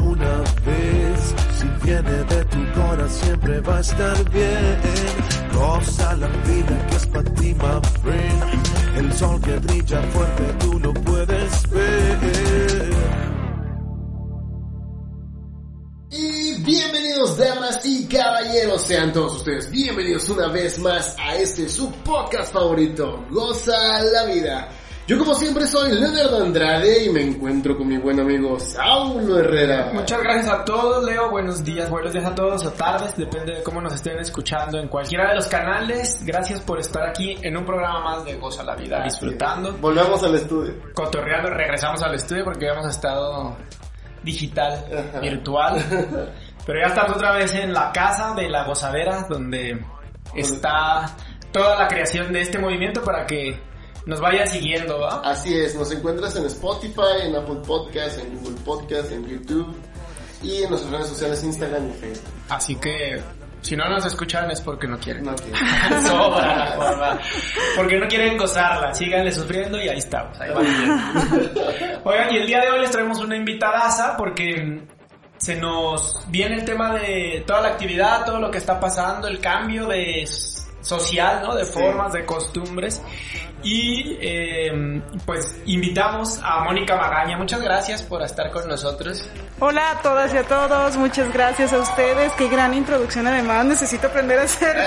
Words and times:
una 0.00 0.38
vez. 0.66 1.34
Si 1.58 1.66
viene 1.84 2.24
de 2.24 2.44
tu 2.44 2.72
corazón 2.72 3.10
siempre 3.10 3.60
va 3.60 3.76
a 3.76 3.80
estar 3.80 4.30
bien. 4.30 4.80
Goza 5.52 6.16
la 6.16 6.28
vida 6.28 6.86
que 6.88 6.96
es 6.96 7.06
para 7.06 7.34
ti, 7.34 7.54
my 7.54 7.80
friend. 8.02 8.96
El 8.96 9.12
sol 9.12 9.40
que 9.40 9.56
brilla 9.58 10.02
fuerte 10.12 10.44
tú 10.60 10.78
lo 10.78 10.94
puedes 10.94 11.70
ver. 11.70 12.18
Y 16.10 16.62
bienvenidos 16.62 17.36
damas 17.36 17.84
y 17.84 18.06
caballeros, 18.06 18.82
sean 18.82 19.12
todos 19.12 19.36
ustedes 19.36 19.70
bienvenidos 19.70 20.28
una 20.28 20.48
vez 20.48 20.78
más 20.78 21.16
a 21.18 21.36
este 21.36 21.68
su 21.68 21.90
podcast 21.90 22.52
favorito, 22.52 23.24
Goza 23.30 24.02
la 24.02 24.24
Vida. 24.26 24.68
Yo 25.06 25.18
como 25.18 25.34
siempre 25.34 25.66
soy 25.66 25.92
Leonardo 25.92 26.42
Andrade 26.42 27.04
y 27.04 27.10
me 27.10 27.20
encuentro 27.20 27.76
con 27.76 27.86
mi 27.86 27.98
buen 27.98 28.18
amigo 28.20 28.58
Saulo 28.58 29.38
Herrera. 29.38 29.90
Muchas 29.92 30.22
gracias 30.22 30.48
a 30.48 30.64
todos, 30.64 31.04
Leo. 31.04 31.28
Buenos 31.30 31.62
días, 31.62 31.90
buenos 31.90 32.14
días 32.14 32.24
a 32.24 32.34
todos 32.34 32.64
o 32.64 32.70
tardes, 32.72 33.14
depende 33.14 33.56
de 33.56 33.62
cómo 33.62 33.82
nos 33.82 33.92
estén 33.94 34.18
escuchando 34.18 34.78
en 34.78 34.88
cualquiera 34.88 35.28
de 35.28 35.34
los 35.36 35.46
canales. 35.46 36.20
Gracias 36.24 36.62
por 36.62 36.80
estar 36.80 37.06
aquí 37.06 37.36
en 37.42 37.54
un 37.54 37.66
programa 37.66 38.00
más 38.00 38.24
de 38.24 38.36
Goza 38.38 38.62
la 38.62 38.76
Vida, 38.76 39.02
disfrutando, 39.04 39.74
Volvemos 39.74 40.22
al 40.22 40.36
estudio. 40.36 40.72
cotorreando. 40.94 41.50
Regresamos 41.50 42.02
al 42.02 42.14
estudio 42.14 42.44
porque 42.44 42.66
habíamos 42.70 42.90
estado 42.90 43.58
digital, 44.22 44.86
Ajá. 45.10 45.20
virtual. 45.20 45.84
Pero 46.66 46.80
ya 46.80 46.86
estamos 46.86 47.16
otra 47.16 47.32
vez 47.32 47.52
en 47.54 47.74
la 47.74 47.92
casa 47.92 48.32
de 48.34 48.48
la 48.48 48.64
gozadera, 48.64 49.26
donde 49.28 49.84
está 50.34 51.14
toda 51.52 51.78
la 51.78 51.88
creación 51.88 52.32
de 52.32 52.40
este 52.40 52.58
movimiento 52.58 53.04
para 53.04 53.26
que 53.26 53.73
nos 54.06 54.20
vayan 54.20 54.46
siguiendo, 54.48 55.00
¿va? 55.00 55.20
Así 55.24 55.54
es, 55.58 55.74
nos 55.74 55.90
encuentras 55.92 56.36
en 56.36 56.44
Spotify, 56.46 57.22
en 57.24 57.36
Apple 57.36 57.60
Podcast, 57.66 58.18
en 58.18 58.36
Google 58.38 58.60
Podcast, 58.64 59.12
en 59.12 59.26
YouTube 59.26 59.74
y 60.42 60.62
en 60.62 60.70
nuestras 60.70 60.92
redes 60.92 61.08
sociales 61.08 61.42
Instagram 61.42 61.88
y 61.90 61.92
Facebook. 61.94 62.32
Así 62.50 62.76
que 62.76 63.20
si 63.62 63.76
no 63.76 63.88
nos 63.88 64.04
escuchan 64.04 64.50
es 64.50 64.60
porque 64.60 64.86
no 64.86 64.98
quieren. 64.98 65.24
No, 65.24 65.34
tío. 65.36 65.54
Sobra 66.06 66.54
la 66.56 66.66
forma. 66.72 67.18
Porque 67.76 67.98
no 67.98 68.06
quieren 68.08 68.36
gozarla. 68.36 68.92
Síganle 68.94 69.32
sufriendo 69.32 69.82
y 69.82 69.88
ahí 69.88 69.98
estamos. 69.98 70.38
Ahí 70.38 70.50
va 70.52 70.60
bien. 70.60 71.50
Oigan, 72.04 72.34
y 72.34 72.36
el 72.36 72.46
día 72.46 72.60
de 72.60 72.70
hoy 72.70 72.80
les 72.80 72.90
traemos 72.90 73.18
una 73.20 73.36
invitadaza 73.36 74.18
porque 74.18 74.82
se 75.38 75.56
nos 75.56 76.24
viene 76.28 76.56
el 76.56 76.64
tema 76.66 76.92
de 76.94 77.42
toda 77.46 77.62
la 77.62 77.68
actividad, 77.68 78.26
todo 78.26 78.38
lo 78.38 78.50
que 78.50 78.58
está 78.58 78.78
pasando, 78.78 79.28
el 79.28 79.40
cambio 79.40 79.86
de 79.86 80.28
social, 80.82 81.40
¿no? 81.42 81.54
De 81.54 81.64
Sí. 81.64 81.72
formas, 81.72 82.12
de 82.12 82.26
costumbres. 82.26 83.00
Y 83.64 84.18
eh, 84.20 85.00
pues 85.24 85.56
invitamos 85.64 86.38
a 86.42 86.62
Mónica 86.64 86.96
Magaña. 86.96 87.38
Muchas 87.38 87.62
gracias 87.62 88.02
por 88.02 88.22
estar 88.22 88.50
con 88.50 88.68
nosotros. 88.68 89.26
Hola 89.58 89.92
a 89.92 90.02
todas 90.02 90.34
y 90.34 90.36
a 90.36 90.42
todos, 90.42 90.96
muchas 90.98 91.32
gracias 91.32 91.72
a 91.72 91.78
ustedes, 91.78 92.32
qué 92.32 92.48
gran 92.48 92.74
introducción 92.74 93.26
además, 93.26 93.64
necesito 93.64 94.08
aprender 94.08 94.40
a 94.40 94.42
hacer 94.42 94.76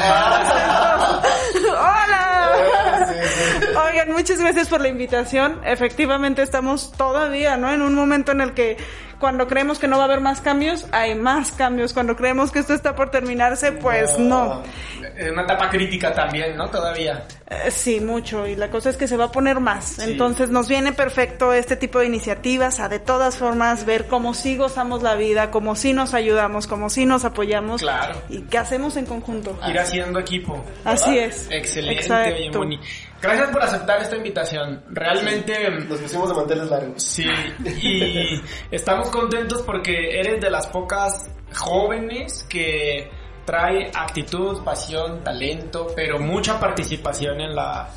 Hola. 1.69 3.07
Oigan, 3.87 4.11
muchas 4.11 4.39
gracias 4.39 4.67
por 4.67 4.81
la 4.81 4.89
invitación. 4.89 5.59
Efectivamente 5.65 6.43
estamos 6.43 6.91
todavía, 6.91 7.57
¿no? 7.57 7.73
En 7.73 7.81
un 7.81 7.95
momento 7.95 8.33
en 8.33 8.41
el 8.41 8.53
que 8.53 8.77
cuando 9.19 9.47
creemos 9.47 9.79
que 9.79 9.87
no 9.87 9.97
va 9.97 10.03
a 10.03 10.05
haber 10.05 10.21
más 10.21 10.41
cambios, 10.41 10.85
hay 10.91 11.15
más 11.15 11.51
cambios. 11.51 11.93
Cuando 11.93 12.15
creemos 12.15 12.51
que 12.51 12.59
esto 12.59 12.73
está 12.73 12.95
por 12.95 13.09
terminarse, 13.09 13.71
pues 13.71 14.17
no. 14.19 14.63
Es 15.15 15.31
una 15.31 15.43
etapa 15.43 15.69
crítica 15.69 16.13
también, 16.13 16.55
¿no? 16.55 16.69
Todavía. 16.69 17.23
Eh, 17.49 17.71
Sí, 17.71 17.99
mucho. 17.99 18.45
Y 18.45 18.55
la 18.55 18.69
cosa 18.69 18.89
es 18.89 18.97
que 18.97 19.07
se 19.07 19.17
va 19.17 19.25
a 19.25 19.31
poner 19.31 19.59
más. 19.59 19.85
Sí. 19.85 20.11
Entonces 20.11 20.49
nos 20.49 20.67
viene 20.67 20.93
perfecto 20.93 21.53
este 21.53 21.75
tipo 21.75 21.99
de 21.99 22.05
iniciativas 22.05 22.79
a 22.79 22.89
de 22.89 22.99
todas 22.99 23.37
formas 23.37 23.85
ver 23.85 24.05
cómo 24.05 24.33
sí 24.33 24.57
gozamos 24.57 25.01
la 25.01 25.15
vida, 25.15 25.49
cómo 25.51 25.75
sí 25.75 25.93
nos 25.93 26.13
ayudamos, 26.13 26.67
cómo 26.67 26.89
sí 26.89 27.05
nos 27.05 27.25
apoyamos. 27.25 27.81
Claro. 27.81 28.21
Y 28.29 28.41
qué 28.43 28.57
hacemos 28.57 28.97
en 28.97 29.05
conjunto. 29.05 29.57
Ir 29.67 29.79
haciendo 29.79 30.19
equipo. 30.19 30.63
Así 30.85 31.17
es. 31.17 31.47
Excelente, 31.49 32.01
Exacto. 32.01 32.35
oye, 32.35 32.51
Moni. 32.51 32.79
Gracias 33.21 33.49
por 33.49 33.61
aceptar 33.61 34.01
esta 34.01 34.15
invitación. 34.15 34.83
Realmente, 34.89 35.69
Nos 35.87 35.99
pusimos 35.99 36.29
de 36.29 36.35
manteles 36.35 36.69
largos. 36.69 37.03
sí, 37.03 37.25
y 37.81 38.41
estamos 38.75 39.09
contentos 39.09 39.61
porque 39.63 40.19
eres 40.19 40.39
de 40.41 40.49
las 40.49 40.67
pocas 40.67 41.29
jóvenes 41.53 42.45
que 42.49 43.09
trae 43.47 43.89
actitud, 43.95 44.61
pasión, 44.61 45.23
talento, 45.23 45.87
pero 45.95 46.19
mucha 46.19 46.59
participación 46.59 47.39
en 47.39 47.55
la 47.55 47.89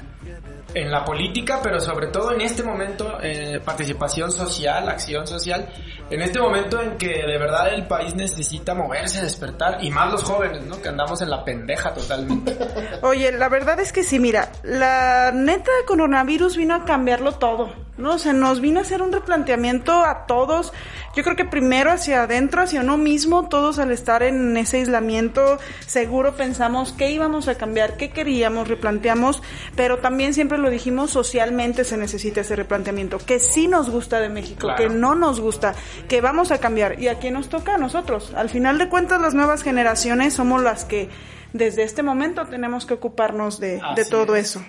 en 0.73 0.89
la 0.89 1.05
política, 1.05 1.59
pero 1.61 1.81
sobre 1.81 2.07
todo 2.09 2.33
en 2.33 2.43
este 2.43 2.63
momento 2.63 3.19
eh, 3.21 3.61
participación 3.65 4.31
social, 4.31 4.89
acción 4.89 5.27
social, 5.27 5.69
en 6.09 6.23
este 6.23 6.39
momento 6.39 6.81
en 6.81 6.97
que 6.97 7.09
de 7.09 7.39
verdad 7.39 7.75
el 7.75 7.89
país 7.89 8.15
necesita 8.15 8.75
moverse, 8.75 9.21
despertar 9.21 9.83
y 9.83 9.91
más 9.91 10.13
los 10.13 10.23
jóvenes, 10.23 10.65
¿no? 10.67 10.81
Que 10.81 10.89
andamos 10.89 11.21
en 11.23 11.31
la 11.31 11.45
pendeja 11.45 11.93
totalmente. 11.93 12.57
Oye, 13.03 13.33
la 13.33 13.49
verdad 13.49 13.81
es 13.81 13.93
que 13.93 14.05
sí, 14.05 14.21
mira, 14.21 14.53
la 14.63 15.33
neta 15.35 15.73
de 15.81 15.85
coronavirus 15.87 16.57
vino 16.57 16.77
a 16.77 16.85
cambiarlo 16.85 17.33
todo, 17.33 17.73
¿no? 18.01 18.13
O 18.15 18.19
sea, 18.19 18.33
nos 18.33 18.61
vino 18.61 18.79
a 18.79 18.83
hacer 18.83 19.03
un 19.03 19.13
replanteamiento 19.13 20.05
a 20.05 20.27
todos. 20.27 20.73
Yo 21.15 21.23
creo 21.23 21.37
que 21.37 21.45
primero 21.45 21.91
hacia 21.91 22.23
adentro, 22.23 22.63
hacia 22.63 22.81
uno 22.83 22.97
mismo, 22.97 23.49
todos 23.49 23.79
al 23.79 23.91
estar 23.93 24.23
en 24.23 24.57
ese 24.57 24.79
aislamiento, 24.79 25.59
seguro 25.87 26.35
pensamos 26.37 26.93
qué 26.93 27.11
íbamos 27.11 27.49
a 27.49 27.57
cambiar, 27.57 27.97
qué 27.97 28.11
queríamos, 28.11 28.69
replanteamos, 28.69 29.43
pero 29.77 29.99
también 29.99 30.35
siempre 30.35 30.59
lo 30.59 30.71
dijimos, 30.71 31.11
socialmente 31.11 31.85
se 31.85 31.97
necesita 31.97 32.41
ese 32.43 32.57
replanteamiento, 32.57 33.19
que 33.19 33.41
sí 33.41 33.67
nos 33.69 33.91
gusta 33.91 34.21
de 34.21 34.29
México, 34.29 34.61
Claro. 34.61 34.77
que 34.77 34.89
no 34.89 35.15
nos 35.15 35.41
gusta, 35.41 35.75
que 36.09 36.21
vamos 36.21 36.51
a 36.53 36.59
cambiar. 36.59 37.01
¿Y 37.01 37.09
a 37.09 37.19
quién 37.19 37.35
nos 37.35 37.49
toca? 37.49 37.75
A 37.75 37.79
nosotros. 37.79 38.33
Al 38.37 38.49
final 38.49 38.79
de 38.79 38.89
cuentas, 38.89 39.21
las 39.21 39.35
nuevas 39.35 39.63
generaciones 39.63 40.35
somos 40.35 40.63
las 40.63 40.85
que 40.85 41.09
desde 41.53 41.83
este 41.83 42.03
momento 42.05 42.47
tenemos 42.47 42.87
que 42.87 42.95
ocuparnos 42.95 43.59
de, 43.59 43.81
de 43.97 44.05
todo 44.05 44.37
es. 44.37 44.51
eso. 44.51 44.63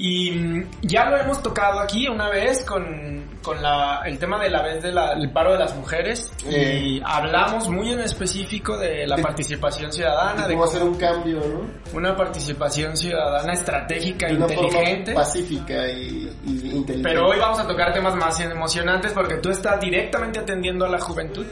Y 0.00 0.30
mm, 0.30 0.70
ya 0.82 1.10
lo 1.10 1.16
hemos 1.18 1.42
tocado 1.42 1.80
aquí 1.80 2.06
una 2.06 2.28
vez 2.30 2.64
con, 2.64 3.24
con 3.42 3.60
la, 3.60 4.02
el 4.06 4.16
tema 4.18 4.38
de 4.40 4.48
la 4.48 4.62
vez 4.62 4.80
del 4.82 4.94
paro 5.32 5.52
de 5.52 5.58
las 5.58 5.74
mujeres 5.74 6.32
Eh. 6.46 6.80
y 6.82 7.02
hablamos 7.04 7.68
muy 7.68 7.90
en 7.92 7.98
específico 8.00 8.78
de 8.78 9.06
la 9.08 9.16
De- 9.16 9.22
participación 9.22 9.92
ciudadana, 9.92 10.46
de 10.46 10.54
Cómo 10.54 10.64
hacer 10.64 10.82
un 10.84 10.94
cambio, 10.94 11.40
¿no? 11.40 11.68
una 11.98 12.14
participación 12.16 12.96
ciudadana 12.96 13.52
estratégica, 13.52 14.28
De 14.28 14.36
una 14.36 14.46
inteligente. 14.46 15.12
forma 15.12 15.20
pacífica 15.26 15.88
y, 15.88 16.30
y 16.46 16.50
inteligente. 16.50 17.00
Pero 17.02 17.26
hoy 17.28 17.38
vamos 17.40 17.58
a 17.58 17.66
tocar 17.66 17.92
temas 17.92 18.14
más 18.14 18.38
emocionantes 18.38 19.12
porque 19.12 19.34
tú 19.38 19.50
estás 19.50 19.80
directamente 19.80 20.38
atendiendo 20.38 20.84
a 20.86 20.88
la 20.88 21.00
juventud. 21.00 21.44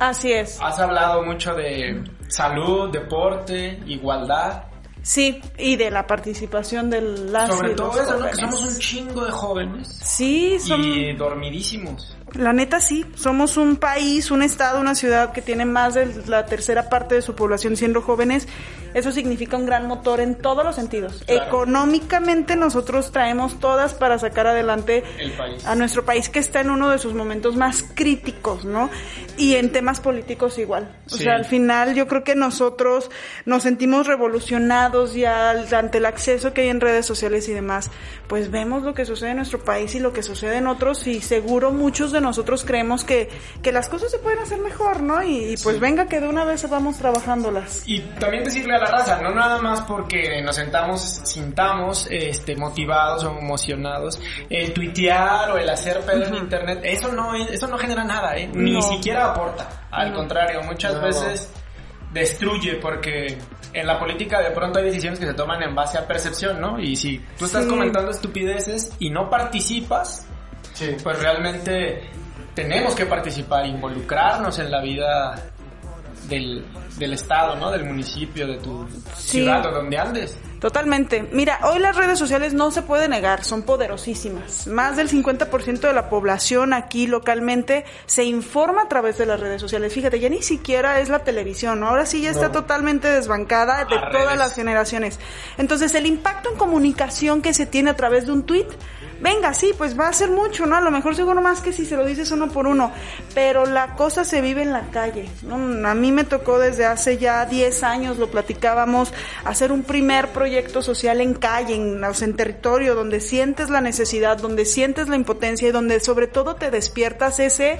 Así 0.00 0.32
es. 0.32 0.58
Has 0.60 0.78
hablado 0.80 1.22
mucho 1.22 1.54
de 1.54 2.02
salud, 2.28 2.90
deporte, 2.90 3.78
igualdad. 3.86 4.64
Sí, 5.06 5.40
y 5.56 5.76
de 5.76 5.88
la 5.92 6.04
participación 6.04 6.90
de 6.90 7.00
las 7.00 7.48
Sobre 7.54 7.70
y 7.70 7.76
todo 7.76 7.94
los 7.94 7.96
eso, 7.96 8.18
¿no? 8.18 8.26
Que 8.26 8.34
somos 8.34 8.62
un 8.62 8.78
chingo 8.80 9.24
de 9.24 9.30
jóvenes. 9.30 10.00
Sí, 10.02 10.58
son... 10.58 10.82
Y 10.82 11.12
dormidísimos. 11.12 12.16
La 12.38 12.52
neta 12.52 12.80
sí, 12.80 13.04
somos 13.14 13.56
un 13.56 13.76
país, 13.76 14.30
un 14.30 14.42
estado, 14.42 14.80
una 14.80 14.94
ciudad 14.94 15.32
que 15.32 15.42
tiene 15.42 15.64
más 15.64 15.94
de 15.94 16.06
la 16.26 16.46
tercera 16.46 16.88
parte 16.88 17.14
de 17.14 17.22
su 17.22 17.34
población 17.34 17.76
siendo 17.76 18.02
jóvenes. 18.02 18.46
Eso 18.94 19.12
significa 19.12 19.56
un 19.58 19.66
gran 19.66 19.86
motor 19.86 20.20
en 20.20 20.36
todos 20.36 20.64
los 20.64 20.74
sentidos. 20.74 21.22
Claro. 21.26 21.44
Económicamente 21.48 22.56
nosotros 22.56 23.12
traemos 23.12 23.60
todas 23.60 23.92
para 23.92 24.18
sacar 24.18 24.46
adelante 24.46 25.04
a 25.66 25.74
nuestro 25.74 26.04
país 26.04 26.28
que 26.30 26.38
está 26.38 26.60
en 26.60 26.70
uno 26.70 26.88
de 26.90 26.98
sus 26.98 27.12
momentos 27.12 27.56
más 27.56 27.84
críticos, 27.94 28.64
¿no? 28.64 28.88
Y 29.36 29.56
en 29.56 29.70
temas 29.70 30.00
políticos 30.00 30.58
igual. 30.58 30.96
O 31.06 31.10
Sí. 31.16 31.24
sea, 31.24 31.34
al 31.34 31.44
final 31.44 31.94
yo 31.94 32.06
creo 32.06 32.24
que 32.24 32.34
nosotros 32.36 33.10
nos 33.44 33.64
sentimos 33.64 34.06
revolucionados 34.06 35.12
ya 35.14 35.50
ante 35.50 35.98
el 35.98 36.06
acceso 36.06 36.54
que 36.54 36.62
hay 36.62 36.68
en 36.68 36.80
redes 36.80 37.04
sociales 37.04 37.48
y 37.48 37.52
demás. 37.52 37.90
Pues 38.28 38.50
vemos 38.50 38.82
lo 38.82 38.94
que 38.94 39.04
sucede 39.04 39.30
en 39.30 39.36
nuestro 39.36 39.62
país 39.62 39.94
y 39.94 40.00
lo 40.00 40.14
que 40.14 40.22
sucede 40.22 40.56
en 40.56 40.66
otros 40.66 41.06
y 41.06 41.20
seguro 41.20 41.70
muchos 41.70 42.12
de 42.12 42.20
nosotros 42.20 42.25
creemos 42.64 43.04
que, 43.04 43.28
que 43.62 43.72
las 43.72 43.88
cosas 43.88 44.10
se 44.10 44.18
pueden 44.18 44.38
hacer 44.40 44.58
mejor, 44.60 45.02
¿no? 45.02 45.22
Y, 45.22 45.52
y 45.52 45.56
pues 45.56 45.76
Sí. 45.76 45.80
venga 45.80 46.06
que 46.06 46.20
de 46.20 46.28
una 46.28 46.44
vez 46.44 46.68
vamos 46.68 46.98
trabajándolas. 46.98 47.82
Y 47.86 48.00
también 48.00 48.44
decirle 48.44 48.74
a 48.74 48.78
la 48.78 48.86
raza, 48.86 49.20
no 49.22 49.34
nada 49.34 49.58
más 49.60 49.80
porque 49.82 50.40
nos 50.42 50.56
sentamos, 50.56 51.00
sintamos 51.24 52.06
este, 52.10 52.56
motivados 52.56 53.24
o 53.24 53.38
emocionados, 53.38 54.20
el 54.50 54.72
tuitear 54.72 55.50
o 55.50 55.58
el 55.58 55.68
hacer 55.68 56.00
pedo 56.00 56.24
en 56.24 56.34
internet, 56.34 56.80
eso 56.82 57.12
no, 57.12 57.34
es- 57.34 57.50
eso 57.50 57.66
no 57.68 57.78
genera 57.78 58.04
nada, 58.04 58.36
¿eh? 58.36 58.48
ni 58.52 58.72
No. 58.72 58.82
siquiera 58.82 59.26
aporta. 59.30 59.86
Al 59.90 60.12
contrario, 60.12 60.62
muchas 60.62 60.94
No. 60.94 61.02
veces 61.02 61.48
destruye 62.12 62.76
porque 62.76 63.38
en 63.72 63.86
la 63.86 63.98
política 63.98 64.40
de 64.40 64.50
pronto 64.52 64.78
hay 64.78 64.86
decisiones 64.86 65.18
que 65.18 65.26
se 65.26 65.34
toman 65.34 65.62
en 65.62 65.74
base 65.74 65.98
a 65.98 66.06
percepción, 66.06 66.60
¿no? 66.60 66.78
Y 66.80 66.96
si 66.96 67.18
tú 67.38 67.44
estás 67.44 67.64
Sí. 67.64 67.68
comentando 67.70 68.10
estupideces 68.10 68.92
y 68.98 69.10
no 69.10 69.28
participas, 69.28 70.25
Sí. 70.76 70.96
pues 71.02 71.18
realmente 71.18 72.02
tenemos 72.54 72.94
que 72.94 73.06
participar, 73.06 73.66
involucrarnos 73.66 74.58
en 74.58 74.70
la 74.70 74.80
vida 74.82 75.34
del, 76.28 76.64
del 76.98 77.12
estado, 77.12 77.56
¿no? 77.56 77.70
Del 77.70 77.84
municipio, 77.84 78.46
de 78.46 78.58
tu 78.58 78.86
Sí. 79.14 79.38
ciudad 79.38 79.64
o 79.66 79.70
donde 79.70 79.98
andes. 79.98 80.36
Totalmente. 80.60 81.28
Mira, 81.32 81.60
hoy 81.64 81.78
las 81.78 81.94
redes 81.96 82.18
sociales 82.18 82.54
no 82.54 82.70
se 82.70 82.80
puede 82.82 83.08
negar, 83.08 83.44
son 83.44 83.62
poderosísimas. 83.62 84.66
Más 84.66 84.96
del 84.96 85.08
50% 85.08 85.80
de 85.86 85.92
la 85.92 86.08
población 86.08 86.72
aquí 86.72 87.06
localmente 87.06 87.84
se 88.06 88.24
informa 88.24 88.82
a 88.82 88.88
través 88.88 89.18
de 89.18 89.26
las 89.26 89.38
redes 89.38 89.60
sociales. 89.60 89.92
Fíjate, 89.92 90.18
ya 90.18 90.30
ni 90.30 90.42
siquiera 90.42 90.98
es 91.00 91.10
la 91.10 91.20
televisión, 91.20 91.80
¿no? 91.80 91.88
ahora 91.88 92.06
sí 92.06 92.22
ya 92.22 92.30
está 92.30 92.50
totalmente 92.52 93.08
desbancada 93.08 93.84
de 93.84 93.94
Las 93.94 94.10
todas 94.10 94.24
redes. 94.26 94.38
las 94.38 94.54
generaciones. 94.54 95.20
Entonces, 95.58 95.94
el 95.94 96.06
impacto 96.06 96.50
en 96.50 96.56
comunicación 96.56 97.42
que 97.42 97.52
se 97.52 97.66
tiene 97.66 97.90
a 97.90 97.94
través 97.96 98.24
de 98.26 98.32
un 98.32 98.44
tweet, 98.44 98.66
venga, 99.20 99.54
sí, 99.54 99.72
pues 99.76 99.98
va 99.98 100.08
a 100.08 100.12
ser 100.12 100.30
mucho, 100.30 100.66
¿no? 100.66 100.76
A 100.76 100.80
lo 100.80 100.90
mejor 100.90 101.16
seguro 101.16 101.40
más 101.40 101.60
que 101.60 101.72
si 101.72 101.84
se 101.84 101.96
lo 101.96 102.04
dices 102.04 102.30
uno 102.30 102.48
por 102.48 102.66
uno, 102.66 102.92
pero 103.34 103.66
la 103.66 103.94
cosa 103.94 104.24
se 104.24 104.40
vive 104.40 104.62
en 104.62 104.72
la 104.72 104.88
calle, 104.90 105.28
¿no? 105.42 105.88
A 105.88 105.94
mí 105.94 106.12
me 106.12 106.24
tocó 106.24 106.58
desde 106.58 106.86
hace 106.86 107.18
ya 107.18 107.44
10 107.46 107.82
años, 107.82 108.18
lo 108.18 108.30
platicábamos, 108.30 109.12
hacer 109.44 109.72
un 109.72 109.82
primer 109.82 110.28
proyecto 110.28 110.82
social 110.82 111.20
en 111.20 111.34
calle, 111.34 111.74
en, 111.74 112.02
o 112.02 112.14
sea, 112.14 112.28
en 112.28 112.36
territorio, 112.36 112.94
donde 112.94 113.20
sientes 113.20 113.70
la 113.70 113.80
necesidad, 113.80 114.38
donde 114.38 114.64
sientes 114.64 115.08
la 115.08 115.16
impotencia 115.16 115.68
y 115.68 115.72
donde 115.72 116.00
sobre 116.00 116.26
todo 116.26 116.56
te 116.56 116.70
despiertas 116.70 117.40
ese, 117.40 117.78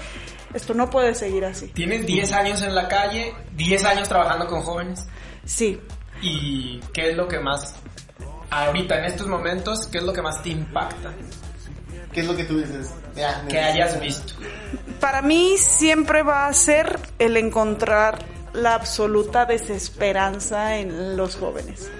esto 0.55 0.75
no 0.75 0.91
puede 0.91 1.15
seguir 1.15 1.45
así. 1.45 1.69
Tienes 1.69 2.07
10 2.07 2.33
años 2.33 2.63
en 2.63 2.75
la 2.75 2.89
calle, 2.89 3.35
10 3.57 3.85
años 3.85 4.09
trabajando 4.09 4.47
con 4.47 4.63
jóvenes. 4.63 5.07
Sí, 5.45 5.79
¿Y 6.23 6.81
qué 6.93 7.11
es 7.11 7.17
lo 7.17 7.29
que 7.29 7.39
más, 7.39 7.75
ahorita 8.51 8.99
en 8.99 9.05
estos 9.07 9.27
momentos, 9.27 9.87
qué 9.87 9.99
es 9.99 10.05
lo 10.05 10.13
que 10.13 10.23
más 10.23 10.43
te 10.43 10.51
impacta 10.51 11.13
¿Qué 12.13 12.21
es 12.21 12.27
lo 12.27 12.35
que 12.35 12.45
tú 12.45 12.59
dices? 12.59 12.95
Ya, 13.15 13.45
que 13.47 13.59
hayas 13.59 14.01
visto? 14.01 14.33
para 15.01 15.21
mí 15.21 15.57
siempre 15.59 16.23
va 16.23 16.47
a 16.47 16.53
ser 16.55 16.99
el 17.19 17.37
encontrar 17.37 18.19
la 18.55 18.75
absoluta 18.75 19.45
desesperanza 19.45 20.79
en 20.79 21.17
los 21.17 21.37
jóvenes. 21.37 21.91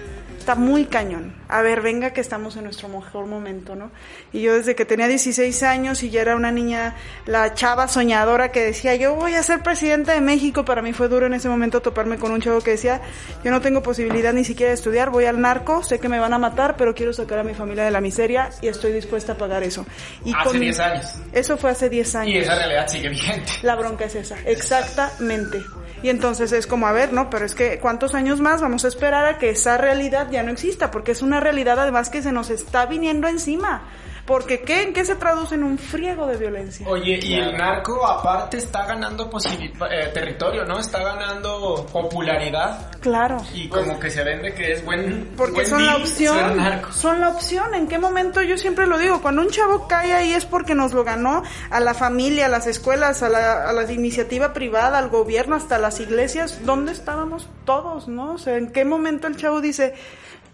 Está 0.47 0.55
muy 0.57 0.85
cañón. 0.85 1.35
A 1.49 1.61
ver, 1.61 1.81
venga 1.81 2.11
que 2.11 2.21
estamos 2.21 2.55
en 2.55 2.63
nuestro 2.63 2.87
mejor 2.87 3.25
momento, 3.25 3.75
¿no? 3.75 3.91
Y 4.31 4.43
yo 4.43 4.53
desde 4.53 4.75
que 4.75 4.85
tenía 4.85 5.05
16 5.09 5.61
años 5.63 6.03
y 6.03 6.09
ya 6.09 6.21
era 6.21 6.37
una 6.37 6.51
niña, 6.51 6.95
la 7.25 7.53
chava 7.53 7.89
soñadora 7.89 8.49
que 8.53 8.61
decía, 8.61 8.95
yo 8.95 9.13
voy 9.13 9.33
a 9.33 9.43
ser 9.43 9.61
presidenta 9.61 10.13
de 10.13 10.21
México, 10.21 10.63
para 10.63 10.81
mí 10.81 10.93
fue 10.93 11.09
duro 11.09 11.25
en 11.25 11.33
ese 11.33 11.49
momento 11.49 11.81
toparme 11.81 12.17
con 12.17 12.31
un 12.31 12.39
chavo 12.39 12.61
que 12.61 12.71
decía, 12.71 13.01
yo 13.43 13.51
no 13.51 13.59
tengo 13.59 13.83
posibilidad 13.83 14.31
ni 14.31 14.45
siquiera 14.45 14.69
de 14.69 14.75
estudiar, 14.75 15.09
voy 15.09 15.25
al 15.25 15.41
narco, 15.41 15.83
sé 15.83 15.99
que 15.99 16.07
me 16.07 16.17
van 16.17 16.31
a 16.31 16.39
matar, 16.39 16.77
pero 16.77 16.95
quiero 16.95 17.11
sacar 17.11 17.39
a 17.39 17.43
mi 17.43 17.53
familia 17.53 17.83
de 17.83 17.91
la 17.91 17.99
miseria 17.99 18.49
y 18.61 18.69
estoy 18.69 18.93
dispuesta 18.93 19.33
a 19.33 19.37
pagar 19.37 19.63
eso. 19.63 19.85
Y 20.23 20.33
Hace 20.33 20.59
10 20.59 20.79
años. 20.79 21.13
Eso 21.33 21.57
fue 21.57 21.71
hace 21.71 21.89
10 21.89 22.15
años. 22.15 22.33
Y 22.33 22.37
esa 22.37 22.55
realidad 22.55 22.87
sigue 22.87 23.09
vigente. 23.09 23.51
La 23.63 23.75
bronca 23.75 24.05
es 24.05 24.15
esa, 24.15 24.39
exactamente. 24.45 25.57
Y 26.03 26.09
entonces 26.09 26.51
es 26.51 26.67
como, 26.67 26.87
a 26.87 26.91
ver, 26.91 27.13
¿no? 27.13 27.29
Pero 27.29 27.45
es 27.45 27.55
que, 27.55 27.79
¿cuántos 27.79 28.13
años 28.13 28.39
más 28.39 28.61
vamos 28.61 28.85
a 28.85 28.87
esperar 28.87 29.25
a 29.25 29.37
que 29.37 29.49
esa 29.49 29.77
realidad 29.77 30.29
ya 30.29 30.43
no 30.43 30.51
exista? 30.51 30.91
Porque 30.91 31.11
es 31.11 31.21
una 31.21 31.39
realidad 31.39 31.79
además 31.79 32.09
que 32.09 32.21
se 32.21 32.31
nos 32.31 32.49
está 32.49 32.85
viniendo 32.85 33.27
encima. 33.27 33.83
Porque, 34.27 34.59
¿qué? 34.61 34.83
¿En 34.83 34.93
qué 34.93 35.05
se 35.05 35.15
traduce 35.15 35.55
en 35.55 35.63
un 35.63 35.77
friego 35.79 36.27
de 36.27 36.37
violencia? 36.37 36.85
Oye, 36.87 37.17
y 37.23 37.33
el 37.35 37.57
narco 37.57 38.05
aparte 38.05 38.57
está 38.57 38.85
ganando 38.85 39.29
posibil- 39.29 39.73
eh, 39.89 40.11
territorio, 40.13 40.65
¿no? 40.65 40.77
Está 40.79 40.99
ganando 41.01 41.85
popularidad 41.91 42.91
Claro. 42.99 43.37
y 43.53 43.69
como 43.69 43.99
que 43.99 44.09
se 44.11 44.23
vende 44.23 44.53
que 44.53 44.73
es 44.73 44.83
buen 44.85 45.31
Porque 45.37 45.53
buen 45.53 45.67
son 45.67 45.85
la 45.85 45.93
deal 45.93 46.01
opción, 46.03 46.57
narco. 46.57 46.91
son 46.91 47.21
la 47.21 47.29
opción. 47.29 47.73
¿En 47.73 47.87
qué 47.87 47.97
momento? 47.97 48.41
Yo 48.41 48.57
siempre 48.57 48.85
lo 48.85 48.97
digo, 48.97 49.21
cuando 49.21 49.41
un 49.41 49.49
chavo 49.49 49.87
cae 49.87 50.13
ahí 50.13 50.33
es 50.33 50.45
porque 50.45 50.75
nos 50.75 50.91
lo 50.93 51.03
ganó 51.03 51.43
a 51.69 51.79
la 51.79 51.93
familia, 51.93 52.47
a 52.47 52.49
las 52.49 52.67
escuelas, 52.67 53.23
a 53.23 53.29
la, 53.29 53.69
a 53.69 53.73
la 53.73 53.89
iniciativa 53.91 54.51
privada, 54.53 54.97
al 54.97 55.09
gobierno, 55.09 55.55
hasta 55.55 55.77
las 55.77 55.99
iglesias. 56.01 56.59
¿Dónde 56.65 56.91
estábamos 56.91 57.47
todos, 57.65 58.07
no? 58.09 58.33
O 58.33 58.37
sea, 58.37 58.57
¿en 58.57 58.71
qué 58.71 58.83
momento 58.83 59.27
el 59.27 59.37
chavo 59.37 59.61
dice, 59.61 59.93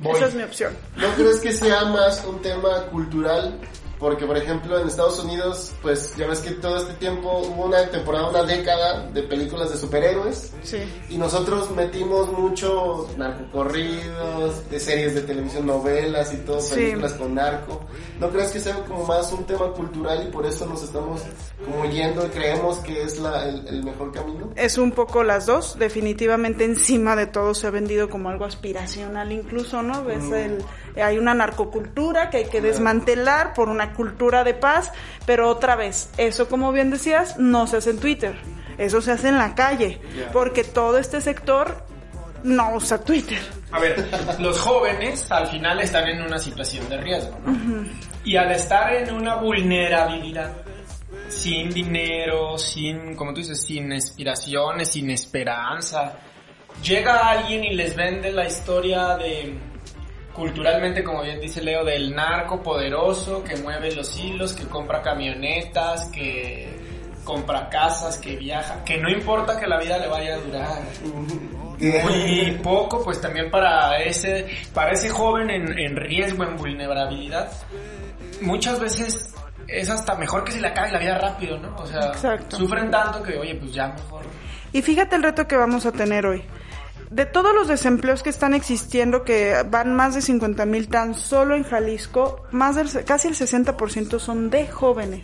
Voy. 0.04 0.18
esa 0.18 0.28
es 0.28 0.36
mi 0.36 0.44
opción? 0.44 0.76
¿No 0.98 1.08
crees 1.14 1.40
que 1.40 1.52
sea 1.54 1.86
más 1.86 2.24
un 2.26 2.42
tema 2.42 2.86
cultural? 2.92 3.58
Porque, 4.04 4.26
por 4.26 4.36
ejemplo, 4.36 4.78
en 4.78 4.86
Estados 4.86 5.18
Unidos, 5.24 5.72
pues 5.82 6.14
ya 6.18 6.28
ves 6.28 6.40
que 6.42 6.52
todo 6.52 6.76
este 6.76 6.92
tiempo 6.96 7.38
hubo 7.40 7.68
una 7.68 7.90
temporada, 7.90 8.28
una 8.30 8.44
década 8.44 9.08
de 9.14 9.24
películas 9.24 9.72
de 9.72 9.78
superhéroes. 9.78 10.52
Sí. 10.62 10.80
Y 11.08 11.18
nosotros 11.18 11.72
metimos 11.72 12.30
mucho 12.34 13.08
narcocorridos, 13.18 14.70
de 14.70 14.80
series 14.80 15.16
de 15.16 15.22
televisión, 15.22 15.66
novelas 15.66 16.34
y 16.34 16.38
todo, 16.38 16.60
Sí. 16.60 16.76
películas 16.76 17.14
con 17.14 17.36
narco. 17.36 17.80
¿No 18.20 18.30
crees 18.30 18.52
que 18.52 18.60
sea 18.60 18.76
como 18.86 19.06
más 19.06 19.32
un 19.32 19.46
tema 19.46 19.72
cultural 19.72 20.26
y 20.28 20.32
por 20.32 20.46
eso 20.46 20.66
nos 20.66 20.84
estamos 20.84 21.22
como 21.64 21.86
yendo 21.90 22.26
y 22.26 22.30
creemos 22.30 22.80
que 22.80 23.04
es 23.04 23.20
la, 23.20 23.48
el, 23.48 23.66
el 23.68 23.84
mejor 23.84 24.12
camino? 24.12 24.50
Es 24.56 24.78
un 24.78 24.92
poco 24.92 25.24
las 25.24 25.46
dos, 25.46 25.78
definitivamente 25.80 26.66
encima 26.66 27.16
de 27.16 27.26
todo 27.28 27.54
se 27.54 27.68
ha 27.68 27.70
vendido 27.70 28.10
como 28.10 28.28
algo 28.30 28.44
aspiracional 28.46 29.32
incluso, 29.32 29.82
¿no? 29.82 30.04
Ves 30.04 30.30
el, 30.32 30.64
hay 31.02 31.18
una 31.18 31.34
narcocultura 31.34 32.30
que 32.30 32.38
hay 32.38 32.46
que 32.46 32.60
desmantelar 32.62 33.54
por 33.54 33.70
una 33.70 33.93
cultura 33.94 34.44
de 34.44 34.54
paz, 34.54 34.92
pero 35.26 35.50
otra 35.50 35.76
vez, 35.76 36.10
eso 36.18 36.48
como 36.48 36.72
bien 36.72 36.90
decías, 36.90 37.38
no 37.38 37.68
se 37.68 37.78
hace 37.78 37.92
en 37.92 38.00
Twitter, 38.00 38.36
eso 38.78 39.02
se 39.02 39.12
hace 39.12 39.30
en 39.30 39.38
la 39.38 39.56
calle, 39.56 40.02
porque 40.32 40.64
todo 40.64 40.98
este 40.98 41.22
sector 41.22 41.86
no 42.44 42.76
usa 42.76 43.04
Twitter. 43.04 43.40
A 43.72 43.80
ver, 43.80 44.08
los 44.40 44.60
jóvenes 44.60 45.32
al 45.32 45.48
final 45.48 45.80
están 45.80 46.08
en 46.08 46.22
una 46.22 46.38
situación 46.38 46.88
de 46.90 46.98
riesgo, 46.98 47.40
¿no? 47.46 47.86
Y 48.24 48.36
al 48.36 48.52
estar 48.52 48.94
en 48.94 49.14
una 49.14 49.36
vulnerabilidad, 49.36 50.54
sin 51.30 51.70
dinero, 51.72 52.58
sin, 52.58 53.16
como 53.16 53.34
tú 53.34 53.42
dices, 53.42 53.62
sin 53.62 53.92
aspiraciones, 53.92 54.90
sin 54.90 55.10
esperanza, 55.10 56.18
llega 56.84 57.30
alguien 57.30 57.64
y 57.64 57.74
les 57.74 57.96
vende 57.96 58.32
la 58.32 58.46
historia 58.46 59.16
de, 59.18 59.58
culturalmente, 60.34 61.04
como 61.04 61.22
bien 61.22 61.40
dice 61.40 61.62
Leo, 61.62 61.84
del 61.84 62.14
narco 62.16 62.62
poderoso 62.62 63.44
que 63.44 63.56
mueve 63.58 63.94
los 63.96 64.18
hilos, 64.18 64.54
que 64.54 64.66
compra 64.66 65.02
camionetas, 65.02 66.10
que 66.10 66.70
compra 67.24 67.70
casas, 67.70 68.18
que 68.18 68.36
viaja, 68.36 68.84
que 68.84 68.98
no 68.98 69.10
importa 69.10 69.60
que 69.60 69.68
la 69.68 69.80
vida 69.80 69.98
le 69.98 70.08
vaya 70.08 70.36
a 70.36 70.38
durar 70.40 70.82
muy 71.80 72.60
poco, 72.64 73.04
pues 73.04 73.22
también 73.22 73.50
para 73.50 73.98
ese, 74.02 74.48
para 74.74 74.92
ese 74.92 75.10
joven 75.10 75.50
en, 75.50 75.78
en 75.78 75.96
riesgo, 75.96 76.44
en 76.44 76.58
vulnerabilidad, 76.58 77.52
muchas 78.42 78.80
veces 78.80 79.34
es 79.68 79.90
hasta 79.90 80.16
mejor 80.16 80.44
que 80.44 80.52
se 80.52 80.62
le 80.62 80.68
acabe 80.68 80.92
la 80.92 81.00
vida 81.00 81.18
rápido, 81.18 81.58
¿no? 81.58 81.76
O 81.78 81.86
sea, 81.86 82.08
Exacto. 82.08 82.58
sufren 82.58 82.92
tanto 82.92 83.24
que, 83.24 83.38
oye, 83.38 83.56
pues 83.56 83.74
ya 83.74 83.88
mejor. 83.88 84.24
Y 84.72 84.82
fíjate 84.82 85.16
el 85.16 85.24
reto 85.24 85.48
que 85.48 85.56
vamos 85.56 85.86
a 85.86 85.92
tener 85.92 86.26
hoy. 86.26 86.44
De 87.14 87.28
todos 87.28 87.54
los 87.54 87.68
desempleos 87.68 88.24
que 88.24 88.32
están 88.32 88.56
existiendo, 88.56 89.24
que 89.24 89.64
van 89.70 89.96
más 89.96 90.16
de 90.16 90.22
50 90.24 90.66
mil 90.66 90.88
tan 90.88 91.14
solo 91.14 91.56
en 91.56 91.64
Jalisco, 91.64 92.42
más 92.50 92.76
del, 92.76 92.90
casi 93.06 93.28
el 93.28 93.36
60% 93.36 94.18
son 94.18 94.50
de 94.50 94.68
jóvenes. 94.68 95.22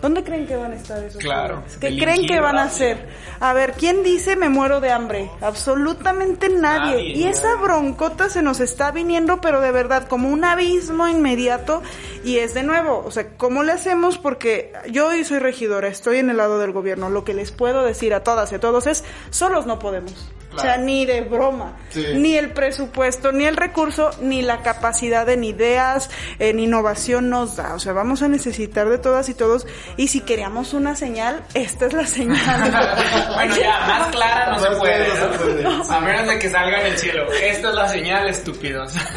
¿Dónde 0.00 0.24
creen 0.24 0.48
que 0.48 0.56
van 0.56 0.72
a 0.72 0.74
estar 0.74 1.00
esos 1.00 1.22
Claro, 1.22 1.58
jóvenes? 1.58 1.78
¿Qué 1.78 1.96
creen 1.96 2.26
que 2.26 2.40
van 2.40 2.58
a 2.58 2.64
hacer? 2.64 3.06
A 3.38 3.52
ver, 3.52 3.74
¿quién 3.74 4.02
dice 4.02 4.34
me 4.34 4.48
muero 4.48 4.80
de 4.80 4.90
hambre? 4.90 5.30
Absolutamente 5.40 6.48
nadie. 6.48 6.96
Nadie, 6.96 7.16
y 7.16 7.22
esa 7.22 7.54
broncota 7.54 8.28
se 8.28 8.42
nos 8.42 8.58
está 8.58 8.90
viniendo, 8.90 9.40
pero 9.40 9.60
de 9.60 9.70
verdad, 9.70 10.08
como 10.08 10.28
un 10.28 10.42
abismo 10.42 11.06
inmediato. 11.06 11.82
Y 12.24 12.38
es 12.38 12.52
de 12.52 12.64
nuevo, 12.64 13.00
o 13.06 13.12
sea, 13.12 13.36
¿cómo 13.36 13.62
le 13.62 13.70
hacemos? 13.70 14.18
Porque 14.18 14.72
yo 14.90 15.06
hoy 15.06 15.22
soy 15.22 15.38
regidora, 15.38 15.86
estoy 15.86 16.18
en 16.18 16.30
el 16.30 16.38
lado 16.38 16.58
del 16.58 16.72
gobierno. 16.72 17.10
Lo 17.10 17.22
que 17.22 17.32
les 17.32 17.52
puedo 17.52 17.84
decir 17.84 18.12
a 18.12 18.24
todas 18.24 18.50
y 18.50 18.56
a 18.56 18.60
todos 18.60 18.88
es, 18.88 19.04
solos 19.30 19.66
no 19.66 19.78
podemos. 19.78 20.32
O 20.54 20.58
sea, 20.58 20.76
ni 20.76 21.06
de 21.06 21.22
broma. 21.22 21.76
Sí. 21.90 22.04
Ni 22.14 22.36
el 22.36 22.50
presupuesto, 22.50 23.32
ni 23.32 23.44
el 23.44 23.56
recurso, 23.56 24.10
ni 24.20 24.42
la 24.42 24.62
capacidad 24.62 25.28
en 25.28 25.44
ideas, 25.44 26.10
en 26.38 26.58
innovación 26.58 27.30
nos 27.30 27.56
da. 27.56 27.74
O 27.74 27.78
sea, 27.78 27.92
vamos 27.92 28.22
a 28.22 28.28
necesitar 28.28 28.88
de 28.88 28.98
todas 28.98 29.28
y 29.28 29.34
todos. 29.34 29.66
Y 29.96 30.08
si 30.08 30.20
queríamos 30.20 30.74
una 30.74 30.96
señal, 30.96 31.42
esta 31.54 31.86
es 31.86 31.92
la 31.92 32.06
señal. 32.06 32.38
bueno, 33.34 33.56
ya, 33.56 33.86
más 33.86 34.08
clara 34.08 34.52
no 34.52 34.58
se 34.58 34.70
puede. 34.76 35.06
clara 35.06 35.26
no 35.26 35.32
se 35.32 35.38
puede. 35.38 35.62
¿no? 35.62 35.82
A 35.90 36.00
menos 36.00 36.28
de 36.28 36.38
que 36.38 36.50
salga 36.50 36.80
en 36.80 36.86
el 36.92 36.98
cielo. 36.98 37.32
Esta 37.32 37.68
es 37.68 37.74
la 37.74 37.88
señal, 37.88 38.28
estúpidos. 38.28 38.94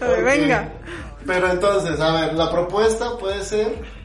A 0.00 0.06
ver. 0.06 0.24
Venga. 0.24 0.72
Pero 1.26 1.50
entonces, 1.50 2.00
a 2.00 2.12
ver, 2.12 2.34
la 2.34 2.50
propuesta 2.50 3.16
puede 3.18 3.42
ser... 3.44 4.01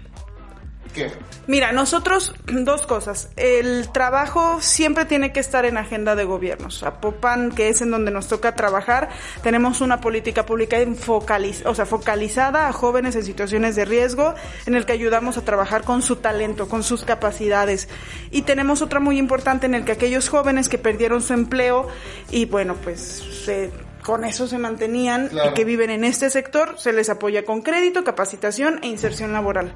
¿Qué? 0.94 1.12
Mira, 1.48 1.72
nosotros, 1.72 2.34
dos 2.48 2.86
cosas. 2.86 3.30
El 3.36 3.90
trabajo 3.92 4.62
siempre 4.62 5.06
tiene 5.06 5.32
que 5.32 5.40
estar 5.40 5.66
en 5.66 5.78
agenda 5.78 6.16
de 6.16 6.24
gobiernos. 6.24 6.84
A 6.84 7.00
Popan, 7.00 7.52
que 7.52 7.70
es 7.70 7.82
en 7.82 7.92
donde 7.92 8.12
nos 8.12 8.28
toca 8.28 8.56
trabajar, 8.56 9.10
tenemos 9.44 9.82
una 9.82 10.02
política 10.02 10.46
pública 10.46 10.78
enfocaliz- 10.80 11.66
o 11.66 11.74
sea, 11.76 11.86
focalizada 11.86 12.68
a 12.68 12.74
jóvenes 12.74 13.16
en 13.16 13.24
situaciones 13.24 13.76
de 13.76 13.86
riesgo, 13.86 14.34
en 14.66 14.76
el 14.76 14.86
que 14.86 14.94
ayudamos 14.94 15.38
a 15.38 15.42
trabajar 15.46 15.84
con 15.84 16.02
su 16.02 16.18
talento, 16.18 16.68
con 16.68 16.84
sus 16.84 17.04
capacidades. 17.04 17.88
Y 18.32 18.42
tenemos 18.44 18.82
otra 18.82 19.00
muy 19.00 19.18
importante 19.18 19.66
en 19.68 19.76
el 19.76 19.86
que 19.86 19.94
aquellos 19.94 20.30
jóvenes 20.30 20.70
que 20.70 20.78
perdieron 20.78 21.22
su 21.22 21.34
empleo 21.34 21.88
y 22.32 22.46
bueno, 22.46 22.76
pues 22.84 23.02
se- 23.46 23.72
con 24.08 24.24
eso 24.24 24.48
se 24.48 24.58
mantenían 24.58 25.28
Claro. 25.28 25.52
y 25.52 25.54
que 25.54 25.66
viven 25.66 25.90
en 25.90 26.06
este 26.06 26.30
sector, 26.30 26.80
se 26.80 26.94
les 26.94 27.10
apoya 27.10 27.44
con 27.44 27.62
crédito, 27.62 28.06
capacitación 28.06 28.80
e 28.82 28.88
inserción 28.88 29.34
laboral. 29.34 29.74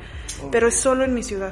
Pero 0.53 0.69
es 0.69 0.75
solo 0.75 1.03
en 1.03 1.13
mi 1.13 1.21
ciudad. 1.21 1.51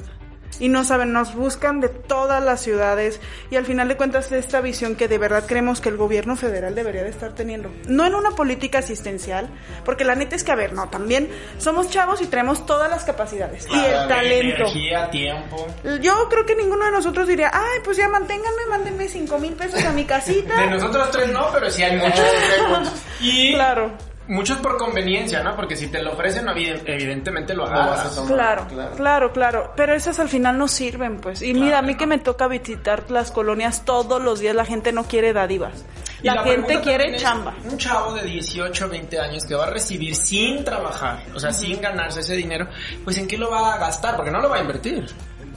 Y 0.60 0.70
no 0.70 0.84
saben, 0.84 1.14
nos 1.14 1.34
buscan 1.36 1.80
de 1.80 1.90
todas 1.90 2.44
las 2.44 2.62
ciudades 2.62 3.20
y 3.50 3.56
al 3.56 3.66
final 3.66 3.88
de 3.88 3.98
cuentas 3.98 4.32
esta 4.32 4.62
visión 4.62 4.96
que 4.96 5.08
de 5.08 5.18
verdad 5.18 5.46
creemos 5.48 5.82
que 5.82 5.90
el 5.90 5.98
gobierno 5.98 6.36
federal 6.36 6.76
debería 6.76 7.04
de 7.04 7.10
estar 7.10 7.34
teniendo. 7.34 7.72
No 7.88 8.06
en 8.06 8.16
una 8.16 8.32
política 8.32 8.80
asistencial, 8.80 9.50
porque 9.86 10.04
la 10.04 10.16
neta 10.16 10.36
es 10.36 10.44
que, 10.44 10.52
a 10.52 10.56
ver, 10.56 10.74
no, 10.74 10.90
también 10.90 11.30
somos 11.58 11.90
chavos 11.90 12.22
y 12.22 12.28
tenemos 12.28 12.66
todas 12.66 12.90
las 12.90 13.04
capacidades 13.04 13.68
y 13.70 13.78
el 13.78 14.08
talento. 14.08 14.64
Energía, 14.64 15.10
tiempo. 15.10 15.68
Yo 16.02 16.28
creo 16.30 16.46
que 16.46 16.56
ninguno 16.56 16.86
de 16.86 16.92
nosotros 16.92 17.28
diría, 17.28 17.52
ay, 17.54 17.80
pues 17.84 17.98
ya 17.98 18.08
manténganme, 18.10 18.66
mándenme 18.70 19.08
cinco 19.08 19.40
mil 19.40 19.54
pesos 19.54 19.84
a 19.84 19.92
mi 19.92 20.06
casita. 20.06 20.60
De 20.62 20.68
nosotros 20.68 21.12
tres 21.12 21.30
no, 21.30 21.50
pero 21.52 21.70
sí 21.70 21.84
hay 21.84 21.98
muchos. 21.98 22.26
y 23.22 23.54
Claro. 23.54 24.09
Muchos 24.30 24.58
por 24.60 24.78
conveniencia, 24.78 25.44
¿no? 25.44 25.56
Porque 25.56 25.76
si 25.76 25.88
te 25.88 26.02
lo 26.02 26.14
ofrecen, 26.14 26.46
evi- 26.48 26.82
evidentemente 26.86 27.54
lo 27.54 27.66
Lo 27.66 27.72
vas 27.72 27.80
a 27.80 27.84
agarras. 27.94 28.16
tomar. 28.16 28.34
Claro, 28.34 28.68
Claro. 28.68 28.96
claro, 28.96 29.32
claro, 29.34 29.74
Pero 29.76 29.94
esas 29.94 30.20
al 30.20 30.30
final 30.30 30.58
no 30.58 30.68
sirven, 30.70 31.18
pues. 31.20 31.42
Y 31.42 31.54
mira, 31.54 31.80
a 31.80 31.82
mí 31.82 31.96
que 31.96 32.06
me 32.08 32.20
toca 32.20 32.48
visitar 32.48 33.04
las 33.10 33.32
colonias 33.32 33.84
todos 33.84 34.22
los 34.22 34.40
días, 34.40 34.56
la 34.56 34.64
gente 34.66 34.92
no 34.94 35.04
quiere 35.04 35.34
dádivas. 35.34 35.84
Y 36.22 36.28
La, 36.28 36.44
gente 36.44 36.80
quiere 36.82 37.16
chamba. 37.18 37.54
Un 37.70 37.78
chavo 37.78 38.14
de 38.14 38.24
18, 38.24 38.90
20 38.90 39.20
años 39.20 39.46
que 39.46 39.56
va 39.56 39.66
a 39.68 39.70
recibir 39.70 40.14
sin 40.16 40.64
trabajar, 40.66 41.24
o 41.34 41.40
sea, 41.40 41.52
sin 41.54 41.80
ganarse 41.82 42.20
ese 42.20 42.36
dinero, 42.36 42.68
pues 43.04 43.18
¿en 43.18 43.26
qué 43.28 43.38
lo 43.38 43.50
va 43.50 43.74
a 43.74 43.78
gastar? 43.78 44.16
Porque 44.16 44.30
no 44.32 44.40
lo 44.42 44.50
va 44.50 44.58
a 44.58 44.62
invertir. 44.62 45.06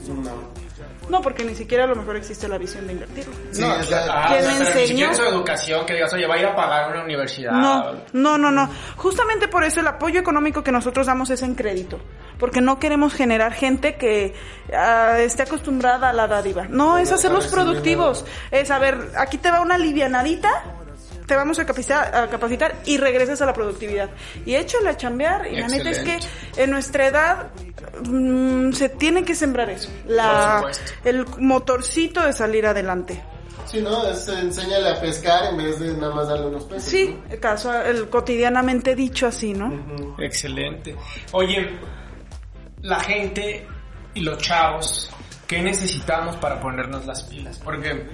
No. 0.07 0.62
No, 1.09 1.21
porque 1.21 1.43
ni 1.43 1.55
siquiera 1.55 1.83
a 1.83 1.87
lo 1.87 1.95
mejor 1.95 2.15
existe 2.15 2.47
la 2.47 2.57
visión 2.57 2.87
de 2.87 2.93
invertirlo. 2.93 3.33
Sí, 3.51 3.61
no, 3.61 3.73
o 3.73 3.83
sea, 3.83 4.05
ah, 4.09 5.13
su 5.13 5.23
educación, 5.23 5.85
que 5.85 5.93
digas, 5.93 6.13
oye, 6.13 6.27
va 6.27 6.35
a 6.35 6.39
ir 6.39 6.45
a 6.45 6.55
pagar 6.55 6.91
una 6.91 7.03
universidad. 7.03 7.51
No, 7.51 7.93
no, 8.13 8.37
no, 8.37 8.51
no. 8.51 8.69
Justamente 8.95 9.47
por 9.47 9.63
eso 9.63 9.81
el 9.81 9.87
apoyo 9.87 10.19
económico 10.19 10.63
que 10.63 10.71
nosotros 10.71 11.07
damos 11.07 11.29
es 11.29 11.41
en 11.41 11.55
crédito. 11.55 11.99
Porque 12.39 12.61
no 12.61 12.79
queremos 12.79 13.13
generar 13.13 13.53
gente 13.53 13.95
que 13.95 14.33
ah, 14.73 15.17
esté 15.19 15.43
acostumbrada 15.43 16.09
a 16.09 16.13
la 16.13 16.27
dádiva. 16.27 16.67
No, 16.69 16.97
es 16.97 17.11
hacerlos 17.11 17.47
productivos. 17.47 18.25
Es, 18.51 18.71
a 18.71 18.79
ver, 18.79 19.11
aquí 19.17 19.37
te 19.37 19.51
va 19.51 19.61
una 19.61 19.77
livianadita, 19.77 20.49
te 21.25 21.35
vamos 21.35 21.59
a 21.59 21.65
capacitar, 21.65 22.15
a 22.15 22.29
capacitar 22.29 22.75
y 22.85 22.97
regresas 22.97 23.41
a 23.41 23.45
la 23.45 23.53
productividad. 23.53 24.09
Y 24.45 24.55
échale 24.55 24.89
a 24.89 24.97
chambear. 24.97 25.47
Y 25.51 25.57
la 25.57 25.67
neta 25.67 25.89
es 25.89 25.99
que 25.99 26.19
en 26.57 26.71
nuestra 26.71 27.07
edad 27.07 27.51
mm, 28.05 28.71
se 28.73 28.89
tiene 28.89 29.23
que 29.23 29.35
sembrar 29.35 29.69
eso. 29.69 29.89
La, 30.07 30.59
Por 30.61 30.73
supuesto. 30.73 31.09
el 31.09 31.25
motorcito 31.39 32.25
de 32.25 32.33
salir 32.33 32.65
adelante. 32.65 33.21
Sí, 33.65 33.81
¿no? 33.81 34.05
Es 34.07 34.27
enséñale 34.27 34.89
a 34.89 35.01
pescar 35.01 35.45
en 35.51 35.57
vez 35.57 35.79
de 35.79 35.93
nada 35.95 36.13
más 36.13 36.27
darle 36.27 36.47
unos 36.47 36.65
pesos. 36.65 36.83
Sí, 36.83 37.17
el 37.29 37.39
caso, 37.39 37.73
el 37.81 38.09
cotidianamente 38.09 38.95
dicho 38.95 39.25
así, 39.25 39.53
¿no? 39.53 39.69
¿no? 39.69 40.15
Excelente. 40.19 40.95
Oye, 41.31 41.79
la 42.81 42.99
gente 42.99 43.65
y 44.13 44.21
los 44.21 44.37
chavos, 44.37 45.09
¿qué 45.47 45.61
necesitamos 45.61 46.35
para 46.35 46.59
ponernos 46.59 47.05
las 47.05 47.23
pilas? 47.23 47.59
Porque 47.63 48.05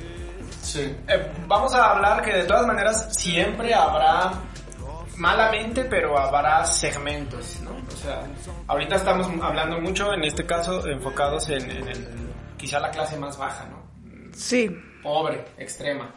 Sí. 0.70 0.96
eh, 1.08 1.32
vamos 1.48 1.74
a 1.74 1.92
hablar 1.92 2.22
que 2.22 2.32
de 2.32 2.44
todas 2.44 2.68
maneras 2.68 3.08
siempre 3.12 3.74
habrá 3.74 4.32
malamente, 5.18 5.84
pero 5.86 6.18
habrá 6.18 6.64
segmentos, 6.66 7.60
¿no? 7.62 7.72
O 7.72 7.98
sea, 7.98 8.22
ahorita 8.68 8.96
estamos 8.96 9.28
hablando 9.42 9.80
mucho, 9.82 10.14
en 10.14 10.24
este 10.24 10.46
caso, 10.46 10.88
enfocados 10.88 11.50
en, 11.50 11.70
en 11.70 11.88
el, 11.88 12.08
quizá 12.58 12.80
la 12.80 12.92
clase 12.92 13.18
más 13.18 13.38
baja, 13.38 13.66
¿no? 13.66 13.80
Sí, 14.34 14.70
Pobre, 15.02 15.46
extrema. 15.58 16.10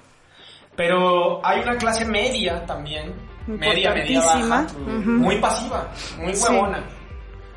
Pero 0.77 1.45
hay 1.45 1.61
una 1.61 1.77
clase 1.77 2.05
media 2.05 2.65
también, 2.67 3.13
media, 3.47 3.93
media 3.95 4.21
baja, 4.23 4.67
muy 4.79 5.37
pasiva, 5.39 5.89
muy 6.19 6.35
Sí. 6.35 6.43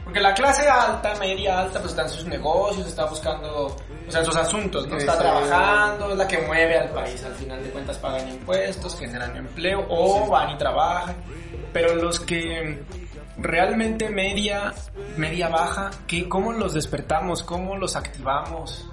Porque 0.05 0.21
la 0.21 0.33
clase 0.33 0.69
alta, 0.69 1.15
media 1.19 1.59
alta, 1.61 1.79
pues 1.79 1.91
está 1.91 2.03
en 2.03 2.09
sus 2.09 2.25
negocios, 2.25 2.87
está 2.87 3.05
buscando, 3.05 3.75
o 4.07 4.11
sea, 4.11 4.21
en 4.21 4.25
sus 4.27 4.35
asuntos, 4.37 4.87
¿no? 4.87 4.95
Está 4.97 5.13
Sí. 5.13 5.19
trabajando, 5.19 6.11
es 6.11 6.17
la 6.17 6.27
que 6.27 6.37
mueve 6.43 6.77
al 6.79 6.89
país. 6.91 7.21
Al 7.25 7.33
final 7.33 7.61
de 7.63 7.69
cuentas 7.71 7.97
pagan 7.97 8.29
impuestos, 8.29 8.97
generan 8.97 9.35
empleo 9.35 9.85
o 9.89 10.27
van 10.29 10.51
y 10.51 10.57
trabajan. 10.57 11.15
Pero 11.73 11.95
los 11.95 12.19
que 12.21 12.81
realmente 13.37 14.09
media, 14.09 14.73
media 15.17 15.49
baja, 15.49 15.89
¿qué, 16.07 16.29
¿cómo 16.29 16.53
los 16.53 16.73
despertamos? 16.73 17.43
¿Cómo 17.43 17.75
los 17.75 17.95
activamos? 17.97 18.87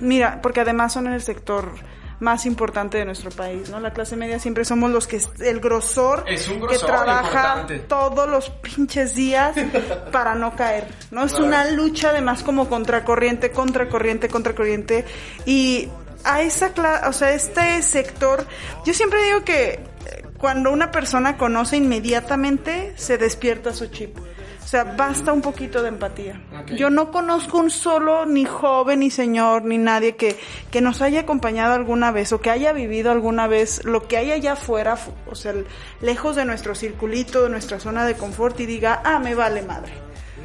Mira, 0.00 0.40
porque 0.42 0.60
además 0.62 0.94
son 0.94 1.06
el 1.06 1.20
sector 1.22 1.72
más 2.20 2.46
importante 2.46 2.98
de 2.98 3.04
nuestro 3.04 3.30
país, 3.30 3.70
¿no? 3.70 3.80
La 3.80 3.92
clase 3.92 4.14
media 4.16 4.38
siempre 4.38 4.64
somos 4.64 4.90
los 4.90 5.06
que 5.06 5.20
el 5.40 5.60
grosor, 5.60 6.24
Es 6.28 6.48
un 6.48 6.60
que 6.60 6.66
grosor 6.66 6.86
trabaja 6.86 7.40
importante. 7.40 7.78
todos 7.80 8.28
los 8.28 8.50
pinches 8.50 9.14
días 9.14 9.56
para 10.12 10.34
no 10.34 10.54
caer, 10.54 10.86
¿no? 11.10 11.24
Es 11.24 11.34
una 11.34 11.70
lucha 11.70 12.10
además 12.10 12.42
como 12.42 12.68
contracorriente, 12.68 13.50
contracorriente, 13.50 14.28
contracorriente 14.28 15.04
y 15.46 15.88
a 16.24 16.42
esa 16.42 16.72
clase, 16.74 17.08
o 17.08 17.12
sea, 17.12 17.32
este 17.32 17.80
sector, 17.82 18.46
yo 18.84 18.92
siempre 18.92 19.22
digo 19.24 19.42
que 19.42 19.80
cuando 20.40 20.70
una 20.70 20.90
persona 20.90 21.36
conoce 21.36 21.76
inmediatamente 21.76 22.94
se 22.96 23.18
despierta 23.18 23.72
su 23.74 23.86
chip. 23.86 24.16
O 24.62 24.66
sea, 24.70 24.84
basta 24.84 25.32
un 25.32 25.40
poquito 25.42 25.82
de 25.82 25.88
empatía. 25.88 26.40
Yo 26.76 26.90
no 26.90 27.10
conozco 27.10 27.58
un 27.58 27.70
solo 27.70 28.24
ni 28.26 28.44
joven, 28.44 29.00
ni 29.00 29.10
señor, 29.10 29.64
ni 29.64 29.78
nadie 29.78 30.14
que, 30.14 30.38
que 30.70 30.80
nos 30.80 31.02
haya 31.02 31.20
acompañado 31.20 31.74
alguna 31.74 32.12
vez 32.12 32.32
o 32.32 32.40
que 32.40 32.50
haya 32.50 32.72
vivido 32.72 33.10
alguna 33.10 33.48
vez 33.48 33.84
lo 33.84 34.06
que 34.06 34.16
hay 34.16 34.30
allá 34.30 34.52
afuera, 34.52 34.94
fu- 34.96 35.12
o 35.28 35.34
sea, 35.34 35.54
lejos 36.00 36.36
de 36.36 36.44
nuestro 36.44 36.74
circulito, 36.76 37.42
de 37.42 37.48
nuestra 37.50 37.80
zona 37.80 38.04
de 38.06 38.14
confort 38.14 38.60
y 38.60 38.66
diga, 38.66 39.02
ah, 39.04 39.18
me 39.18 39.34
vale 39.34 39.62
madre. 39.62 39.92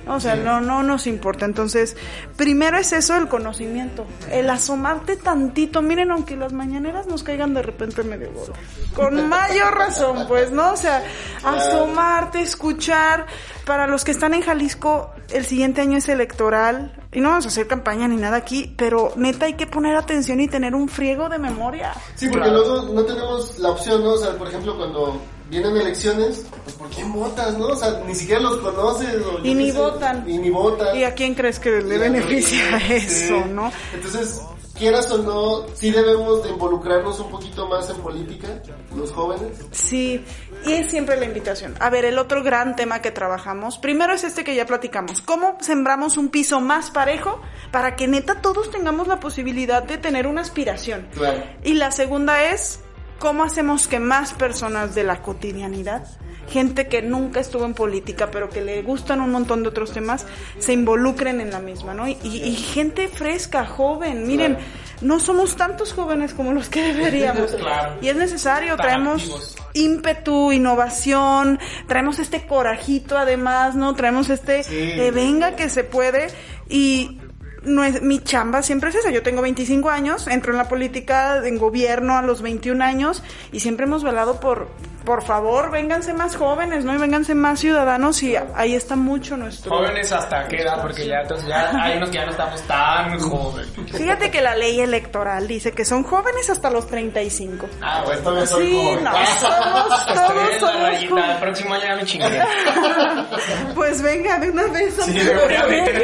O 0.07 0.19
sea, 0.19 0.35
no, 0.35 0.61
no 0.61 0.83
nos 0.83 1.07
importa. 1.07 1.45
Entonces, 1.45 1.97
primero 2.37 2.77
es 2.77 2.93
eso, 2.93 3.15
el 3.17 3.27
conocimiento. 3.27 4.05
El 4.31 4.47
asomarte 4.51 5.15
tantito. 5.15 5.81
Miren, 5.81 6.11
aunque 6.11 6.35
las 6.35 6.53
mañaneras 6.53 7.07
nos 7.07 7.23
caigan 7.23 7.55
de 7.55 7.63
repente 7.63 8.03
medio 8.03 8.31
gordo. 8.31 8.53
Con 8.93 9.27
mayor 9.27 9.73
razón, 9.75 10.25
pues, 10.27 10.51
¿no? 10.51 10.73
O 10.73 10.77
sea, 10.77 11.03
asomarte, 11.43 12.41
escuchar. 12.41 13.25
Para 13.65 13.87
los 13.87 14.03
que 14.03 14.11
están 14.11 14.33
en 14.35 14.41
Jalisco, 14.41 15.09
el 15.31 15.43
siguiente 15.45 15.81
año 15.81 15.97
es 15.97 16.07
electoral. 16.07 16.93
Y 17.11 17.19
no 17.19 17.29
vamos 17.29 17.45
a 17.45 17.47
hacer 17.47 17.67
campaña 17.67 18.07
ni 18.07 18.15
nada 18.17 18.37
aquí, 18.37 18.73
pero 18.77 19.11
neta 19.15 19.45
hay 19.47 19.53
que 19.55 19.65
poner 19.65 19.95
atención 19.95 20.39
y 20.39 20.47
tener 20.47 20.75
un 20.75 20.87
friego 20.87 21.29
de 21.29 21.39
memoria. 21.39 21.93
Sí, 22.15 22.27
porque 22.29 22.49
luego 22.51 22.83
no 22.93 23.03
tenemos 23.03 23.57
la 23.59 23.69
opción, 23.71 24.03
¿no? 24.03 24.11
O 24.11 24.17
sea, 24.17 24.37
por 24.37 24.47
ejemplo, 24.49 24.77
cuando 24.77 25.19
vienen 25.49 25.75
elecciones, 25.77 26.45
pues 26.63 26.75
¿por 26.75 26.89
quién 26.89 27.11
votas, 27.13 27.57
no? 27.57 27.67
O 27.67 27.75
sea, 27.75 28.01
ni 28.05 28.13
siquiera 28.13 28.41
los 28.41 28.57
conoces. 28.57 29.15
o 29.25 29.39
Y 29.43 29.55
ni 29.55 29.71
sé, 29.71 29.77
votan. 29.77 30.29
Y 30.29 30.37
ni 30.37 30.49
votan. 30.49 30.95
¿Y 30.97 31.03
a 31.03 31.15
quién 31.15 31.33
crees 31.33 31.57
que 31.59 31.81
le 31.81 31.97
beneficia 31.97 32.79
Sí. 32.87 32.93
eso, 32.93 33.45
no? 33.47 33.71
Entonces, 33.93 34.41
quieras 34.77 35.09
o 35.11 35.17
no, 35.17 35.65
sí 35.73 35.91
debemos 35.91 36.43
de 36.43 36.49
involucrarnos 36.49 37.19
un 37.19 37.29
poquito 37.31 37.67
más 37.67 37.89
en 37.89 37.97
política, 37.97 38.47
los 38.95 39.11
jóvenes. 39.11 39.57
Sí, 39.71 40.23
y 40.65 40.73
es 40.73 40.89
siempre 40.91 41.17
la 41.17 41.25
invitación. 41.25 41.75
A 41.79 41.89
ver, 41.89 42.05
el 42.05 42.17
otro 42.19 42.43
gran 42.43 42.75
tema 42.75 43.01
que 43.01 43.11
trabajamos, 43.11 43.77
primero 43.77 44.13
es 44.13 44.23
este 44.23 44.43
que 44.43 44.55
ya 44.55 44.65
platicamos, 44.65 45.21
cómo 45.21 45.57
sembramos 45.61 46.17
un 46.17 46.29
piso 46.29 46.59
más 46.61 46.91
parejo 46.91 47.41
para 47.71 47.95
que 47.95 48.07
neta 48.07 48.41
todos 48.41 48.69
tengamos 48.69 49.07
la 49.07 49.19
posibilidad 49.19 49.83
de 49.83 49.97
tener 49.97 50.27
una 50.27 50.41
aspiración. 50.41 51.07
Claro. 51.13 51.43
Y 51.63 51.73
la 51.73 51.91
segunda 51.91 52.51
es 52.51 52.79
cómo 53.19 53.43
hacemos 53.43 53.87
que 53.87 53.99
más 53.99 54.33
personas 54.33 54.95
de 54.95 55.03
la 55.03 55.21
cotidianidad, 55.21 56.05
gente 56.49 56.87
que 56.87 57.01
nunca 57.01 57.39
estuvo 57.39 57.65
en 57.65 57.73
política, 57.73 58.29
pero 58.31 58.49
que 58.49 58.61
le 58.61 58.81
gustan 58.83 59.21
un 59.21 59.31
montón 59.31 59.63
de 59.63 59.69
otros 59.69 59.91
temas, 59.91 60.25
se 60.59 60.73
involucren 60.73 61.41
en 61.41 61.49
la 61.51 61.59
misma, 61.59 61.93
¿no? 61.93 62.07
Y, 62.07 62.17
y- 62.23 62.43
y 62.43 62.55
gente 62.55 63.07
fresca, 63.07 63.65
joven, 63.65 64.27
miren, 64.27 64.57
no 65.01 65.19
somos 65.19 65.55
tantos 65.55 65.91
jóvenes 65.93 66.33
como 66.33 66.51
los 66.53 66.69
que 66.69 66.81
deberíamos. 66.93 67.51
Claro. 67.59 67.97
Y 68.01 68.09
es 68.09 68.15
necesario, 68.15 68.75
Tan 68.75 68.85
traemos 68.85 69.21
activos. 69.23 69.55
ímpetu, 69.73 70.51
innovación, 70.51 71.59
traemos 71.87 72.19
este 72.19 72.45
corajito 72.45 73.17
además, 73.17 73.75
¿no? 73.75 73.95
Traemos 73.95 74.29
este 74.29 74.63
Sí. 74.63 74.75
de 74.75 75.09
venga 75.11 75.55
que 75.55 75.67
se 75.69 75.83
puede 75.83 76.27
y 76.69 77.19
no 77.65 77.83
es, 77.83 78.01
mi 78.01 78.19
chamba 78.19 78.63
siempre 78.63 78.89
es 78.89 78.95
esa. 78.95 79.11
Yo 79.11 79.23
tengo 79.23 79.41
25 79.41 79.89
años, 79.89 80.27
entro 80.27 80.51
en 80.51 80.57
la 80.57 80.67
política, 80.67 81.45
en 81.45 81.57
gobierno 81.57 82.17
a 82.17 82.21
los 82.21 82.41
21 82.41 82.83
años 82.83 83.23
y 83.51 83.59
siempre 83.59 83.85
hemos 83.85 84.03
velado 84.03 84.39
por, 84.39 84.69
por 85.05 85.23
favor, 85.23 85.71
vénganse 85.71 86.13
más 86.13 86.35
jóvenes, 86.35 86.83
¿no? 86.83 86.93
Y 86.93 86.97
vénganse 86.97 87.35
más 87.35 87.59
ciudadanos 87.59 88.21
y 88.23 88.35
ahí 88.55 88.75
está 88.75 88.95
mucho 88.95 89.37
nuestro... 89.37 89.71
Jóvenes 89.71 90.11
hasta 90.11 90.47
qué 90.47 90.57
edad, 90.61 90.81
porque 90.81 91.07
ya, 91.07 91.21
entonces 91.21 91.47
ya 91.47 91.71
hay 91.81 91.97
unos 91.97 92.09
que 92.09 92.15
ya 92.15 92.25
no 92.25 92.31
estamos 92.31 92.61
tan 92.63 93.19
jóvenes. 93.19 93.69
Fíjate 93.93 94.31
que 94.31 94.41
la 94.41 94.55
ley 94.55 94.79
electoral 94.81 95.47
dice 95.47 95.71
que 95.71 95.85
son 95.85 96.03
jóvenes 96.03 96.49
hasta 96.49 96.69
los 96.69 96.87
35. 96.87 97.67
Ah, 97.81 98.01
bueno. 98.05 98.21
Todavía 98.21 98.47
soy 98.47 98.65
Sí, 98.67 98.81
joven. 98.83 99.03
no, 99.03 99.11
somos, 99.39 99.99
Estoy 100.07 100.15
todos 100.15 100.31
en 100.31 100.51
la 100.51 100.59
somos 100.59 100.81
rayita, 100.81 101.03
el 101.05 101.09
jóvenes. 101.09 101.37
próximo 101.37 101.73
año 101.75 101.83
ya 101.85 101.95
me 101.95 102.05
chingué. 102.05 102.25
Pues 103.75 104.01
venga, 104.01 104.39
de 104.39 104.49
una 104.49 104.63
vez. 104.67 104.95
Sí, 105.05 105.19
de 105.19 105.31
una 105.31 105.65
vez. 105.67 105.89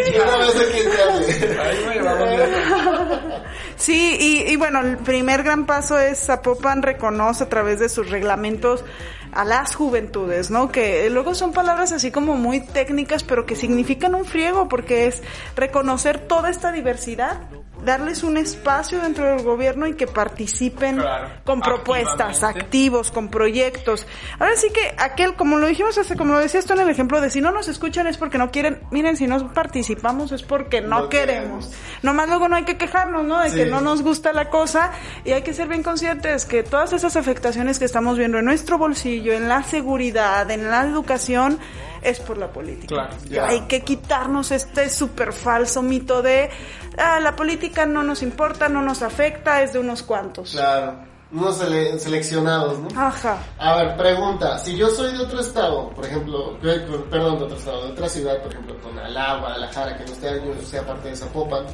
Sí, 3.77 4.15
y, 4.20 4.51
y 4.51 4.55
bueno, 4.58 4.81
el 4.81 4.98
primer 4.98 5.41
gran 5.41 5.65
paso 5.65 5.98
es 5.98 6.20
Zapopan 6.24 6.84
reconoce 6.84 7.46
a 7.46 7.50
través 7.50 7.79
de 7.79 7.89
sus 7.89 8.12
reglamentos 8.12 8.84
a 9.31 9.45
las 9.45 9.75
juventudes, 9.75 10.51
¿no? 10.51 10.71
Que 10.71 11.10
luego 11.10 11.36
son 11.36 11.53
palabras 11.53 11.91
así 11.91 12.12
como 12.12 12.36
muy 12.36 12.60
técnicas, 12.62 13.24
pero 13.24 13.45
que 13.45 13.55
significan 13.55 14.15
un 14.15 14.25
friego, 14.25 14.67
porque 14.67 15.07
es 15.07 15.24
reconocer 15.55 16.19
toda 16.19 16.50
esta 16.50 16.71
diversidad 16.71 17.39
darles 17.84 18.24
un 18.24 18.38
espacio 18.38 19.00
dentro 19.00 19.26
del 19.26 19.44
gobierno 19.44 19.88
y 19.88 19.96
que 19.96 20.08
participen 20.08 20.98
Claro, 20.98 21.30
con 21.44 21.62
propuestas, 21.62 22.44
activos, 22.44 23.12
con 23.12 23.30
proyectos. 23.30 24.06
Ahora 24.40 24.56
sí 24.56 24.68
que 24.74 24.94
aquel, 24.98 25.36
como 25.36 25.58
lo 25.58 25.68
dijimos 25.68 25.98
hace, 25.98 26.16
como 26.16 26.34
lo 26.34 26.40
decías 26.40 26.66
tú 26.66 26.74
en 26.74 26.80
el 26.82 26.90
ejemplo 26.90 27.20
de 27.22 27.30
si 27.30 27.42
no 27.42 27.52
nos 27.52 27.68
escuchan 27.68 28.08
es 28.08 28.18
porque 28.18 28.38
no 28.38 28.52
quieren, 28.52 28.80
miren, 28.92 29.18
si 29.18 29.28
no 29.28 29.54
participamos 29.54 30.32
es 30.32 30.44
porque 30.44 30.82
no, 30.82 31.02
No 31.02 31.10
queremos. 31.10 31.68
queremos. 31.68 31.72
Nomás 32.04 32.28
luego 32.28 32.48
no 32.48 32.56
hay 32.56 32.64
que 32.66 32.78
quejarnos, 32.78 33.24
¿no? 33.26 33.40
De 33.42 33.50
Sí. 33.50 33.56
que 33.58 33.66
no 33.66 33.82
nos 33.82 34.02
gusta 34.02 34.32
la 34.34 34.50
cosa 34.50 34.92
y 35.26 35.32
hay 35.32 35.42
que 35.42 35.54
ser 35.54 35.68
bien 35.68 35.84
conscientes 35.84 36.46
que 36.46 36.64
todas 36.64 36.94
esas 36.94 37.16
afectaciones 37.16 37.80
que 37.80 37.86
estamos 37.86 38.18
viendo 38.18 38.38
en 38.40 38.46
nuestro 38.46 38.78
bolsillo, 38.78 39.34
en 39.34 39.48
la 39.50 39.64
seguridad, 39.64 40.50
en 40.52 40.70
la 40.70 40.82
educación, 40.84 41.60
es 42.01 42.20
por 42.20 42.38
la 42.38 42.48
política. 42.51 42.88
Claro, 42.96 43.17
ya. 43.29 43.48
Hay 43.48 43.62
que 43.62 43.81
quitarnos 43.81 44.51
este 44.51 44.89
súper 44.89 45.34
falso 45.34 45.81
mito 45.81 46.22
de 46.22 46.50
ah, 46.98 47.20
la 47.20 47.36
política 47.36 47.86
no 47.86 48.03
nos 48.03 48.22
importa, 48.24 48.70
no 48.70 48.81
nos 48.81 49.01
afecta, 49.01 49.62
es 49.62 49.74
de 49.74 49.79
unos 49.79 50.03
cuantos. 50.03 50.51
Claro, 50.51 51.11
unos 51.34 51.58
sele- 51.62 51.98
seleccionados, 51.98 52.78
¿no? 52.80 52.88
Ajá. 53.02 53.38
A 53.58 53.76
ver, 53.78 53.96
pregunta, 53.98 54.58
si 54.60 54.76
yo 54.76 54.90
soy 54.90 55.14
de 55.14 55.20
otro 55.24 55.40
estado, 55.40 55.90
por 55.92 56.06
ejemplo, 56.06 56.58
perdón, 56.62 57.38
de 57.40 57.44
otro 57.46 57.58
estado, 57.58 57.86
de 57.86 57.92
otra 57.94 58.10
ciudad, 58.10 58.42
por 58.42 58.52
ejemplo, 58.52 58.76
Tonalá, 58.76 59.38
Guadalajara, 59.40 59.98
que 59.98 60.06
no 60.06 60.12
esté, 60.12 60.42
yo 60.46 60.54
sea 60.66 60.86
parte 60.86 61.10
de 61.10 61.16
Zapopan, 61.16 61.66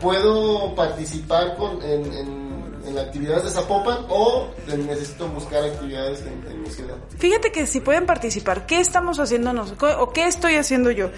¿puedo 0.00 0.74
participar 0.74 1.56
con, 1.56 1.82
en, 1.82 2.04
en, 2.12 2.74
en 2.86 2.98
actividades 2.98 3.44
de 3.44 3.50
Zapopan 3.50 3.98
o 4.08 4.48
necesito 4.66 5.28
buscar 5.28 5.62
actividades 5.64 6.22
en, 6.22 6.44
en 6.50 6.62
mi 6.62 6.70
ciudad? 6.70 6.96
Fíjate 7.18 7.52
que 7.52 7.66
si 7.66 7.80
pueden 7.80 8.06
participar, 8.06 8.66
¿qué 8.66 8.80
estamos 8.80 9.18
haciendo 9.18 9.52
nosotros? 9.52 9.96
¿O 10.00 10.10
qué 10.10 10.26
estoy 10.26 10.54
haciendo 10.56 10.90
yo? 10.90 11.10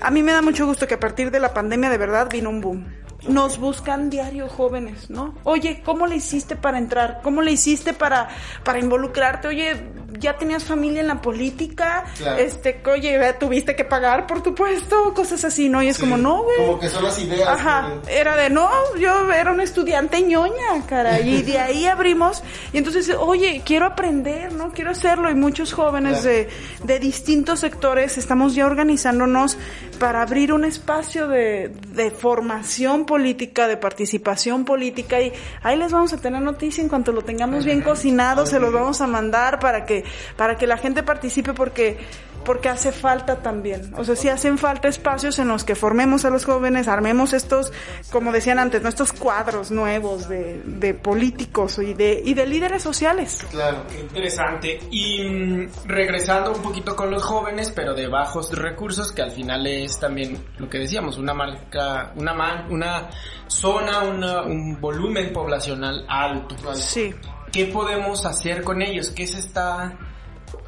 A 0.00 0.10
mí 0.10 0.22
me 0.22 0.32
da 0.32 0.42
mucho 0.42 0.66
gusto 0.66 0.86
que 0.86 0.94
a 0.94 1.00
partir 1.00 1.30
de 1.30 1.40
la 1.40 1.54
pandemia 1.54 1.90
de 1.90 1.98
verdad 1.98 2.28
vino 2.30 2.50
un 2.50 2.60
boom. 2.60 2.86
Nos 3.28 3.58
buscan 3.58 4.10
diario 4.10 4.48
jóvenes, 4.48 5.08
¿no? 5.10 5.34
Oye, 5.44 5.82
¿cómo 5.84 6.06
le 6.06 6.16
hiciste 6.16 6.56
para 6.56 6.78
entrar? 6.78 7.20
¿Cómo 7.22 7.42
le 7.42 7.52
hiciste 7.52 7.92
para, 7.94 8.28
para 8.64 8.78
involucrarte? 8.78 9.48
Oye, 9.48 9.76
¿ya 10.18 10.36
tenías 10.36 10.64
familia 10.64 11.00
en 11.00 11.08
la 11.08 11.20
política? 11.20 12.04
Claro. 12.18 12.38
Este, 12.38 12.82
oye, 12.86 13.18
¿tuviste 13.40 13.74
que 13.74 13.84
pagar 13.84 14.26
por 14.26 14.42
tu 14.42 14.54
puesto? 14.54 15.12
Cosas 15.14 15.44
así, 15.44 15.68
¿no? 15.68 15.82
Y 15.82 15.88
es 15.88 15.96
Sí, 15.96 16.02
como, 16.02 16.16
no, 16.16 16.42
güey. 16.42 16.56
Como 16.58 16.78
que 16.78 16.88
son 16.88 17.04
las 17.04 17.18
ideas. 17.18 17.48
Ajá, 17.48 17.92
que- 18.06 18.18
era 18.18 18.36
de 18.36 18.50
no, 18.50 18.68
yo 18.98 19.32
era 19.32 19.52
un 19.52 19.60
estudiante 19.60 20.20
ñoña, 20.22 20.84
cara, 20.88 21.20
y 21.20 21.42
de 21.42 21.58
ahí 21.58 21.86
abrimos, 21.86 22.42
y 22.72 22.78
entonces, 22.78 23.10
oye, 23.18 23.62
quiero 23.64 23.86
aprender, 23.86 24.52
¿no? 24.52 24.70
Quiero 24.72 24.90
hacerlo, 24.90 25.30
y 25.30 25.34
muchos 25.34 25.72
jóvenes 25.72 26.20
Claro. 26.20 26.28
de, 26.36 26.48
de 26.84 26.98
distintos 26.98 27.60
sectores 27.60 28.18
estamos 28.18 28.54
ya 28.54 28.66
organizándonos 28.66 29.56
para 29.98 30.22
abrir 30.22 30.52
un 30.52 30.64
espacio 30.64 31.26
de, 31.28 31.68
de 31.92 32.10
formación 32.10 33.06
política, 33.14 33.68
de 33.68 33.76
participación 33.76 34.64
política, 34.64 35.20
y 35.20 35.32
ahí 35.62 35.78
les 35.78 35.92
vamos 35.92 36.12
a 36.12 36.16
tener 36.16 36.42
noticia 36.42 36.82
en 36.82 36.88
cuanto 36.88 37.12
lo 37.12 37.22
tengamos 37.22 37.64
bien 37.64 37.80
cocinado, 37.80 38.44
se 38.44 38.58
los 38.58 38.72
vamos 38.72 39.00
a 39.00 39.06
mandar 39.06 39.60
para 39.60 39.86
que, 39.86 40.02
para 40.36 40.58
que 40.58 40.66
la 40.66 40.76
gente 40.78 41.04
participe, 41.04 41.54
porque 41.54 41.96
porque 42.44 42.68
hace 42.68 42.92
falta 42.92 43.36
también. 43.42 43.92
O 43.96 44.04
sea, 44.04 44.14
sí 44.16 44.28
hacen 44.28 44.58
falta 44.58 44.88
espacios 44.88 45.38
en 45.38 45.48
los 45.48 45.64
que 45.64 45.74
formemos 45.74 46.24
a 46.24 46.30
los 46.30 46.44
jóvenes, 46.44 46.86
armemos 46.88 47.32
estos, 47.32 47.72
como 48.12 48.30
decían 48.32 48.58
antes, 48.58 48.82
¿no? 48.82 48.88
estos 48.88 49.12
cuadros 49.12 49.70
nuevos 49.70 50.28
de, 50.28 50.62
de 50.64 50.94
políticos 50.94 51.78
y 51.78 51.94
de, 51.94 52.22
y 52.24 52.34
de 52.34 52.46
líderes 52.46 52.82
sociales. 52.82 53.44
Claro. 53.50 53.84
Qué 53.90 54.00
interesante. 54.00 54.78
Y 54.90 55.24
mm, 55.24 55.68
regresando 55.86 56.52
un 56.52 56.62
poquito 56.62 56.94
con 56.94 57.10
los 57.10 57.22
jóvenes, 57.22 57.70
pero 57.74 57.94
de 57.94 58.06
bajos 58.08 58.52
recursos, 58.56 59.10
que 59.12 59.22
al 59.22 59.30
final 59.32 59.66
es 59.66 59.98
también 59.98 60.38
lo 60.58 60.68
que 60.68 60.78
decíamos, 60.78 61.18
una 61.18 61.34
marca, 61.34 62.12
una 62.16 62.34
man- 62.34 62.66
una 62.70 63.08
zona, 63.46 64.02
una- 64.02 64.42
un 64.42 64.80
volumen 64.80 65.32
poblacional 65.32 66.04
alto. 66.08 66.56
Sí. 66.74 67.14
¿Qué 67.52 67.66
podemos 67.66 68.26
hacer 68.26 68.62
con 68.64 68.82
ellos? 68.82 69.10
¿Qué 69.10 69.26
se 69.26 69.38
está 69.38 69.96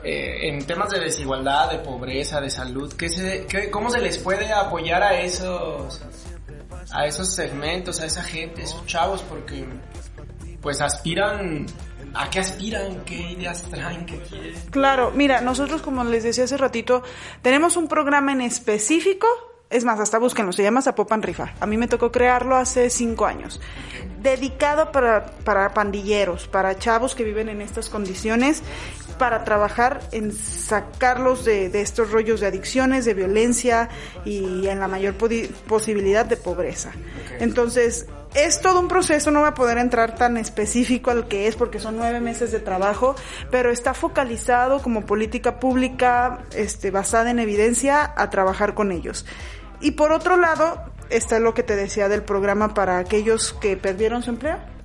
eh, 0.05 0.49
en 0.49 0.64
temas 0.66 0.90
de 0.90 1.00
desigualdad, 1.00 1.71
de 1.71 1.78
pobreza, 1.78 2.40
de 2.40 2.51
salud? 2.51 2.92
¿qué 2.94 3.09
se, 3.09 3.46
qué- 3.46 3.70
¿Cómo 3.70 3.90
se 3.90 4.01
les 4.01 4.18
puede 4.18 4.53
apoyar 4.53 5.03
a 5.03 5.20
esos 5.20 6.01
a 6.92 7.07
esos 7.07 7.35
segmentos, 7.35 8.01
a 8.01 8.07
esa 8.07 8.22
gente, 8.22 8.61
a 8.62 8.64
esos 8.64 8.85
chavos? 8.87 9.22
Porque 9.22 9.64
pues 10.61 10.81
aspiran 10.81 11.66
¿A 12.18 12.31
qué 12.31 12.38
aspiran? 12.40 13.05
¿Qué 13.05 13.33
ideas 13.33 13.62
traen? 13.64 14.07
¿Qué 14.07 14.18
quieren? 14.20 14.55
Claro, 14.70 15.11
mira, 15.14 15.42
nosotros 15.42 15.83
como 15.83 16.03
les 16.05 16.22
decía 16.25 16.44
hace 16.44 16.57
ratito, 16.57 17.03
tenemos 17.42 17.77
un 17.77 17.88
programa 17.88 18.33
en 18.33 18.40
específico, 18.40 19.27
es 19.68 19.85
más, 19.85 20.01
hasta 20.01 20.18
búsquenlo, 20.18 20.53
se 20.53 20.62
llama 20.62 20.81
Zapopan 20.81 21.20
Rifa. 21.22 21.53
A 21.61 21.66
mí 21.66 21.77
me 21.77 21.88
tocó 21.88 22.11
crearlo 22.11 22.57
hace 22.57 22.88
cinco 22.88 23.27
años. 23.27 23.61
Dedicado 24.22 24.92
para, 24.92 25.27
para 25.44 25.75
pandilleros, 25.75 26.49
para 26.49 26.79
chavos 26.79 27.14
que 27.14 27.22
viven 27.22 27.51
en 27.51 27.61
estas 27.61 27.90
condiciones, 27.90 28.62
para 29.18 29.44
trabajar 29.44 30.00
en 30.12 30.33
sacarlos 30.33 31.44
de, 31.44 31.68
de 31.68 31.81
estos 31.81 32.11
rollos 32.11 32.40
de 32.40 32.46
adicciones, 32.46 33.05
de 33.05 33.14
violencia 33.14 33.88
y 34.24 34.66
en 34.66 34.81
la 34.81 34.88
mayor 34.88 35.14
posibilidad 35.66 36.24
de 36.24 36.37
pobreza. 36.37 36.92
Entonces, 37.40 38.07
es 38.35 38.61
todo 38.61 38.81
un 38.81 38.88
proceso, 38.88 39.31
no 39.31 39.40
va 39.40 39.48
a 39.48 39.55
poder 39.55 39.79
entrar 39.79 40.14
tan 40.14 40.37
específico 40.37 41.11
al 41.11 41.26
que 41.26 41.46
es 41.46 41.57
porque 41.57 41.79
son 41.81 41.96
nueve 41.96 42.20
meses 42.20 42.52
de 42.52 42.61
trabajo, 42.61 43.16
pero 43.50 43.70
está 43.70 43.94
focalizado 43.94 44.83
como 44.83 45.07
política 45.07 45.59
pública 45.59 46.44
este, 46.55 46.90
basada 46.90 47.31
en 47.31 47.38
evidencia 47.38 48.12
a 48.14 48.29
trabajar 48.29 48.74
con 48.74 48.92
ellos. 48.92 49.24
Y 49.81 49.92
por 49.92 50.12
otro 50.12 50.37
lado, 50.37 50.83
está 51.09 51.38
lo 51.38 51.55
que 51.55 51.62
te 51.62 51.76
decía 51.76 52.09
del 52.09 52.22
programa 52.22 52.74
para 52.74 52.98
aquellos 52.98 53.55
que 53.55 53.76
perdieron 53.76 54.22
su 54.22 54.31
empleo. 54.31 54.76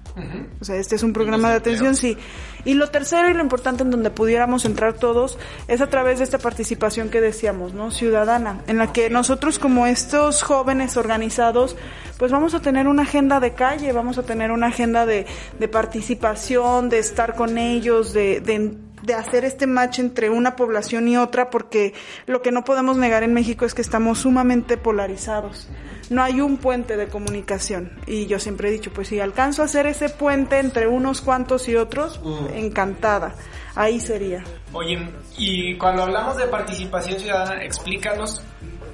O 0.60 0.66
sea, 0.66 0.76
este 0.76 0.96
es 0.96 1.04
un 1.04 1.14
programa 1.14 1.50
de 1.50 1.56
atención, 1.56 1.96
sí. 1.96 2.18
Y 2.66 2.76
lo 2.76 2.90
tercero 2.90 3.30
y 3.30 3.34
lo 3.34 3.42
importante 3.42 3.84
en 3.84 3.92
donde 3.92 4.12
pudiéramos 4.12 4.66
entrar 4.66 4.94
todos 4.94 5.38
es 5.68 5.82
a 5.82 5.88
través 5.88 6.20
de 6.20 6.26
esta 6.26 6.38
participación 6.38 7.10
que 7.10 7.22
decíamos, 7.22 7.74
¿no? 7.74 7.92
Ciudadana, 7.92 8.62
en 8.68 8.78
la 8.78 8.94
que 8.94 9.10
nosotros 9.10 9.58
como 9.58 9.88
estos 9.88 10.44
jóvenes 10.44 10.98
organizados, 10.98 11.76
pues 12.18 12.32
vamos 12.32 12.54
a 12.54 12.62
tener 12.62 12.88
una 12.88 13.04
agenda 13.04 13.40
de 13.40 13.54
calle, 13.54 13.92
vamos 13.94 14.18
a 14.18 14.24
tener 14.24 14.52
una 14.52 14.68
agenda 14.68 15.06
de, 15.06 15.26
de 15.58 15.68
participación, 15.68 16.90
de 16.90 17.00
estar 17.00 17.36
con 17.36 17.58
ellos, 17.58 18.14
de, 18.14 18.42
de, 18.42 18.78
de 19.04 19.14
hacer 19.14 19.46
este 19.46 19.68
match 19.68 20.00
entre 20.00 20.30
una 20.30 20.56
población 20.56 21.08
y 21.08 21.18
otra, 21.18 21.50
porque 21.50 21.94
lo 22.26 22.42
que 22.42 22.52
no 22.52 22.64
podemos 22.64 22.98
negar 22.98 23.24
en 23.24 23.34
México 23.34 23.66
es 23.66 23.74
que 23.74 23.82
estamos 23.82 24.20
sumamente 24.20 24.78
polarizados 24.78 25.70
no 26.12 26.22
hay 26.22 26.42
un 26.42 26.58
puente 26.58 26.98
de 26.98 27.08
comunicación. 27.08 27.92
Y 28.06 28.28
yo 28.28 28.38
siempre 28.38 28.68
he 28.68 28.72
dicho, 28.72 28.92
pues 28.94 29.08
si 29.08 29.20
alcanzo 29.20 29.62
a 29.62 29.66
hacer 29.66 29.88
ese 29.88 30.10
puente 30.10 30.60
entre 30.60 30.88
unos 30.88 31.22
cuantos 31.22 31.70
y 31.70 31.78
otros, 31.78 32.20
encantada. 32.54 33.34
Ahí 33.76 34.00
sería. 34.02 34.44
Oye, 34.74 35.10
y 35.38 35.78
cuando 35.78 36.04
hablamos 36.04 36.36
de 36.36 36.48
participación 36.48 37.18
ciudadana, 37.18 37.64
explícanos, 37.64 38.44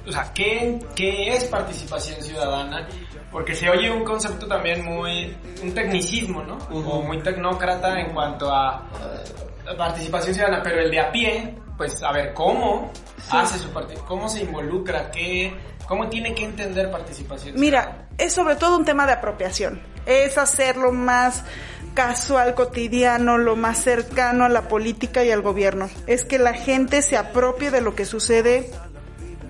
o 0.06 0.12
sea, 0.12 0.32
¿qué, 0.32 0.78
qué 0.94 1.34
es 1.34 1.44
participación 1.44 2.22
ciudadana? 2.22 2.88
Porque 3.32 3.54
se 3.54 3.68
oye 3.68 3.90
un 3.90 4.04
concepto 4.04 4.46
también 4.46 4.84
muy, 4.84 5.36
un 5.60 5.74
tecnicismo, 5.74 6.44
¿no? 6.44 6.56
O 6.70 7.02
muy 7.02 7.20
tecnócrata 7.20 7.98
en 8.00 8.14
cuanto 8.14 8.50
a 8.50 8.86
participación 9.76 10.34
ciudadana, 10.34 10.62
pero 10.62 10.80
el 10.80 10.90
de 10.90 11.00
a 11.00 11.10
pie, 11.12 11.54
pues 11.76 12.02
a 12.02 12.12
ver, 12.12 12.32
¿cómo 12.34 12.90
hace 13.30 13.58
su 13.58 13.68
parte? 13.70 13.94
¿Cómo 14.06 14.28
se 14.28 14.42
involucra? 14.42 15.10
¿Qué, 15.10 15.52
¿Cómo 15.86 16.08
tiene 16.08 16.34
que 16.34 16.44
entender 16.44 16.90
participación 16.90 17.56
ciudadana? 17.56 17.60
Mira, 17.60 18.08
es 18.18 18.32
sobre 18.32 18.56
todo 18.56 18.76
un 18.76 18.84
tema 18.84 19.06
de 19.06 19.12
apropiación. 19.12 19.80
Es 20.06 20.38
hacerlo 20.38 20.92
más 20.92 21.44
casual, 21.94 22.54
cotidiano, 22.54 23.38
lo 23.38 23.56
más 23.56 23.78
cercano 23.82 24.44
a 24.44 24.48
la 24.48 24.62
política 24.68 25.24
y 25.24 25.30
al 25.30 25.42
gobierno. 25.42 25.88
Es 26.06 26.24
que 26.24 26.38
la 26.38 26.54
gente 26.54 27.02
se 27.02 27.16
apropie 27.16 27.70
de 27.70 27.80
lo 27.80 27.94
que 27.94 28.04
sucede 28.04 28.70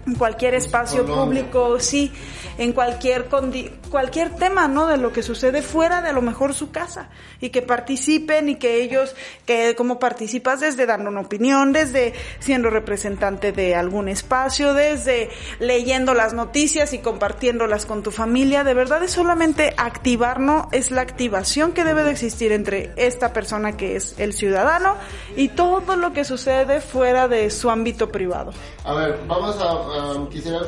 en 0.07 0.15
cualquier 0.15 0.55
espacio 0.55 1.03
Colombia. 1.05 1.43
público, 1.43 1.79
sí, 1.81 2.11
en 2.57 2.73
cualquier 2.73 3.29
condi- 3.29 3.71
cualquier 3.89 4.35
tema, 4.37 4.69
¿no? 4.69 4.87
De 4.87 4.97
lo 4.97 5.13
que 5.13 5.23
sucede 5.23 5.63
fuera 5.63 6.01
de 6.03 6.11
a 6.11 6.13
lo 6.13 6.23
mejor 6.23 6.55
su 6.55 6.71
casa 6.71 7.09
y 7.41 7.51
que 7.51 7.63
participen 7.63 8.49
y 8.49 8.57
que 8.57 8.83
ellos, 8.83 9.15
que 9.47 9.75
como 9.77 9.99
participas 9.99 10.61
desde 10.61 10.87
dando 10.87 11.11
una 11.11 11.21
opinión, 11.21 11.73
desde 11.73 12.15
siendo 12.39 12.71
representante 12.71 13.53
de 13.53 13.75
algún 13.75 14.09
espacio, 14.09 14.75
desde 14.75 15.31
leyendo 15.59 16.15
las 16.15 16.35
noticias 16.35 16.93
y 16.93 16.99
compartiéndolas 16.99 17.87
con 17.87 18.03
tu 18.03 18.11
familia, 18.11 18.65
de 18.65 18.75
verdad 18.75 19.03
es 19.03 19.13
solamente 19.13 19.75
activarnos, 19.77 20.67
es 20.73 20.91
la 20.91 21.03
activación 21.03 21.73
que 21.73 21.85
debe 21.85 22.05
de 22.05 22.11
existir 22.11 22.53
entre 22.53 22.93
esta 22.97 23.33
persona 23.33 23.77
que 23.77 23.97
es 23.97 24.19
el 24.19 24.33
ciudadano 24.33 24.97
y 25.37 25.49
todo 25.49 25.97
lo 25.97 26.13
que 26.13 26.25
sucede 26.25 26.81
fuera 26.81 27.29
de 27.29 27.51
su 27.51 27.71
ámbito 27.71 28.11
privado. 28.11 28.53
A 28.85 28.95
ver, 28.95 29.19
vamos 29.27 29.57
a, 29.61 30.29
quisiera 30.31 30.61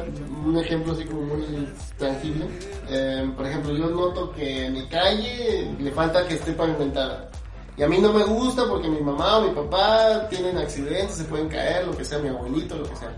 un 0.44 0.56
ejemplo 0.58 0.92
así 0.92 1.04
como 1.04 1.22
muy 1.22 1.68
tangible. 1.98 2.46
Eh, 2.88 3.09
por 3.36 3.46
ejemplo, 3.46 3.72
yo 3.72 3.88
noto 3.88 4.30
que 4.32 4.68
mi 4.70 4.86
calle 4.88 5.74
le 5.78 5.90
falta 5.92 6.26
que 6.26 6.34
esté 6.34 6.52
pavimentada. 6.52 7.28
Y 7.76 7.82
a 7.82 7.88
mí 7.88 7.98
no 7.98 8.12
me 8.12 8.24
gusta 8.24 8.64
porque 8.68 8.88
mi 8.88 9.00
mamá 9.00 9.38
o 9.38 9.42
mi 9.42 9.50
papá 9.54 10.26
tienen 10.28 10.58
accidentes, 10.58 11.16
se 11.16 11.24
pueden 11.24 11.48
caer, 11.48 11.86
lo 11.86 11.96
que 11.96 12.04
sea, 12.04 12.18
mi 12.18 12.28
abuelito, 12.28 12.76
lo 12.76 12.84
que 12.90 12.96
sea. 12.96 13.12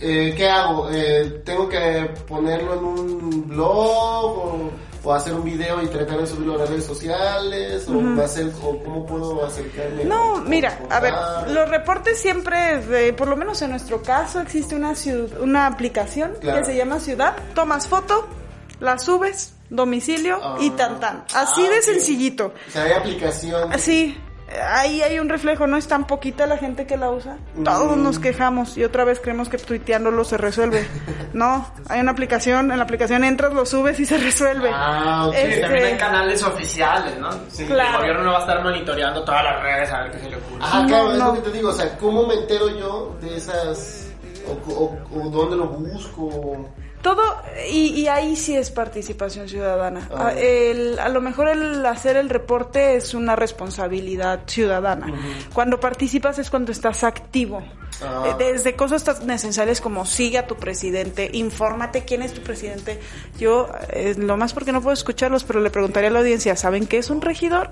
Eh, 0.00 0.34
¿Qué 0.36 0.48
hago? 0.48 0.88
Eh, 0.90 1.42
¿Tengo 1.44 1.68
que 1.68 2.10
ponerlo 2.26 2.74
en 2.74 2.84
un 2.84 3.48
blog 3.48 4.36
o, 4.38 4.70
o 5.04 5.12
hacer 5.14 5.32
un 5.32 5.44
video 5.44 5.80
y 5.80 5.86
tratar 5.86 6.18
de 6.18 6.26
subirlo 6.26 6.54
a 6.54 6.58
las 6.58 6.70
redes 6.70 6.84
sociales? 6.86 7.88
¿O, 7.88 8.20
hacer, 8.20 8.50
o 8.64 8.78
cómo 8.82 9.06
puedo 9.06 9.44
acercarme? 9.46 10.04
No, 10.04 10.34
o- 10.34 10.40
mira, 10.40 10.76
a 10.90 10.98
ver, 10.98 11.14
los 11.48 11.68
reportes 11.68 12.18
siempre, 12.20 12.78
de- 12.78 13.12
por 13.12 13.28
lo 13.28 13.36
menos 13.36 13.62
en 13.62 13.70
nuestro 13.70 14.02
caso, 14.02 14.40
existe 14.40 14.74
una, 14.74 14.92
ciu- 14.92 15.30
una 15.40 15.66
aplicación 15.68 16.32
Claro. 16.40 16.58
que 16.60 16.64
se 16.64 16.76
llama 16.76 16.98
Ciudad. 16.98 17.36
Tomas 17.54 17.86
foto, 17.86 18.26
la 18.82 18.98
subes, 18.98 19.54
domicilio 19.70 20.38
y 20.60 20.70
Ah. 20.70 20.76
tan 20.76 21.00
tan. 21.00 21.24
Así 21.34 21.64
Ah, 21.66 21.70
de 21.70 21.82
sencillito. 21.82 22.52
O 22.68 22.70
sea, 22.70 22.82
hay 22.82 22.92
aplicación. 22.92 23.72
Así, 23.72 24.18
ahí 24.70 25.00
hay 25.02 25.18
un 25.18 25.28
reflejo, 25.30 25.66
no 25.66 25.76
es 25.78 25.86
tan 25.88 26.06
poquita 26.06 26.46
la 26.46 26.58
gente 26.58 26.86
que 26.86 26.96
la 26.98 27.10
usa. 27.10 27.38
Mm. 27.54 27.62
Todos 27.64 27.96
nos 27.96 28.18
quejamos 28.18 28.76
y 28.76 28.84
otra 28.84 29.04
vez 29.04 29.20
creemos 29.20 29.48
que 29.48 29.56
tuiteándolo 29.58 30.24
se 30.24 30.36
resuelve. 30.36 30.86
No, 31.32 31.66
hay 31.88 31.98
una 32.02 32.10
aplicación, 32.12 32.70
en 32.70 32.76
la 32.76 32.84
aplicación 32.84 33.24
entras, 33.24 33.54
lo 33.54 33.64
subes 33.64 33.98
y 33.98 34.04
se 34.04 34.18
resuelve. 34.18 34.70
Ah, 34.70 35.24
ok. 35.28 35.34
Este- 35.34 35.60
También 35.62 35.84
hay 35.86 35.96
canales 35.96 36.42
oficiales, 36.42 37.18
¿no? 37.18 37.30
Sí. 37.48 37.64
Claro. 37.64 37.92
El 37.92 37.96
gobierno 38.00 38.22
no 38.24 38.32
va 38.32 38.38
a 38.38 38.40
estar 38.42 38.62
monitoreando 38.62 39.24
todas 39.24 39.42
las 39.42 39.62
redes 39.62 39.90
a 39.90 40.02
ver 40.02 40.12
qué 40.12 40.18
se 40.18 40.28
le 40.28 40.36
ocurre. 40.36 40.58
No, 40.58 40.86
claro, 40.86 41.12
es 41.12 41.18
lo 41.18 41.32
que 41.32 41.40
te 41.40 41.50
digo, 41.52 41.70
o 41.70 41.72
sea, 41.72 41.96
¿cómo 41.96 42.26
me 42.26 42.34
entero 42.34 42.68
yo 42.78 43.16
de 43.22 43.34
esas, 43.34 44.08
o, 44.46 44.72
o- 44.74 44.98
o 45.18 45.30
dónde 45.30 45.56
lo 45.56 45.68
busco? 45.68 46.68
Todo, 47.02 47.20
y, 47.68 47.88
y 48.00 48.06
ahí 48.08 48.36
sí 48.36 48.56
es 48.56 48.70
participación 48.70 49.48
ciudadana. 49.48 50.08
Ah. 50.14 50.28
A, 50.28 50.32
el- 50.38 50.98
a 51.00 51.08
lo 51.08 51.20
mejor 51.20 51.48
el 51.48 51.84
hacer 51.84 52.16
el 52.16 52.28
reporte 52.30 52.94
es 52.96 53.12
una 53.14 53.34
responsabilidad 53.36 54.40
ciudadana. 54.46 55.12
Cuando 55.52 55.80
participas 55.80 56.38
es 56.38 56.48
cuando 56.48 56.70
estás 56.72 57.02
activo. 57.04 57.62
Ah. 58.00 58.24
Eh, 58.28 58.34
Desde 58.52 58.74
cosas 58.74 59.04
tan 59.04 59.26
necesarias 59.26 59.80
como 59.80 60.06
sigue 60.06 60.38
a 60.38 60.46
tu 60.46 60.56
presidente, 60.56 61.28
infórmate 61.32 62.04
quién 62.04 62.22
es 62.22 62.32
tu 62.32 62.42
presidente. 62.42 63.00
Yo, 63.38 63.68
eh, 63.90 64.14
lo 64.16 64.36
más 64.36 64.52
porque 64.54 64.72
no 64.72 64.80
puedo 64.80 64.94
escucharlos, 64.94 65.44
pero 65.44 65.60
le 65.60 65.70
preguntaría 65.70 66.08
a 66.08 66.12
la 66.12 66.20
audiencia, 66.20 66.56
¿saben 66.56 66.86
qué 66.86 66.98
es 66.98 67.10
un 67.10 67.20
regidor? 67.20 67.70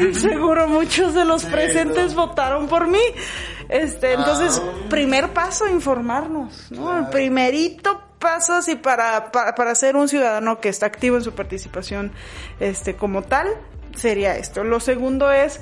y 0.00 0.14
seguro 0.14 0.68
muchos 0.68 1.14
de 1.14 1.24
los 1.24 1.42
Sí, 1.42 1.48
presentes 1.48 2.14
no. 2.14 2.26
votaron 2.26 2.68
por 2.68 2.86
mí. 2.88 3.00
Este, 3.68 4.12
entonces, 4.12 4.60
Ah. 4.64 4.86
primer 4.88 5.30
paso, 5.30 5.66
informarnos, 5.66 6.70
¿no? 6.70 6.96
El 6.98 7.08
primerito 7.08 8.00
paso 8.18 8.54
así 8.54 8.76
para, 8.76 9.30
para, 9.32 9.54
para 9.54 9.74
ser 9.74 9.96
un 9.96 10.08
ciudadano 10.08 10.60
que 10.60 10.68
está 10.68 10.86
activo 10.86 11.16
en 11.16 11.22
su 11.24 11.32
participación, 11.32 12.12
este, 12.60 12.94
como 12.96 13.22
tal, 13.22 13.48
sería 13.94 14.36
esto. 14.36 14.62
Lo 14.64 14.78
segundo 14.80 15.30
es, 15.32 15.60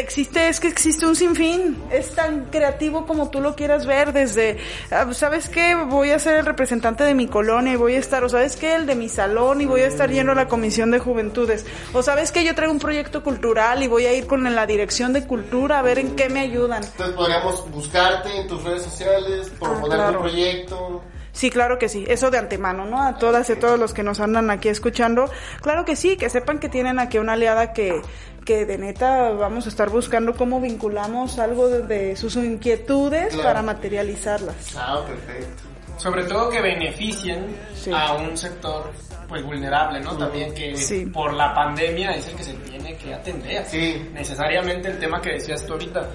existe, 0.00 0.48
es 0.48 0.60
que 0.60 0.68
existe 0.68 1.06
un 1.06 1.16
sinfín, 1.16 1.82
es 1.90 2.14
tan 2.14 2.46
creativo 2.46 3.06
como 3.06 3.30
tú 3.30 3.40
lo 3.40 3.54
quieras 3.54 3.86
ver, 3.86 4.12
desde, 4.12 4.58
ah, 4.90 5.06
¿sabes 5.12 5.48
qué? 5.48 5.74
Voy 5.74 6.10
a 6.10 6.18
ser 6.18 6.38
el 6.38 6.46
representante 6.46 7.04
de 7.04 7.14
mi 7.14 7.26
colonia 7.26 7.72
y 7.72 7.76
voy 7.76 7.94
a 7.94 7.98
estar, 7.98 8.24
o 8.24 8.28
¿sabes 8.28 8.56
qué? 8.56 8.74
El 8.74 8.86
de 8.86 8.94
mi 8.94 9.08
salón 9.08 9.60
y 9.60 9.66
voy 9.66 9.82
a 9.82 9.86
estar 9.86 10.10
yendo 10.10 10.32
a 10.32 10.34
la 10.34 10.48
comisión 10.48 10.90
de 10.90 10.98
juventudes, 10.98 11.66
o 11.92 12.02
¿sabes 12.02 12.32
qué? 12.32 12.44
Yo 12.44 12.54
traigo 12.54 12.72
un 12.72 12.78
proyecto 12.78 13.22
cultural 13.22 13.82
y 13.82 13.86
voy 13.86 14.06
a 14.06 14.12
ir 14.12 14.26
con 14.26 14.42
la 14.42 14.66
dirección 14.66 15.12
de 15.12 15.26
cultura 15.26 15.78
a 15.78 15.82
ver 15.82 15.98
en 15.98 16.16
qué 16.16 16.28
me 16.28 16.40
ayudan. 16.40 16.84
Entonces 16.84 17.14
podríamos 17.14 17.70
buscarte 17.70 18.34
en 18.40 18.46
tus 18.46 18.62
redes 18.62 18.82
sociales, 18.82 19.50
proponer 19.58 19.98
claro. 19.98 20.18
tu 20.18 20.20
proyecto. 20.20 21.02
Sí, 21.32 21.50
claro 21.50 21.78
que 21.78 21.90
sí, 21.90 22.06
eso 22.08 22.30
de 22.30 22.38
antemano, 22.38 22.86
¿no? 22.86 23.02
A 23.02 23.18
todas 23.18 23.50
y 23.50 23.52
a 23.52 23.60
todos 23.60 23.78
los 23.78 23.92
que 23.92 24.02
nos 24.02 24.20
andan 24.20 24.50
aquí 24.50 24.70
escuchando, 24.70 25.30
claro 25.60 25.84
que 25.84 25.94
sí, 25.94 26.16
que 26.16 26.30
sepan 26.30 26.58
que 26.58 26.70
tienen 26.70 26.98
aquí 26.98 27.18
una 27.18 27.34
aliada 27.34 27.74
que, 27.74 28.00
que 28.46 28.64
de 28.64 28.78
neta 28.78 29.32
vamos 29.32 29.66
a 29.66 29.68
estar 29.68 29.90
buscando 29.90 30.34
cómo 30.34 30.60
vinculamos 30.60 31.38
algo 31.38 31.68
de, 31.68 31.82
de 31.82 32.16
sus 32.16 32.36
inquietudes 32.36 33.34
Claro. 33.34 33.42
para 33.42 33.62
materializarlas. 33.62 34.74
Ah, 34.76 35.02
perfecto. 35.06 35.64
Sobre 35.98 36.24
todo 36.24 36.48
que 36.48 36.60
beneficien 36.62 37.44
Sí. 37.74 37.90
a 37.92 38.14
un 38.14 38.36
sector 38.38 38.90
pues 39.28 39.42
vulnerable, 39.42 40.00
¿no? 40.00 40.16
También 40.16 40.54
que 40.54 40.76
Sí. 40.76 41.06
por 41.06 41.32
la 41.34 41.52
pandemia 41.52 42.12
es 42.12 42.28
el 42.28 42.36
que 42.36 42.44
se 42.44 42.52
tiene 42.54 42.96
que 42.96 43.12
atender. 43.12 43.64
Sí. 43.66 44.08
Necesariamente 44.14 44.88
el 44.88 44.98
tema 45.00 45.20
que 45.20 45.32
decías 45.32 45.66
tú 45.66 45.72
ahorita, 45.72 46.08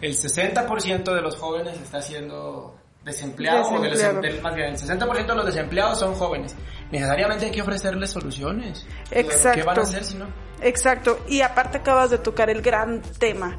el 0.00 0.14
60% 0.14 1.14
de 1.14 1.20
los 1.20 1.36
jóvenes 1.36 1.78
está 1.80 2.00
siendo 2.00 2.74
desempleado, 3.04 3.68
o 3.68 3.80
de 3.82 3.90
los- 3.90 3.98
Desempleado. 3.98 4.20
del- 4.22 4.40
más 4.42 4.54
bien, 4.54 4.68
el 4.70 4.78
60% 4.78 5.32
de 5.34 5.36
los 5.36 5.46
desempleados 5.46 5.98
son 5.98 6.14
jóvenes. 6.14 6.54
Necesariamente 6.90 7.44
hay 7.46 7.50
que 7.50 7.60
ofrecerles 7.60 8.10
soluciones. 8.10 8.86
Exacto. 9.10 9.58
¿Qué 9.60 9.62
van 9.66 9.78
a 9.78 9.82
hacer 9.82 10.04
si 10.04 10.14
no? 10.16 10.26
Exacto. 10.60 11.18
Y 11.28 11.40
aparte 11.42 11.78
acabas 11.78 12.10
de 12.10 12.18
tocar 12.18 12.50
el 12.50 12.62
gran 12.62 13.02
tema. 13.18 13.56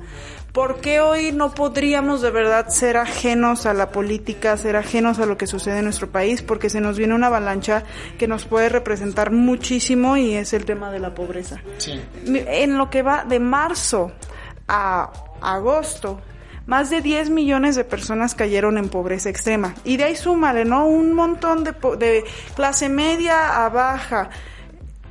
¿Por 0.51 0.79
qué 0.79 1.01
hoy 1.01 1.33
no 1.33 1.53
podríamos 1.53 2.21
de 2.21 2.31
verdad 2.31 2.69
ser 2.69 2.95
ajenos 2.95 3.65
a 3.65 3.73
la 3.73 3.89
política, 3.91 4.55
ser 4.55 4.77
ajenos 4.77 5.19
a 5.19 5.25
lo 5.25 5.37
que 5.37 5.47
sucede 5.47 5.79
en 5.79 5.83
nuestro 5.83 6.09
país? 6.09 6.41
Porque 6.41 6.69
se 6.69 6.79
nos 6.79 6.97
viene 6.97 7.13
una 7.13 7.27
avalancha 7.27 7.83
que 8.17 8.25
nos 8.27 8.45
puede 8.45 8.69
representar 8.69 9.31
muchísimo 9.31 10.15
y 10.15 10.33
es 10.35 10.53
el 10.53 10.63
tema 10.63 10.91
de 10.91 10.99
la 10.99 11.13
pobreza. 11.13 11.61
Sí. 11.77 12.01
En 12.25 12.77
lo 12.77 12.89
que 12.89 13.01
va 13.01 13.25
de 13.25 13.39
marzo 13.41 14.13
a 14.69 15.11
agosto, 15.41 16.21
más 16.67 16.89
de 16.89 17.01
10 17.01 17.29
millones 17.31 17.75
de 17.75 17.83
personas 17.83 18.33
cayeron 18.33 18.77
en 18.77 18.87
pobreza 18.87 19.29
extrema. 19.29 19.75
Y 19.83 19.97
de 19.97 20.05
ahí 20.05 20.15
súmale, 20.15 20.63
¿no? 20.63 20.87
Un 20.87 21.13
montón 21.13 21.65
de, 21.65 21.73
po- 21.73 21.97
de 21.97 22.23
clase 22.55 22.87
media 22.87 23.65
a 23.65 23.69
baja. 23.69 24.29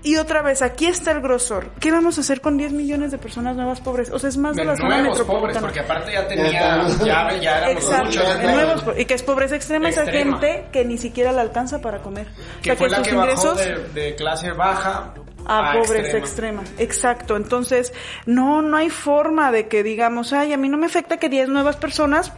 Y 0.04 0.16
otra 0.16 0.42
vez, 0.42 0.60
aquí 0.62 0.86
está 0.86 1.10
el 1.12 1.20
grosor. 1.22 1.70
¿Qué 1.80 1.90
vamos 1.90 2.18
a 2.18 2.20
hacer 2.20 2.40
con 2.42 2.56
10 2.58 2.72
millones 2.72 3.10
de 3.10 3.18
personas 3.18 3.56
nuevas 3.56 3.80
pobres? 3.80 4.10
O 4.10 4.18
sea, 4.18 4.28
es 4.28 4.36
más 4.36 4.54
de, 4.54 4.62
De 4.62 4.68
la 4.68 4.76
zona 4.76 4.98
nuevos 4.98 5.18
pobres, 5.22 5.26
metropolitana. 5.56 5.60
porque 5.66 5.80
aparte 5.80 6.12
ya 6.12 6.28
tenía, 6.28 6.86
Ya 7.04 7.32
ya, 7.40 7.58
éramos 7.58 7.84
Exacto, 7.84 8.04
muchos. 8.04 8.38
de 8.38 8.52
nuevos 8.52 8.84
y 8.98 9.04
que 9.06 9.14
es 9.14 9.22
pobreza 9.22 9.56
extrema, 9.56 9.88
esa 9.88 10.02
Extrema. 10.02 10.38
gente 10.38 10.66
que 10.72 10.84
ni 10.84 10.98
siquiera 10.98 11.32
le 11.32 11.40
alcanza 11.40 11.80
para 11.80 11.98
comer. 12.02 12.28
O 12.28 12.60
Que 12.62 12.64
sea, 12.70 12.76
fue 12.76 12.90
la 12.90 12.98
sus 12.98 13.08
que 13.08 13.14
bajó 13.14 13.30
ingresos 13.30 13.56
de, 13.94 14.00
de 14.02 14.14
clase 14.14 14.52
baja 14.52 15.14
a 15.46 15.72
pobreza 15.72 16.18
extrema. 16.18 16.62
Exacto. 16.78 17.36
Entonces, 17.36 17.92
no, 18.26 18.60
no 18.62 18.76
hay 18.76 18.90
forma 18.90 19.50
de 19.52 19.68
que 19.68 19.82
digamos, 19.82 20.32
ay, 20.34 20.52
a 20.52 20.58
mí 20.58 20.68
no 20.68 20.76
me 20.76 20.86
afecta 20.86 21.16
que 21.16 21.28
10 21.30 21.48
nuevas 21.48 21.76
personas 21.76 22.30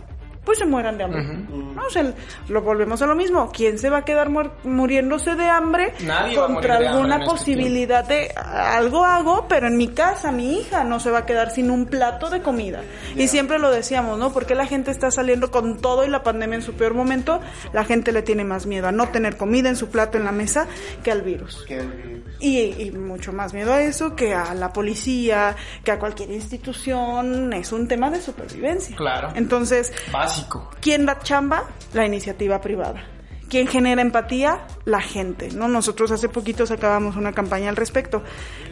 pues 0.46 0.58
se 0.58 0.64
mueran 0.64 0.96
de 0.96 1.04
hambre. 1.04 1.22
No, 1.24 1.82
o 1.86 1.90
sea, 1.90 2.10
lo 2.48 2.62
volvemos 2.62 3.02
a 3.02 3.06
lo 3.06 3.14
mismo. 3.14 3.50
¿Quién 3.52 3.78
se 3.78 3.90
va 3.90 3.98
a 3.98 4.04
quedar 4.06 4.30
muer- 4.30 4.52
muriéndose 4.64 5.34
de 5.34 5.44
hambre 5.46 5.92
Nadie 6.04 6.36
contra 6.36 6.76
hambre 6.76 6.88
alguna 6.88 7.16
este 7.16 7.26
posibilidad 7.30 8.04
de 8.04 8.32
algo 8.36 9.04
hago, 9.04 9.46
pero 9.48 9.66
en 9.66 9.76
mi 9.76 9.88
casa 9.88 10.32
mi 10.32 10.58
hija 10.60 10.84
no 10.84 11.00
se 11.00 11.10
va 11.10 11.18
a 11.18 11.26
quedar 11.26 11.50
sin 11.50 11.70
un 11.70 11.84
plato 11.86 12.30
de 12.30 12.40
comida? 12.40 12.80
Y 13.16 13.28
siempre 13.28 13.58
lo 13.58 13.70
decíamos, 13.70 14.18
¿no? 14.18 14.32
Porque 14.32 14.54
la 14.54 14.66
gente 14.66 14.90
está 14.92 15.10
saliendo 15.10 15.50
con 15.50 15.78
todo 15.78 16.04
y 16.06 16.08
la 16.08 16.22
pandemia 16.22 16.56
en 16.56 16.62
su 16.62 16.74
peor 16.74 16.94
momento, 16.94 17.40
la 17.72 17.84
gente 17.84 18.12
le 18.12 18.22
tiene 18.22 18.44
más 18.44 18.66
miedo 18.66 18.86
a 18.88 18.92
no 18.92 19.08
tener 19.08 19.36
comida 19.36 19.68
en 19.68 19.76
su 19.76 19.88
plato 19.88 20.16
en 20.16 20.24
la 20.24 20.32
mesa 20.32 20.66
que 21.02 21.10
al 21.10 21.22
virus. 21.22 21.64
Que 21.66 21.80
el- 21.80 22.22
Y, 22.38 22.60
y 22.82 22.90
mucho 22.92 23.32
más 23.32 23.52
miedo 23.54 23.72
a 23.72 23.80
eso 23.82 24.14
que 24.14 24.34
a 24.34 24.54
la 24.54 24.70
policía, 24.72 25.56
que 25.82 25.90
a 25.90 25.98
cualquier 25.98 26.30
institución. 26.30 27.52
Es 27.54 27.72
un 27.72 27.88
tema 27.88 28.10
de 28.10 28.20
supervivencia. 28.20 28.94
Claro. 28.94 29.28
Entonces, 29.34 29.92
Básico. 30.12 30.35
¿Quién 30.80 31.06
da 31.06 31.18
chamba? 31.20 31.64
La 31.92 32.04
iniciativa 32.04 32.60
privada. 32.60 33.04
¿Quién 33.48 33.68
genera 33.68 34.02
empatía? 34.02 34.66
La 34.84 35.00
gente, 35.00 35.50
¿no? 35.52 35.68
Nosotros 35.68 36.10
hace 36.10 36.28
poquito 36.28 36.66
sacábamos 36.66 37.14
una 37.16 37.32
campaña 37.32 37.68
al 37.68 37.76
respecto. 37.76 38.22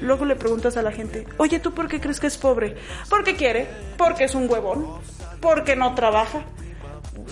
Luego 0.00 0.24
le 0.24 0.35
preguntas 0.35 0.77
a 0.77 0.83
la 0.83 0.90
gente, 0.90 1.27
oye, 1.37 1.61
¿tú 1.61 1.72
por 1.72 1.87
qué 1.87 2.00
crees 2.00 2.18
que 2.18 2.27
es 2.27 2.37
pobre? 2.37 2.77
Porque 3.09 3.37
quiere, 3.37 3.68
porque 3.96 4.24
es 4.24 4.35
un 4.35 4.50
huevón, 4.50 4.87
porque 5.40 5.77
no 5.77 5.94
trabaja. 5.94 6.44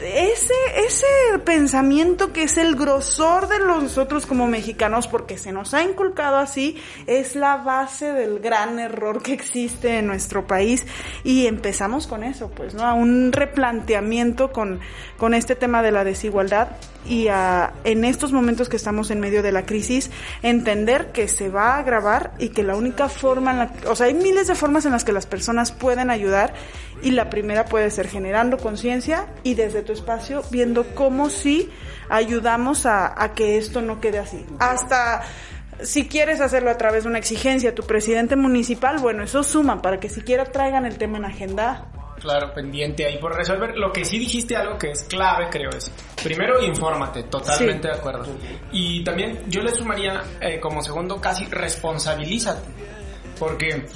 Ese, 0.00 0.51
ese 0.74 1.06
pensamiento 1.44 2.32
que 2.32 2.44
es 2.44 2.56
el 2.56 2.76
grosor 2.76 3.48
de 3.48 3.58
nosotros 3.58 4.26
como 4.26 4.46
mexicanos, 4.46 5.06
porque 5.06 5.38
se 5.38 5.52
nos 5.52 5.74
ha 5.74 5.82
inculcado 5.82 6.36
así, 6.36 6.76
es 7.06 7.36
la 7.36 7.58
base 7.58 8.12
del 8.12 8.40
gran 8.40 8.78
error 8.78 9.22
que 9.22 9.32
existe 9.32 9.98
en 9.98 10.06
nuestro 10.06 10.46
país. 10.46 10.86
Y 11.24 11.46
empezamos 11.46 12.06
con 12.06 12.24
eso, 12.24 12.50
pues, 12.50 12.74
¿no? 12.74 12.84
A 12.84 12.94
un 12.94 13.32
replanteamiento 13.32 14.52
con, 14.52 14.80
con 15.18 15.34
este 15.34 15.54
tema 15.54 15.82
de 15.82 15.92
la 15.92 16.04
desigualdad 16.04 16.68
y 17.06 17.28
a, 17.28 17.72
en 17.84 18.04
estos 18.04 18.32
momentos 18.32 18.68
que 18.68 18.76
estamos 18.76 19.10
en 19.10 19.20
medio 19.20 19.42
de 19.42 19.52
la 19.52 19.66
crisis, 19.66 20.10
entender 20.42 21.12
que 21.12 21.28
se 21.28 21.48
va 21.48 21.74
a 21.74 21.78
agravar 21.78 22.32
y 22.38 22.50
que 22.50 22.62
la 22.62 22.76
única 22.76 23.08
forma, 23.08 23.50
en 23.52 23.58
la, 23.58 23.72
o 23.88 23.96
sea, 23.96 24.06
hay 24.06 24.14
miles 24.14 24.46
de 24.46 24.54
formas 24.54 24.86
en 24.86 24.92
las 24.92 25.04
que 25.04 25.12
las 25.12 25.26
personas 25.26 25.72
pueden 25.72 26.10
ayudar 26.10 26.54
y 27.02 27.10
la 27.10 27.30
primera 27.30 27.64
puede 27.64 27.90
ser 27.90 28.08
generando 28.08 28.58
conciencia 28.58 29.26
y 29.42 29.54
desde 29.54 29.82
tu 29.82 29.92
espacio 29.92 30.42
viendo 30.50 30.94
cómo 30.94 31.30
sí 31.30 31.70
ayudamos 32.08 32.86
a, 32.86 33.20
a 33.22 33.32
que 33.34 33.58
esto 33.58 33.82
no 33.82 34.00
quede 34.00 34.18
así. 34.18 34.44
Hasta 34.58 35.22
si 35.82 36.06
quieres 36.06 36.40
hacerlo 36.40 36.70
a 36.70 36.78
través 36.78 37.04
de 37.04 37.10
una 37.10 37.18
exigencia, 37.18 37.74
tu 37.74 37.82
presidente 37.84 38.36
municipal, 38.36 38.98
bueno, 38.98 39.22
eso 39.22 39.42
suma 39.42 39.82
para 39.82 39.98
que 39.98 40.08
siquiera 40.08 40.44
traigan 40.44 40.86
el 40.86 40.98
tema 40.98 41.18
en 41.18 41.24
agenda. 41.24 41.86
Claro, 42.22 42.54
pendiente 42.54 43.04
ahí 43.04 43.18
por 43.18 43.34
resolver. 43.34 43.76
Lo 43.76 43.92
que 43.92 44.04
sí 44.04 44.18
dijiste 44.18 44.56
algo 44.56 44.78
que 44.78 44.92
es 44.92 45.02
clave, 45.04 45.48
creo, 45.50 45.70
es 45.70 45.90
primero 46.22 46.62
infórmate, 46.62 47.24
totalmente 47.24 47.88
Sí. 47.88 47.92
de 47.94 47.98
acuerdo. 47.98 48.26
Y 48.70 49.02
también 49.02 49.42
yo 49.48 49.60
le 49.60 49.72
sumaría 49.72 50.22
eh, 50.40 50.60
como 50.60 50.82
segundo 50.82 51.20
casi 51.20 51.46
responsabilízate. 51.46 52.70
Porque 53.38 53.86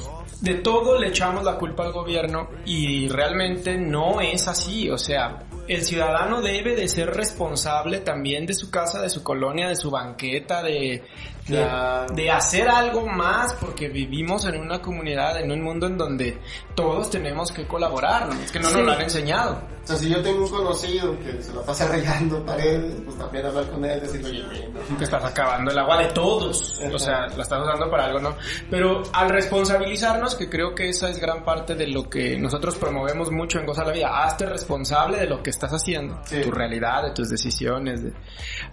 de 0.40 0.54
todo 0.54 0.98
le 0.98 1.08
echamos 1.08 1.44
la 1.44 1.54
culpa 1.56 1.84
al 1.84 1.92
gobierno 1.92 2.48
y 2.64 3.08
realmente 3.08 3.78
no 3.78 4.20
es 4.20 4.48
así, 4.48 4.90
o 4.90 4.98
sea, 4.98 5.38
el 5.68 5.82
ciudadano 5.82 6.42
debe 6.42 6.74
de 6.76 6.88
ser 6.88 7.10
responsable 7.14 8.00
también 8.00 8.44
de 8.44 8.54
su 8.54 8.70
casa, 8.70 9.00
de 9.00 9.08
su 9.08 9.22
colonia, 9.22 9.68
de 9.68 9.76
su 9.76 9.90
banqueta, 9.90 10.62
de, 10.62 11.04
de, 11.48 12.14
de, 12.14 12.30
hacer 12.30 12.68
algo 12.68 13.06
más 13.06 13.54
porque 13.54 13.88
vivimos 13.88 14.44
en 14.46 14.58
una 14.60 14.80
comunidad, 14.82 15.40
en 15.40 15.50
un 15.52 15.62
mundo 15.62 15.86
en 15.86 15.96
donde 15.96 16.38
todos 16.74 17.10
tenemos 17.10 17.52
que 17.52 17.66
colaborar, 17.66 18.28
¿no? 18.28 18.40
es 18.40 18.50
que 18.52 18.58
no 18.60 18.68
Sí. 18.68 18.74
nos 18.74 18.84
lo 18.84 18.92
han 18.92 19.00
enseñado. 19.02 19.62
O 19.84 19.86
sea, 19.86 19.96
si 19.96 20.10
yo 20.10 20.20
tengo 20.20 20.42
un 20.44 20.50
conocido 20.50 21.16
que 21.20 21.40
se 21.40 21.52
la 21.54 21.62
pasa 21.62 21.86
rayando 21.86 22.44
paredes, 22.44 23.00
pues 23.04 23.16
también 23.18 23.46
hablar 23.46 23.70
con 23.70 23.84
él, 23.84 24.00
decirle, 24.00 24.44
oye, 24.44 24.68
no. 24.70 24.96
Te 24.98 25.04
estás 25.04 25.22
acabando 25.24 25.70
el 25.70 25.78
agua 25.78 25.98
de 25.98 26.06
todos, 26.06 26.80
o 26.92 26.98
sea, 26.98 27.28
la 27.28 27.42
estás 27.44 27.62
usando 27.62 27.88
para 27.88 28.06
algo, 28.06 28.18
¿no? 28.18 28.34
Pero 28.68 29.04
al 29.12 29.30
responsabilizarnos, 29.30 30.34
que 30.34 30.48
creo 30.50 30.74
que 30.74 30.88
esa 30.88 31.08
es 31.08 31.20
gran 31.20 31.44
parte 31.44 31.76
de 31.76 31.86
lo 31.86 32.10
que 32.10 32.36
nosotros 32.36 32.74
promovemos 32.76 33.30
mucho 33.30 33.60
en 33.60 33.66
Goza 33.66 33.84
la 33.84 33.92
Vida, 33.92 34.24
hazte 34.24 34.46
responsable 34.46 35.18
de 35.18 35.26
lo 35.28 35.40
que 35.40 35.50
estás 35.50 35.72
haciendo, 35.72 36.20
Sí. 36.24 36.40
tu 36.40 36.50
realidad, 36.50 37.04
de 37.04 37.10
tus 37.12 37.28
decisiones. 37.30 38.02
de- 38.02 38.12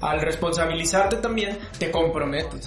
Al 0.01 0.19
responsabilizarte 0.19 1.17
también, 1.17 1.59
te 1.77 1.91
comprometes. 1.91 2.62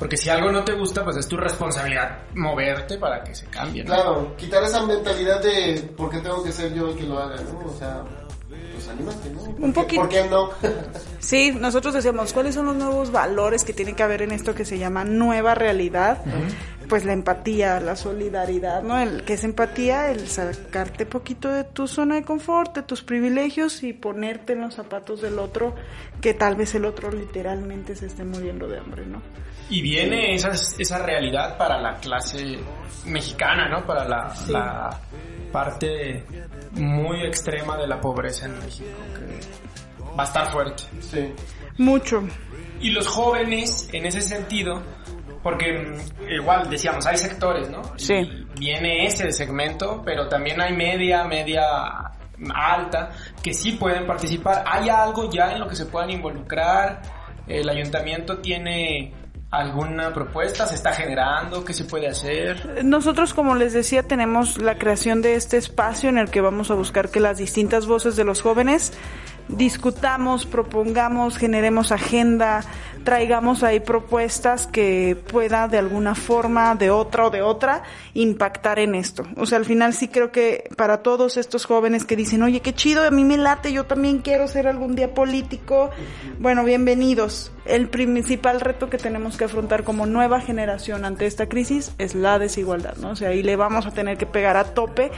Porque 0.00 0.16
si 0.16 0.30
algo 0.30 0.50
no 0.50 0.64
te 0.64 0.72
gusta, 0.72 1.04
pues 1.04 1.18
es 1.18 1.28
tu 1.28 1.36
responsabilidad 1.36 2.20
moverte 2.34 2.96
para 2.96 3.22
que 3.22 3.34
se 3.34 3.44
cambie, 3.48 3.84
¿no? 3.84 3.94
Claro, 3.94 4.34
quitar 4.34 4.64
esa 4.64 4.82
mentalidad 4.86 5.42
de 5.42 5.92
por 5.94 6.08
qué 6.08 6.20
tengo 6.20 6.42
que 6.42 6.50
ser 6.50 6.72
yo 6.72 6.88
el 6.88 6.96
que 6.96 7.02
lo 7.02 7.18
haga, 7.18 7.36
¿no? 7.42 7.70
O 7.70 7.76
sea, 7.76 8.02
pues 8.48 8.88
anímate, 8.88 9.28
¿no? 9.28 9.40
¿Por 9.42 9.62
Un 9.62 9.72
poquito. 9.74 10.00
¿Por 10.00 10.08
qué 10.08 10.24
no? 10.24 10.50
Sí, 11.18 11.52
nosotros 11.52 11.92
decíamos, 11.92 12.32
¿cuáles 12.32 12.54
son 12.54 12.64
los 12.64 12.76
nuevos 12.76 13.12
valores 13.12 13.62
que 13.62 13.74
tiene 13.74 13.94
que 13.94 14.02
haber 14.02 14.22
en 14.22 14.32
esto 14.32 14.54
que 14.54 14.64
se 14.64 14.78
llama 14.78 15.04
nueva 15.04 15.54
realidad? 15.54 16.24
Pues 16.88 17.04
la 17.04 17.12
empatía, 17.12 17.78
la 17.78 17.94
solidaridad, 17.94 18.82
¿no? 18.82 18.98
El 18.98 19.22
que 19.24 19.34
es 19.34 19.44
empatía, 19.44 20.10
el 20.10 20.28
sacarte 20.28 21.04
poquito 21.04 21.50
de 21.50 21.64
tu 21.64 21.86
zona 21.86 22.14
de 22.14 22.22
confort, 22.22 22.74
de 22.74 22.82
tus 22.84 23.02
privilegios 23.02 23.82
y 23.82 23.92
ponerte 23.92 24.54
en 24.54 24.62
los 24.62 24.76
zapatos 24.76 25.20
del 25.20 25.38
otro, 25.38 25.74
que 26.22 26.32
tal 26.32 26.56
vez 26.56 26.74
el 26.74 26.86
otro 26.86 27.12
literalmente 27.12 27.94
se 27.94 28.06
esté 28.06 28.24
muriendo 28.24 28.66
de 28.66 28.78
hambre, 28.78 29.04
¿no? 29.04 29.20
Y 29.70 29.82
viene 29.82 30.34
esa, 30.34 30.50
esa 30.78 30.98
realidad 30.98 31.56
para 31.56 31.80
la 31.80 31.94
clase 31.96 32.58
mexicana, 33.06 33.68
¿no? 33.68 33.86
Para 33.86 34.04
la, 34.06 34.34
Sí. 34.34 34.52
la 34.52 34.90
parte 35.52 36.24
muy 36.72 37.22
extrema 37.24 37.76
de 37.76 37.86
la 37.86 38.00
pobreza 38.00 38.46
en 38.46 38.58
México, 38.58 38.88
que 39.14 40.06
va 40.16 40.24
a 40.24 40.26
estar 40.26 40.50
fuerte. 40.50 40.82
Sí. 41.00 41.32
Mucho. 41.78 42.22
Y 42.80 42.90
los 42.90 43.06
jóvenes, 43.08 43.88
en 43.92 44.06
ese 44.06 44.20
sentido, 44.22 44.82
porque 45.42 45.72
mm, 45.72 46.30
igual 46.32 46.68
decíamos, 46.68 47.06
hay 47.06 47.16
sectores, 47.16 47.70
¿no? 47.70 47.82
Sí. 47.96 48.14
Y 48.14 48.46
viene 48.58 49.06
ese 49.06 49.30
segmento, 49.32 50.02
pero 50.04 50.28
también 50.28 50.60
hay 50.60 50.74
media, 50.74 51.24
media 51.24 51.62
alta, 52.54 53.10
que 53.42 53.52
sí 53.52 53.72
pueden 53.72 54.06
participar. 54.06 54.64
¿Hay 54.66 54.88
algo 54.88 55.30
ya 55.30 55.52
en 55.52 55.60
lo 55.60 55.68
que 55.68 55.76
se 55.76 55.86
puedan 55.86 56.10
involucrar? 56.10 57.02
¿El 57.46 57.68
ayuntamiento 57.68 58.38
tiene 58.38 59.12
alguna 59.50 60.12
propuesta? 60.12 60.66
¿Se 60.66 60.76
está 60.76 60.92
generando? 60.92 61.64
¿Qué 61.64 61.74
se 61.74 61.84
puede 61.84 62.08
hacer? 62.08 62.84
Nosotros, 62.84 63.34
como 63.34 63.54
les 63.54 63.72
decía, 63.72 64.02
tenemos 64.02 64.58
la 64.58 64.78
creación 64.78 65.22
de 65.22 65.34
este 65.34 65.56
espacio 65.56 66.08
en 66.08 66.18
el 66.18 66.30
que 66.30 66.40
vamos 66.40 66.70
a 66.70 66.74
buscar 66.74 67.10
que 67.10 67.20
las 67.20 67.38
distintas 67.38 67.86
voces 67.86 68.16
de 68.16 68.24
los 68.24 68.40
jóvenes 68.42 68.92
discutamos, 69.48 70.46
propongamos, 70.46 71.36
generemos 71.36 71.92
agenda, 71.92 72.62
traigamos 73.04 73.62
ahí 73.62 73.80
propuestas 73.80 74.66
que 74.66 75.16
pueda 75.30 75.68
de 75.68 75.78
alguna 75.78 76.14
forma, 76.14 76.74
de 76.74 76.90
otra 76.90 77.26
o 77.26 77.30
de 77.30 77.42
otra, 77.42 77.82
impactar 78.14 78.78
en 78.78 78.94
esto. 78.94 79.26
O 79.36 79.46
sea, 79.46 79.58
al 79.58 79.64
final 79.64 79.94
sí 79.94 80.08
creo 80.08 80.32
que 80.32 80.68
para 80.76 81.02
todos 81.02 81.36
estos 81.36 81.64
jóvenes 81.64 82.04
que 82.04 82.16
dicen, 82.16 82.42
oye, 82.42 82.60
qué 82.60 82.74
chido, 82.74 83.04
a 83.04 83.10
mí 83.10 83.24
me 83.24 83.36
late, 83.36 83.72
yo 83.72 83.84
también 83.84 84.18
quiero 84.18 84.48
ser 84.48 84.66
algún 84.66 84.94
día 84.94 85.14
político, 85.14 85.90
bueno, 86.38 86.64
bienvenidos. 86.64 87.52
El 87.66 87.88
principal 87.88 88.60
reto 88.60 88.88
que 88.88 88.98
tenemos 88.98 89.36
que 89.36 89.44
afrontar 89.44 89.84
como 89.84 90.06
nueva 90.06 90.40
generación 90.40 91.04
ante 91.04 91.26
esta 91.26 91.46
crisis 91.46 91.92
es 91.98 92.14
la 92.14 92.38
desigualdad, 92.38 92.96
¿no? 92.96 93.10
O 93.10 93.16
sea, 93.16 93.28
ahí 93.28 93.42
le 93.42 93.54
vamos 93.54 93.86
a 93.86 93.90
tener 93.92 94.16
que 94.16 94.26
pegar 94.26 94.56
a 94.56 94.64
tope. 94.64 95.10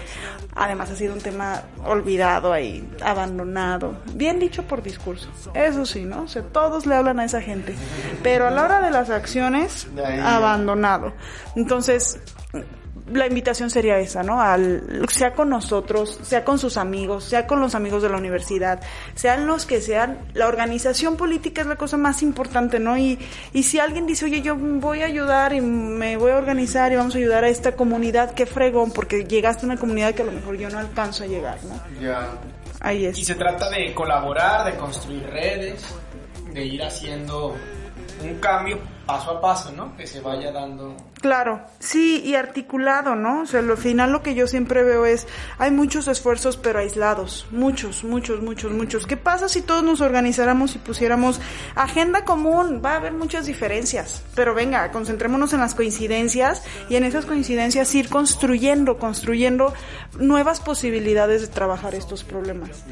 Además 0.54 0.90
ha 0.90 0.96
sido 0.96 1.14
un 1.14 1.20
tema 1.20 1.62
olvidado 1.84 2.52
ahí, 2.52 2.86
abandonado, 3.02 3.94
bien 4.14 4.38
dicho 4.38 4.64
por 4.64 4.82
discurso. 4.82 5.30
Eso 5.54 5.86
sí, 5.86 6.04
¿no? 6.04 6.22
O 6.22 6.28
sea, 6.28 6.42
todos 6.42 6.84
le 6.84 6.94
hablan 6.94 7.20
a 7.20 7.24
esa 7.24 7.40
gente, 7.40 7.71
pero 8.22 8.48
a 8.48 8.50
la 8.50 8.64
hora 8.64 8.80
de 8.80 8.90
las 8.90 9.10
acciones, 9.10 9.88
abandonado. 10.22 11.12
Entonces, 11.56 12.18
la 13.10 13.26
invitación 13.26 13.70
sería 13.70 13.98
esa, 13.98 14.22
¿no? 14.22 14.40
Al, 14.40 15.06
sea 15.10 15.32
con 15.34 15.48
nosotros, 15.50 16.18
sea 16.22 16.44
con 16.44 16.58
sus 16.58 16.76
amigos, 16.76 17.24
sea 17.24 17.46
con 17.46 17.60
los 17.60 17.74
amigos 17.74 18.02
de 18.02 18.08
la 18.08 18.16
universidad, 18.16 18.80
sean 19.14 19.46
los 19.46 19.66
que 19.66 19.80
sean, 19.80 20.18
la 20.34 20.46
organización 20.46 21.16
política 21.16 21.62
es 21.62 21.66
la 21.66 21.76
cosa 21.76 21.96
más 21.96 22.22
importante, 22.22 22.78
¿no? 22.78 22.96
Y, 22.96 23.18
y 23.52 23.64
si 23.64 23.78
alguien 23.78 24.06
dice, 24.06 24.24
oye, 24.26 24.40
yo 24.40 24.56
voy 24.56 25.02
a 25.02 25.06
ayudar 25.06 25.52
y 25.52 25.60
me 25.60 26.16
voy 26.16 26.30
a 26.30 26.36
organizar 26.36 26.92
y 26.92 26.96
vamos 26.96 27.14
a 27.14 27.18
ayudar 27.18 27.44
a 27.44 27.48
esta 27.48 27.72
comunidad, 27.72 28.34
qué 28.34 28.46
fregón, 28.46 28.92
porque 28.92 29.24
llegaste 29.24 29.66
a 29.66 29.66
una 29.66 29.76
comunidad 29.78 30.14
que 30.14 30.22
a 30.22 30.26
lo 30.26 30.32
mejor 30.32 30.56
yo 30.56 30.70
no 30.70 30.78
alcanzo 30.78 31.24
a 31.24 31.26
llegar, 31.26 31.58
¿no? 31.64 32.00
Ya. 32.00 32.28
Ahí 32.80 33.04
Y 33.04 33.06
es. 33.06 33.26
se 33.26 33.34
trata 33.34 33.68
de 33.70 33.94
colaborar, 33.94 34.64
de 34.64 34.76
construir 34.78 35.24
redes, 35.24 35.82
de 36.54 36.64
ir 36.64 36.82
haciendo 36.82 37.54
un 38.22 38.34
cambio 38.36 38.78
paso 39.06 39.32
a 39.32 39.40
paso, 39.40 39.72
¿no? 39.72 39.96
Que 39.96 40.06
se 40.06 40.20
vaya 40.20 40.52
dando 40.52 40.96
Claro, 41.22 41.60
sí, 41.78 42.20
y 42.24 42.34
articulado, 42.34 43.14
¿no? 43.14 43.42
O 43.42 43.46
sea, 43.46 43.60
al 43.60 43.76
final 43.76 44.10
lo 44.10 44.24
que 44.24 44.34
yo 44.34 44.48
siempre 44.48 44.82
veo 44.82 45.06
es, 45.06 45.28
hay 45.56 45.70
muchos 45.70 46.08
esfuerzos 46.08 46.56
pero 46.56 46.80
aislados, 46.80 47.46
muchos, 47.52 48.02
muchos, 48.02 48.42
muchos, 48.42 48.72
muchos. 48.72 49.06
¿Qué 49.06 49.16
pasa 49.16 49.48
si 49.48 49.62
todos 49.62 49.84
nos 49.84 50.00
organizáramos 50.00 50.74
y 50.74 50.78
pusiéramos 50.78 51.40
agenda 51.76 52.24
común? 52.24 52.82
Va 52.84 52.94
a 52.94 52.96
haber 52.96 53.12
muchas 53.12 53.46
diferencias, 53.46 54.24
pero 54.34 54.52
venga, 54.52 54.90
concentrémonos 54.90 55.52
en 55.52 55.60
las 55.60 55.76
coincidencias 55.76 56.64
y 56.88 56.96
en 56.96 57.04
esas 57.04 57.24
coincidencias 57.24 57.94
ir 57.94 58.08
construyendo, 58.08 58.98
construyendo 58.98 59.72
nuevas 60.18 60.60
posibilidades 60.60 61.40
de 61.40 61.46
trabajar 61.46 61.94
estos 61.94 62.24
problemas. 62.24 62.82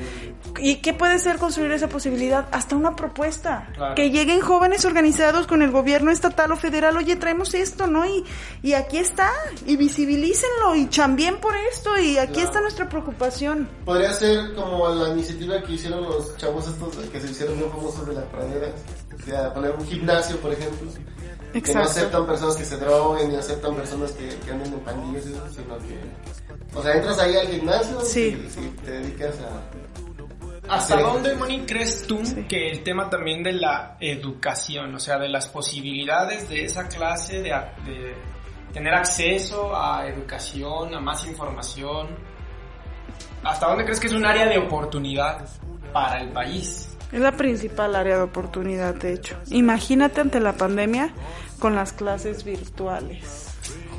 ¿Y 0.61 0.77
qué 0.77 0.95
puede 0.95 1.19
ser 1.19 1.39
construir 1.39 1.73
esa 1.73 1.89
posibilidad? 1.89 2.47
Hasta 2.53 2.77
una 2.77 2.95
propuesta. 2.95 3.69
Claro. 3.75 3.97
Que 3.97 4.11
lleguen 4.11 4.41
jóvenes 4.41 4.85
organizados 4.85 5.49
con 5.49 5.63
el 5.63 5.73
gobierno 5.73 6.00
estatal 6.09 6.51
o 6.53 6.57
federal, 6.57 6.97
oye, 6.97 7.17
traemos 7.17 7.53
esto, 7.53 7.87
¿no? 7.87 8.07
Y, 8.07 8.25
y 8.63 8.73
aquí 8.73 8.97
está, 8.97 9.31
y 9.67 9.77
visibilícenlo, 9.77 10.75
y 10.77 10.89
chambien 10.89 11.37
por 11.41 11.55
esto, 11.73 11.99
y 11.99 12.17
aquí 12.17 12.33
Claro. 12.35 12.49
está 12.49 12.61
nuestra 12.63 12.89
preocupación. 12.89 13.69
Podría 13.85 14.13
ser 14.15 14.55
como 14.55 14.89
la 14.89 15.09
iniciativa 15.11 15.61
que 15.63 15.73
hicieron 15.75 16.05
los 16.05 16.37
chavos 16.39 16.67
estos 16.69 16.95
que 17.11 17.21
se 17.21 17.31
hicieron 17.31 17.59
muy 17.59 17.69
famosos 17.69 18.07
de 18.07 18.15
la 18.15 18.25
pradera. 18.31 18.69
O 19.21 19.23
sea, 19.25 19.53
poner 19.53 19.73
un 19.73 19.87
gimnasio, 19.87 20.39
por 20.39 20.53
ejemplo. 20.53 20.89
Que 21.53 21.59
no 21.61 21.67
Exacto. 21.67 21.81
aceptan 21.91 22.27
personas 22.27 22.57
que 22.57 22.65
se 22.65 22.77
droguen, 22.77 23.29
ni 23.31 23.37
aceptan 23.37 23.75
personas 23.75 24.13
que, 24.13 24.29
que 24.29 24.51
anden 24.53 24.73
en 24.73 24.81
pandillas, 24.81 25.25
sino 25.25 25.77
que... 25.79 25.99
O 26.79 26.83
sea, 26.83 26.95
entras 26.95 27.19
ahí 27.19 27.37
al 27.37 27.49
gimnasio 27.49 28.01
Sí. 28.03 28.21
y, 28.57 28.61
y 28.61 28.69
te 28.85 28.91
dedicas 28.93 29.35
a... 29.41 29.61
¿Hasta 30.71 31.01
dónde. 31.01 31.35
Moni, 31.35 31.61
crees 31.67 32.07
tú 32.07 32.21
Sí. 32.25 32.45
que 32.49 32.71
el 32.71 32.83
tema 32.83 33.11
también 33.11 33.43
de 33.43 33.53
la 33.53 33.97
educación, 34.01 34.95
o 34.95 35.01
sea, 35.01 35.19
de 35.19 35.29
las 35.29 35.49
posibilidades 35.49 36.49
de 36.49 36.65
esa 36.65 36.87
clase 36.89 37.43
de 37.43 37.53
tener 38.73 38.95
acceso 38.95 39.75
a 39.77 40.07
educación, 40.07 40.95
a 40.95 41.01
más 41.01 41.27
información, 41.27 42.09
¿hasta 43.43 43.67
dónde 43.67 43.85
crees 43.85 43.99
que 44.01 44.07
es 44.07 44.13
un 44.13 44.25
área 44.25 44.47
de 44.47 44.59
oportunidad 44.59 45.45
para 45.93 46.21
el 46.21 46.29
país? 46.29 46.97
Es 47.11 47.21
la 47.21 47.33
principal 47.33 47.97
área 47.97 48.17
de 48.19 48.23
oportunidad, 48.23 48.95
de 48.95 49.15
hecho. 49.15 49.37
Imagínate 49.51 50.21
ante 50.21 50.39
la 50.39 50.53
pandemia 50.53 51.13
con 51.59 51.75
las 51.75 51.93
clases 51.93 52.45
virtuales. 52.45 53.49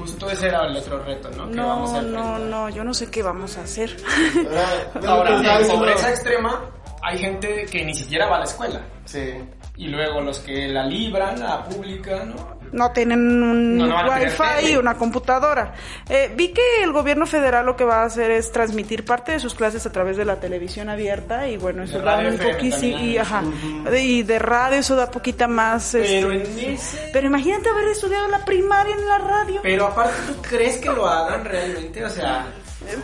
Justo 0.01 0.29
ese 0.29 0.47
era 0.47 0.65
el 0.65 0.75
otro 0.75 1.03
reto, 1.03 1.29
¿no? 1.37 1.49
Que 1.49 1.55
No, 1.55 1.67
vamos 1.67 1.93
a 1.93 2.01
no, 2.01 2.39
no, 2.39 2.69
yo 2.69 2.83
no 2.83 2.93
sé 2.93 3.09
qué 3.11 3.21
vamos 3.21 3.57
a 3.57 3.61
hacer. 3.61 3.95
Ahora, 4.35 5.01
yo 5.01 5.09
Ahora, 5.09 5.41
que 5.41 5.65
en 5.65 5.67
pobreza 5.67 6.09
extrema 6.09 6.65
hay 7.03 7.17
gente 7.19 7.65
que 7.65 7.85
ni 7.85 7.93
siquiera 7.93 8.27
va 8.27 8.37
a 8.37 8.39
la 8.39 8.45
escuela. 8.45 8.81
Sí. 9.05 9.33
Y 9.77 9.87
luego 9.87 10.21
los 10.21 10.39
que 10.39 10.67
la 10.67 10.85
libran, 10.85 11.39
la 11.39 11.63
pública, 11.63 12.23
¿no? 12.25 12.60
No 12.71 12.91
tienen 12.91 13.19
un 13.19 13.77
No, 13.77 13.87
no 13.87 14.11
wifi 14.11 14.71
y 14.71 14.75
una 14.75 14.95
computadora. 14.95 15.73
Eh, 16.09 16.31
vi 16.35 16.49
que 16.49 16.83
el 16.83 16.91
gobierno 16.91 17.25
federal 17.25 17.65
lo 17.65 17.75
que 17.75 17.83
va 17.83 18.01
a 18.01 18.05
hacer 18.05 18.31
es 18.31 18.51
transmitir 18.51 19.05
parte 19.05 19.33
de 19.33 19.39
sus 19.39 19.53
clases 19.53 19.85
a 19.85 19.91
través 19.91 20.17
de 20.17 20.25
la 20.25 20.39
televisión 20.39 20.89
abierta 20.89 21.47
y 21.47 21.57
bueno, 21.57 21.83
eso 21.83 21.99
De 21.99 22.05
da 22.05 22.17
un 22.19 22.37
poquito 22.37 22.85
y 22.85 23.17
ajá, 23.17 23.43
y 23.97 24.23
de 24.23 24.39
radio 24.39 24.79
eso 24.79 24.95
da 24.95 25.09
poquita 25.09 25.47
más 25.47 25.89
Pero 25.91 26.31
este, 26.31 26.65
en 26.67 26.73
ese... 26.73 27.09
pero 27.13 27.27
imagínate 27.27 27.69
haber 27.69 27.87
estudiado 27.89 28.27
la 28.27 28.43
primaria 28.45 28.95
en 28.95 29.07
la 29.07 29.17
radio. 29.17 29.59
Pero 29.63 29.87
aparte, 29.87 30.13
¿tú 30.27 30.41
crees 30.41 30.77
que 30.77 30.89
lo 30.89 31.07
hagan 31.07 31.45
realmente? 31.45 32.03
O 32.03 32.09
sea, 32.09 32.47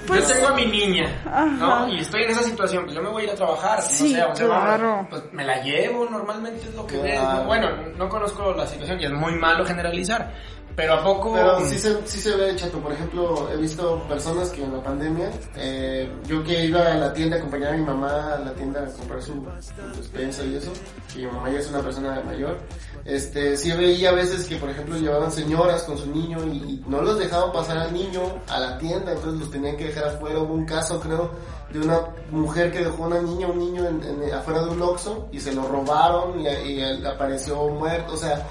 Pues- 0.07 0.27
yo 0.27 0.33
tengo 0.35 0.47
a 0.47 0.53
mi 0.53 0.65
niña, 0.65 1.21
¿no? 1.59 1.73
Ajá. 1.73 1.89
Y 1.89 1.99
estoy 1.99 2.23
en 2.23 2.31
esa 2.31 2.41
situación, 2.43 2.83
pues 2.85 2.95
yo 2.95 3.01
me 3.01 3.09
voy 3.09 3.21
a 3.23 3.25
ir 3.25 3.31
a 3.31 3.35
trabajar, 3.35 3.81
Sí, 3.81 4.13
no 4.13 4.17
sé, 4.19 4.23
o 4.23 4.35
sea, 4.35 4.45
claro. 4.47 5.07
pues 5.09 5.23
me 5.31 5.43
la 5.45 5.61
llevo, 5.61 6.05
normalmente 6.09 6.67
es 6.67 6.73
lo 6.73 6.85
que 6.87 6.97
ves. 6.97 7.19
Claro. 7.19 7.37
¿no? 7.39 7.43
Bueno, 7.45 7.69
no 7.95 8.09
conozco 8.09 8.53
la 8.53 8.65
situación 8.65 8.99
y 8.99 9.05
es 9.05 9.11
muy 9.11 9.33
malo 9.35 9.63
generalizar, 9.65 10.33
Pero 10.77 10.93
a 10.93 11.03
poco... 11.03 11.33
Pero 11.33 11.59
sí 11.67 11.79
se, 11.79 12.05
sí 12.05 12.19
se 12.19 12.35
ve, 12.35 12.55
chato. 12.55 12.77
Por 12.77 12.93
ejemplo, 12.93 13.49
he 13.51 13.57
visto 13.57 13.99
personas 14.07 14.49
que 14.49 14.63
en 14.63 14.71
la 14.73 14.83
pandemia, 14.83 15.31
eh, 15.55 16.07
yo 16.27 16.43
que 16.43 16.65
iba 16.65 16.79
a 16.85 16.93
la 16.93 17.11
tienda 17.13 17.35
a 17.35 17.39
acompañar 17.39 17.73
a 17.73 17.77
mi 17.77 17.83
mamá 17.83 18.35
a 18.35 18.39
la 18.39 18.53
tienda 18.53 18.83
a 18.83 18.85
comprar 18.85 19.19
su, 19.23 19.33
su 19.33 19.97
despensa 19.97 20.43
y 20.45 20.55
eso, 20.55 20.71
y 21.15 21.19
mi 21.19 21.25
mamá 21.31 21.49
ya 21.49 21.57
es 21.59 21.69
una 21.69 21.79
persona 21.81 22.21
mayor, 22.23 22.59
este, 23.05 23.57
sí 23.57 23.71
veía 23.71 24.09
a 24.09 24.13
veces 24.13 24.45
que, 24.45 24.57
por 24.57 24.69
ejemplo, 24.69 24.97
llevaban 24.97 25.31
señoras 25.31 25.81
con 25.81 25.97
su 25.97 26.05
niño 26.11 26.37
y, 26.45 26.57
y 26.57 26.83
no 26.87 27.01
los 27.01 27.17
dejaban 27.17 27.51
pasar 27.51 27.79
al 27.79 27.91
niño 27.91 28.21
a 28.47 28.59
la 28.59 28.77
tienda, 28.77 29.13
entonces 29.13 29.39
los 29.39 29.49
tenían 29.49 29.77
que 29.77 29.85
dejar 29.85 30.03
afuera. 30.09 30.37
Hubo 30.39 30.53
un 30.53 30.65
caso, 30.65 30.99
creo, 30.99 31.31
de 31.73 31.79
una 31.79 32.01
mujer 32.29 32.71
que 32.71 32.79
dejó 32.85 33.03
una 33.05 33.19
niña, 33.19 33.47
un 33.47 33.57
niño 33.57 33.83
en, 33.87 34.03
en- 34.03 34.31
afuera 34.31 34.61
de 34.63 34.69
un 34.69 34.81
Oxxo 34.83 35.27
y 35.31 35.39
se 35.39 35.53
lo 35.55 35.67
robaron 35.67 36.39
y, 36.39 36.47
y 36.47 36.81
él 36.81 37.03
apareció 37.07 37.67
muerto, 37.69 38.13
o 38.13 38.17
sea, 38.17 38.45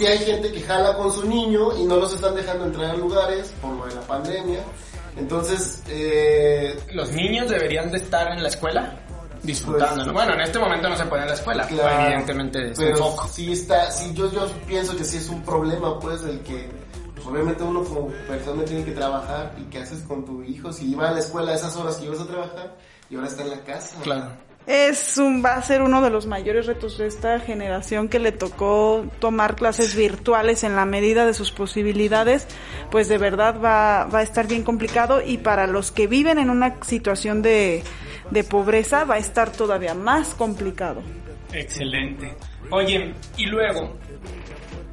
sí 0.00 0.06
hay 0.06 0.18
gente 0.18 0.50
que 0.50 0.62
jala 0.62 0.96
con 0.96 1.12
su 1.12 1.28
niño 1.28 1.76
y 1.76 1.84
no 1.84 1.96
los 1.96 2.14
están 2.14 2.34
dejando 2.34 2.64
entrar 2.64 2.90
a 2.90 2.96
lugares 2.96 3.52
por 3.60 3.74
lo 3.74 3.86
de 3.86 3.94
la 3.94 4.00
pandemia. 4.00 4.60
Entonces, 5.16 5.82
eh, 5.88 6.74
Los 6.92 7.12
niños 7.12 7.50
deberían 7.50 7.90
de 7.90 7.98
estar 7.98 8.32
en 8.32 8.42
la 8.42 8.48
escuela 8.48 8.98
disfrutando. 9.42 9.96
Pues, 9.96 10.06
¿no? 10.06 10.12
Bueno, 10.14 10.34
en 10.34 10.40
este 10.40 10.58
momento 10.58 10.88
no 10.88 10.96
se 10.96 11.04
puede 11.04 11.22
en 11.22 11.28
la 11.28 11.34
escuela, 11.34 11.66
claro, 11.66 12.04
evidentemente 12.06 12.70
es 12.70 12.78
un 12.78 12.84
pero 12.84 12.96
foco. 12.96 13.28
sí 13.28 13.52
está, 13.52 13.90
sí, 13.90 14.12
yo, 14.14 14.30
yo 14.32 14.46
pienso 14.66 14.96
que 14.96 15.04
sí 15.04 15.18
es 15.18 15.28
un 15.28 15.42
problema, 15.42 15.98
pues, 15.98 16.22
el 16.22 16.40
que, 16.40 16.70
pues, 17.14 17.26
obviamente 17.26 17.62
uno 17.62 17.84
como 17.84 18.06
persona 18.26 18.64
tiene 18.64 18.84
que 18.84 18.92
trabajar 18.92 19.54
y 19.58 19.64
qué 19.64 19.80
haces 19.80 20.00
con 20.08 20.24
tu 20.24 20.42
hijo 20.42 20.72
si 20.72 20.92
iba 20.92 21.10
a 21.10 21.12
la 21.12 21.18
escuela 21.20 21.52
a 21.52 21.56
esas 21.56 21.76
horas 21.76 21.96
que 21.96 22.06
ibas 22.06 22.20
a 22.20 22.26
trabajar 22.26 22.74
y 23.10 23.16
ahora 23.16 23.28
está 23.28 23.42
en 23.42 23.50
la 23.50 23.60
casa. 23.64 23.96
Claro. 24.02 24.30
Es 24.72 25.18
un, 25.18 25.44
va 25.44 25.56
a 25.56 25.62
ser 25.62 25.82
uno 25.82 26.00
de 26.00 26.10
los 26.10 26.26
mayores 26.26 26.66
retos 26.66 26.96
de 26.96 27.08
esta 27.08 27.40
generación 27.40 28.08
que 28.08 28.20
le 28.20 28.30
tocó 28.30 29.04
tomar 29.18 29.56
clases 29.56 29.96
virtuales 29.96 30.62
en 30.62 30.76
la 30.76 30.84
medida 30.84 31.26
de 31.26 31.34
sus 31.34 31.50
posibilidades, 31.50 32.46
pues 32.88 33.08
de 33.08 33.18
verdad 33.18 33.56
va, 33.60 34.04
va 34.04 34.20
a 34.20 34.22
estar 34.22 34.46
bien 34.46 34.62
complicado 34.62 35.22
y 35.26 35.38
para 35.38 35.66
los 35.66 35.90
que 35.90 36.06
viven 36.06 36.38
en 36.38 36.50
una 36.50 36.76
situación 36.84 37.42
de, 37.42 37.82
de 38.30 38.44
pobreza 38.44 39.02
va 39.02 39.16
a 39.16 39.18
estar 39.18 39.50
todavía 39.50 39.94
más 39.94 40.34
complicado. 40.34 41.02
Excelente. 41.52 42.36
Oye, 42.70 43.12
y 43.36 43.46
luego, 43.46 43.96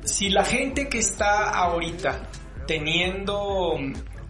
si 0.04 0.30
la 0.30 0.44
gente 0.44 0.90
que 0.90 0.98
está 0.98 1.52
ahorita 1.52 2.30
teniendo 2.66 3.76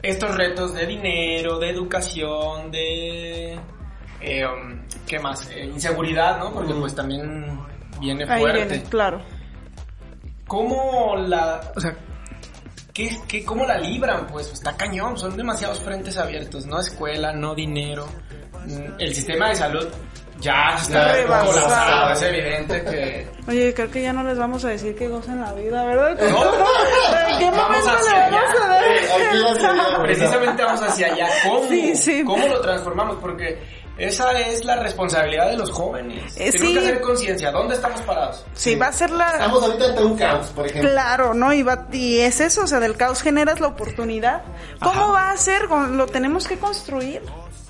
estos 0.02 0.36
retos 0.36 0.74
de 0.74 0.86
dinero, 0.88 1.58
de 1.58 1.70
educación, 1.70 2.70
de... 2.70 3.58
eh, 4.20 4.46
um, 4.46 4.82
¿Qué 5.08 5.20
más? 5.20 5.50
Eh, 5.52 5.66
inseguridad, 5.66 6.38
¿no? 6.38 6.54
Porque 6.54 6.74
pues 6.74 6.94
también 6.94 7.60
viene 8.00 8.26
Ahí 8.30 8.42
fuerte. 8.42 8.66
viene, 8.66 8.84
claro. 8.90 9.22
¿Cómo 10.48 11.16
la... 11.18 11.62
O 11.76 11.80
sea, 11.80 11.96
¿qué, 12.94 13.18
qué, 13.28 13.44
¿cómo 13.46 13.66
la 13.66 13.78
libran? 13.78 14.28
Pues 14.28 14.52
está 14.52 14.76
cañón, 14.76 15.18
son 15.18 15.36
demasiados 15.36 15.80
frentes 15.80 16.18
abiertos, 16.18 16.66
no 16.66 16.80
escuela, 16.80 17.32
no 17.34 17.56
dinero. 17.56 18.08
Mm, 18.66 19.00
El 19.00 19.16
sistema 19.16 19.50
de 19.50 19.56
salud 19.56 19.88
ya 20.40 20.76
está 20.80 21.26
colapsado, 21.26 22.12
es 22.12 22.22
evidente 22.22 22.84
que... 22.84 23.28
Oye, 23.48 23.74
creo 23.74 23.90
que 23.90 24.02
ya 24.04 24.14
no 24.14 24.24
les 24.24 24.38
vamos 24.38 24.64
a 24.66 24.70
decir 24.70 24.96
que 24.96 25.08
gocen 25.08 25.42
la 25.42 25.54
vida, 25.54 25.84
¿verdad? 25.86 26.18
No. 26.30 26.44
¿En 27.30 27.40
qué 27.40 27.52
Vamos 27.52 27.86
momento 27.86 28.10
le 28.10 28.20
vamos 28.30 28.62
a. 28.62 28.82
Eh, 28.82 29.62
dar? 29.62 30.02
Precisamente 30.04 30.64
vamos 30.64 30.82
hacia 30.84 31.08
allá. 31.08 31.28
¿Cómo? 31.46 31.68
Sí, 31.70 31.96
sí. 31.96 32.24
¿Cómo 32.24 32.46
lo 32.48 32.62
transformamos? 32.62 33.18
Porque 33.22 33.58
esa 33.98 34.32
es 34.40 34.64
la 34.66 34.78
responsabilidad 34.78 35.50
de 35.50 35.58
los 35.58 35.72
jóvenes. 35.72 36.36
Eh, 36.38 36.52
Tenemos 36.52 36.68
sí. 36.68 36.74
que 36.74 36.80
hacer 36.80 37.02
conciencia. 37.02 37.52
¿Dónde 37.52 37.76
estamos 37.76 38.02
parados? 38.02 38.46
Sí, 38.54 38.76
va 38.76 38.88
a 38.88 38.94
ser 38.94 39.10
la... 39.12 39.32
Estamos 39.32 39.64
ahorita 39.64 39.86
ante 39.86 40.04
un 40.04 40.18
caos, 40.18 40.48
por 40.48 40.66
ejemplo. 40.68 40.92
Claro, 40.92 41.34
¿no? 41.34 41.54
Y, 41.54 41.64
va- 41.64 41.88
y 41.92 42.20
es 42.20 42.40
eso, 42.42 42.64
o 42.64 42.68
sea, 42.68 42.80
del 42.80 42.96
caos 42.96 43.22
generas 43.22 43.60
la 43.60 43.68
oportunidad. 43.68 44.44
¿Cómo 44.82 45.02
Ajá. 45.02 45.12
va 45.12 45.32
a 45.32 45.38
ser? 45.38 45.64
Lo 45.70 46.06
tenemos 46.08 46.48
que 46.48 46.58
construir. 46.58 47.22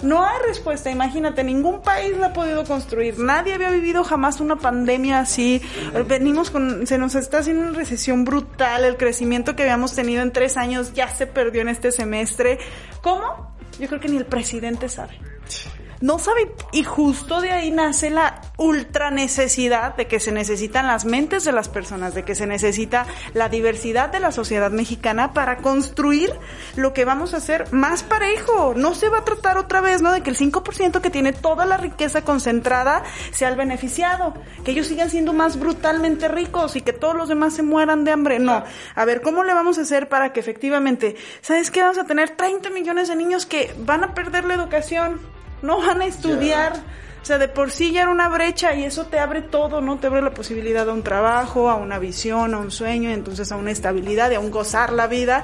No 0.03 0.23
hay 0.23 0.37
respuesta, 0.47 0.91
imagínate, 0.91 1.43
ningún 1.43 1.81
país 1.81 2.15
la 2.17 2.27
ha 2.27 2.33
podido 2.33 2.63
construir. 2.65 3.17
Nadie 3.17 3.55
había 3.55 3.71
vivido 3.71 4.03
jamás 4.03 4.39
una 4.39 4.55
pandemia 4.57 5.17
así. 5.19 5.59
Venimos 6.07 6.51
con, 6.51 6.85
se 6.85 6.99
nos 6.99 7.15
está 7.15 7.39
haciendo 7.39 7.63
una 7.69 7.75
recesión 7.75 8.23
brutal. 8.23 8.83
El 8.85 8.97
crecimiento 8.97 9.55
que 9.55 9.63
habíamos 9.63 9.95
tenido 9.95 10.21
en 10.21 10.31
tres 10.31 10.55
años 10.55 10.93
ya 10.93 11.07
se 11.09 11.25
perdió 11.25 11.61
en 11.61 11.69
este 11.69 11.91
semestre. 11.91 12.59
¿Cómo? 13.01 13.55
Yo 13.79 13.87
creo 13.87 13.99
que 13.99 14.07
ni 14.07 14.17
el 14.17 14.25
presidente 14.27 14.87
sabe. 14.87 15.19
No 15.99 16.19
sabe, 16.19 16.51
y 16.71 16.83
justo 16.83 17.41
de 17.41 17.51
ahí 17.51 17.71
nace 17.71 18.11
la 18.11 18.41
ultra 18.57 19.09
necesidad 19.09 19.95
de 19.95 20.07
que 20.07 20.19
se 20.19 20.31
necesitan 20.31 20.85
las 20.85 21.05
mentes 21.05 21.43
de 21.43 21.51
las 21.51 21.69
personas, 21.69 22.13
de 22.13 22.23
que 22.23 22.35
se 22.35 22.45
necesita 22.45 23.07
la 23.33 23.49
diversidad 23.49 24.09
de 24.09 24.19
la 24.19 24.31
sociedad 24.31 24.69
mexicana 24.69 25.33
para 25.33 25.57
construir 25.57 26.31
lo 26.75 26.93
que 26.93 27.03
vamos 27.03 27.33
a 27.33 27.37
hacer 27.37 27.71
más 27.73 28.03
parejo. 28.03 28.73
No 28.75 28.93
se 28.93 29.09
va 29.09 29.19
a 29.19 29.25
tratar 29.25 29.57
otra 29.57 29.81
vez, 29.81 30.01
¿no? 30.01 30.11
De 30.11 30.21
que 30.21 30.29
el 30.29 30.37
5% 30.37 31.01
que 31.01 31.09
tiene 31.09 31.33
toda 31.33 31.65
la 31.65 31.77
riqueza 31.77 32.23
concentrada 32.23 33.03
sea 33.31 33.49
el 33.49 33.55
beneficiado, 33.55 34.35
que 34.63 34.71
ellos 34.71 34.87
sigan 34.87 35.09
siendo 35.09 35.33
más 35.33 35.59
brutalmente 35.59 36.27
ricos 36.27 36.75
y 36.75 36.81
que 36.81 36.93
todos 36.93 37.15
los 37.15 37.27
demás 37.27 37.55
se 37.55 37.63
mueran 37.63 38.03
de 38.03 38.11
hambre. 38.11 38.39
No. 38.39 38.63
A 38.93 39.05
ver, 39.05 39.21
¿cómo 39.21 39.43
le 39.43 39.53
vamos 39.53 39.79
a 39.79 39.81
hacer 39.81 40.09
para 40.09 40.31
que 40.31 40.39
efectivamente, 40.39 41.15
¿sabes 41.41 41.71
qué? 41.71 41.81
Vamos 41.81 41.97
a 41.97 42.05
tener 42.05 42.31
30 42.31 42.69
millones 42.69 43.07
de 43.07 43.15
niños 43.15 43.47
que 43.47 43.73
van 43.79 44.03
a 44.03 44.13
perder 44.13 44.45
la 44.45 44.53
educación 44.53 45.36
no 45.61 45.79
van 45.79 46.01
a 46.01 46.05
estudiar. 46.05 46.73
O 47.21 47.25
sea, 47.27 47.37
de 47.39 47.49
por 47.49 47.71
sí 47.71 47.91
ya 47.91 48.03
era 48.03 48.11
una 48.11 48.29
brecha 48.29 48.73
y 48.73 48.85
eso 48.85 49.07
te 49.07 49.19
abre 49.19 49.41
todo, 49.41 49.81
¿no? 49.81 49.97
Te 49.97 50.07
abre 50.07 50.21
la 50.21 50.31
posibilidad 50.31 50.87
a 50.87 50.93
un 50.93 51.03
trabajo, 51.03 51.69
a 51.69 51.75
una 51.75 51.99
visión, 51.99 52.53
a 52.53 52.57
un 52.57 52.71
sueño, 52.71 53.09
y 53.09 53.13
entonces 53.13 53.51
a 53.51 53.57
una 53.57 53.71
estabilidad 53.71 54.31
y 54.31 54.35
a 54.35 54.39
un 54.39 54.49
gozar 54.49 54.93
la 54.93 55.07
vida. 55.07 55.43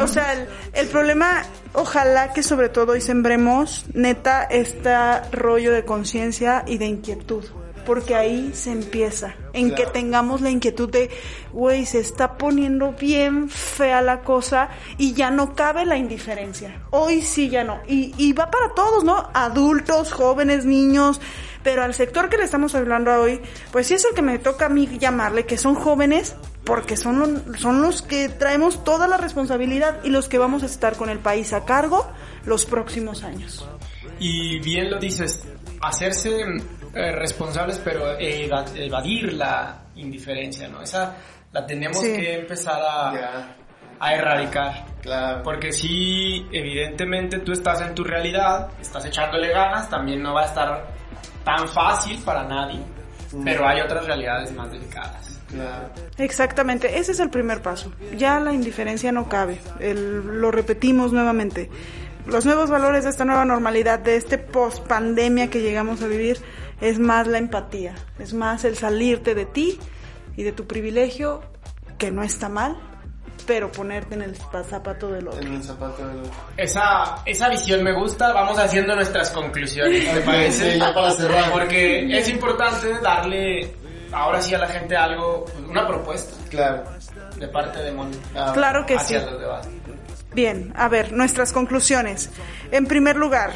O 0.00 0.06
sea, 0.06 0.32
el, 0.32 0.48
el 0.72 0.86
problema, 0.86 1.42
ojalá 1.74 2.32
que 2.32 2.42
sobre 2.42 2.70
todo 2.70 2.92
hoy 2.92 3.02
sembremos, 3.02 3.84
neta, 3.92 4.44
este 4.44 4.94
rollo 5.30 5.72
de 5.72 5.84
conciencia 5.84 6.64
y 6.66 6.78
de 6.78 6.86
inquietud. 6.86 7.44
Porque 7.88 8.14
ahí 8.14 8.50
se 8.52 8.70
empieza, 8.70 9.34
en 9.54 9.74
que 9.74 9.86
tengamos 9.86 10.42
la 10.42 10.50
inquietud 10.50 10.90
de, 10.90 11.08
güey, 11.54 11.86
se 11.86 12.00
está 12.00 12.36
poniendo 12.36 12.92
bien 12.92 13.48
fea 13.48 14.02
la 14.02 14.20
cosa 14.20 14.68
y 14.98 15.14
ya 15.14 15.30
no 15.30 15.54
cabe 15.54 15.86
la 15.86 15.96
indiferencia. 15.96 16.82
Hoy 16.90 17.22
sí 17.22 17.48
ya 17.48 17.64
no. 17.64 17.80
Y, 17.88 18.12
y 18.18 18.34
va 18.34 18.50
para 18.50 18.74
todos, 18.74 19.04
¿no? 19.04 19.30
Adultos, 19.32 20.12
jóvenes, 20.12 20.66
niños. 20.66 21.18
Pero 21.62 21.82
al 21.82 21.94
sector 21.94 22.28
que 22.28 22.36
le 22.36 22.44
estamos 22.44 22.74
hablando 22.74 23.10
hoy, 23.10 23.40
pues 23.72 23.86
sí 23.86 23.94
es 23.94 24.04
el 24.04 24.14
que 24.14 24.20
me 24.20 24.38
toca 24.38 24.66
a 24.66 24.68
mí 24.68 24.86
llamarle, 24.98 25.46
que 25.46 25.56
son 25.56 25.74
jóvenes, 25.74 26.36
porque 26.64 26.98
son, 26.98 27.56
son 27.56 27.80
los 27.80 28.02
que 28.02 28.28
traemos 28.28 28.84
toda 28.84 29.08
la 29.08 29.16
responsabilidad 29.16 30.04
y 30.04 30.10
los 30.10 30.28
que 30.28 30.36
vamos 30.36 30.62
a 30.62 30.66
estar 30.66 30.94
con 30.96 31.08
el 31.08 31.20
país 31.20 31.54
a 31.54 31.64
cargo 31.64 32.06
los 32.44 32.66
próximos 32.66 33.24
años. 33.24 33.66
Y 34.18 34.58
bien 34.60 34.90
lo 34.90 34.98
dices, 34.98 35.42
hacerse 35.80 36.44
eh, 36.98 37.12
responsables 37.12 37.78
pero 37.84 38.18
eva- 38.18 38.64
evadir 38.74 39.32
la 39.34 39.82
indiferencia, 39.96 40.68
¿no? 40.68 40.82
Esa 40.82 41.14
la 41.52 41.64
tenemos 41.66 42.00
Sí. 42.00 42.16
que 42.16 42.34
empezar 42.40 42.80
a, 42.80 43.54
erradicar. 44.12 44.84
claro. 45.02 45.42
Porque 45.42 45.72
si 45.72 46.46
evidentemente 46.52 47.38
tú 47.40 47.52
estás 47.52 47.80
en 47.80 47.94
tu 47.94 48.04
realidad, 48.04 48.68
estás 48.80 49.04
echándole 49.06 49.48
ganas, 49.50 49.88
también 49.88 50.22
no 50.22 50.34
va 50.34 50.42
a 50.42 50.46
estar 50.46 50.86
tan 51.44 51.66
fácil 51.68 52.20
para 52.24 52.44
nadie, 52.44 52.80
pero 53.44 53.66
hay 53.66 53.80
otras 53.80 54.06
realidades 54.06 54.52
más 54.52 54.70
delicadas. 54.70 55.40
Claro. 55.48 55.88
Exactamente, 56.18 56.98
ese 56.98 57.12
es 57.12 57.20
el 57.20 57.30
primer 57.30 57.62
paso. 57.62 57.90
Ya 58.16 58.38
la 58.38 58.52
indiferencia 58.52 59.10
no 59.12 59.28
cabe. 59.28 59.58
El- 59.80 60.40
lo 60.40 60.50
repetimos 60.50 61.12
nuevamente. 61.12 61.70
Los 62.26 62.44
nuevos 62.44 62.68
valores 62.68 63.04
de 63.04 63.10
esta 63.10 63.24
nueva 63.24 63.46
normalidad, 63.46 63.98
de 63.98 64.16
este 64.16 64.36
post 64.36 64.86
pandemia 64.86 65.48
que 65.48 65.60
llegamos 65.62 66.02
a 66.02 66.06
vivir, 66.06 66.36
es 66.80 66.98
más 66.98 67.26
la 67.26 67.38
empatía, 67.38 67.94
es 68.18 68.34
más 68.34 68.64
el 68.64 68.76
salirte 68.76 69.34
de 69.34 69.46
ti 69.46 69.78
y 70.36 70.42
de 70.42 70.52
tu 70.52 70.66
privilegio, 70.66 71.40
que 71.98 72.10
no 72.10 72.22
está 72.22 72.48
mal, 72.48 72.76
pero 73.46 73.72
ponerte 73.72 74.14
en 74.14 74.22
el 74.22 74.36
zapato 74.36 75.08
del 75.10 75.28
otro. 75.28 75.40
En 75.40 75.54
el 75.54 75.62
zapato 75.62 76.06
del 76.06 76.18
otro. 76.18 76.30
Esa, 76.56 77.22
esa 77.24 77.48
visión 77.48 77.82
me 77.82 77.92
gusta, 77.92 78.32
vamos 78.32 78.58
haciendo 78.58 78.94
nuestras 78.94 79.30
conclusiones, 79.30 80.12
¿te 80.12 80.20
parece? 80.26 80.72
Sí, 80.74 80.78
ya 80.78 80.92
para 80.94 81.10
cerrar. 81.12 81.50
Porque 81.52 82.16
es 82.18 82.28
importante 82.28 82.88
darle 83.02 83.74
ahora 84.12 84.40
sí 84.42 84.54
a 84.54 84.58
la 84.58 84.68
gente 84.68 84.96
algo, 84.96 85.46
una 85.68 85.86
propuesta 85.86 86.34
Claro. 86.50 86.84
de 87.36 87.48
parte 87.48 87.78
de 87.82 87.90
Moni 87.92 88.16
Ah, 88.36 88.52
Claro 88.54 88.84
que 88.86 88.94
sí. 88.98 89.14
hacia 89.16 89.30
los 89.30 89.40
debates. 89.40 89.70
Bien, 90.34 90.72
a 90.76 90.88
ver, 90.88 91.12
nuestras 91.12 91.52
conclusiones. 91.52 92.30
En 92.70 92.86
primer 92.86 93.16
lugar, 93.16 93.50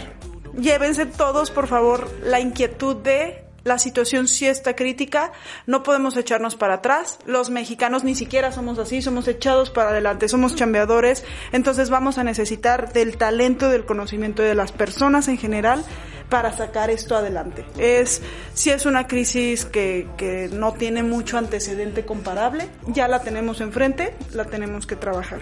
llévense 0.58 1.06
todos, 1.06 1.50
por 1.50 1.66
favor, 1.66 2.10
la 2.22 2.40
inquietud 2.40 2.96
de 2.96 3.44
la 3.64 3.78
situación 3.78 4.26
sí 4.26 4.46
está 4.46 4.74
crítica, 4.74 5.32
no 5.66 5.82
podemos 5.82 6.16
echarnos 6.16 6.56
para 6.56 6.74
atrás, 6.74 7.18
los 7.26 7.50
mexicanos 7.50 8.02
ni 8.02 8.14
siquiera 8.14 8.50
somos 8.50 8.78
así, 8.78 9.02
somos 9.02 9.28
echados 9.28 9.70
para 9.70 9.90
adelante, 9.90 10.28
somos 10.28 10.56
chambeadores, 10.56 11.24
entonces 11.52 11.88
vamos 11.88 12.18
a 12.18 12.24
necesitar 12.24 12.92
del 12.92 13.16
talento, 13.16 13.68
del 13.68 13.84
conocimiento 13.84 14.42
de 14.42 14.54
las 14.54 14.72
personas 14.72 15.28
en 15.28 15.38
general 15.38 15.84
para 16.28 16.50
sacar 16.50 16.90
esto 16.90 17.14
adelante. 17.14 17.64
Es, 17.78 18.22
si 18.54 18.70
es 18.70 18.86
una 18.86 19.06
crisis 19.06 19.66
que, 19.66 20.08
que 20.16 20.48
no 20.50 20.72
tiene 20.72 21.02
mucho 21.02 21.36
antecedente 21.38 22.04
comparable, 22.04 22.68
ya 22.86 23.06
la 23.06 23.20
tenemos 23.20 23.60
enfrente, 23.60 24.14
la 24.32 24.46
tenemos 24.46 24.86
que 24.86 24.96
trabajar. 24.96 25.40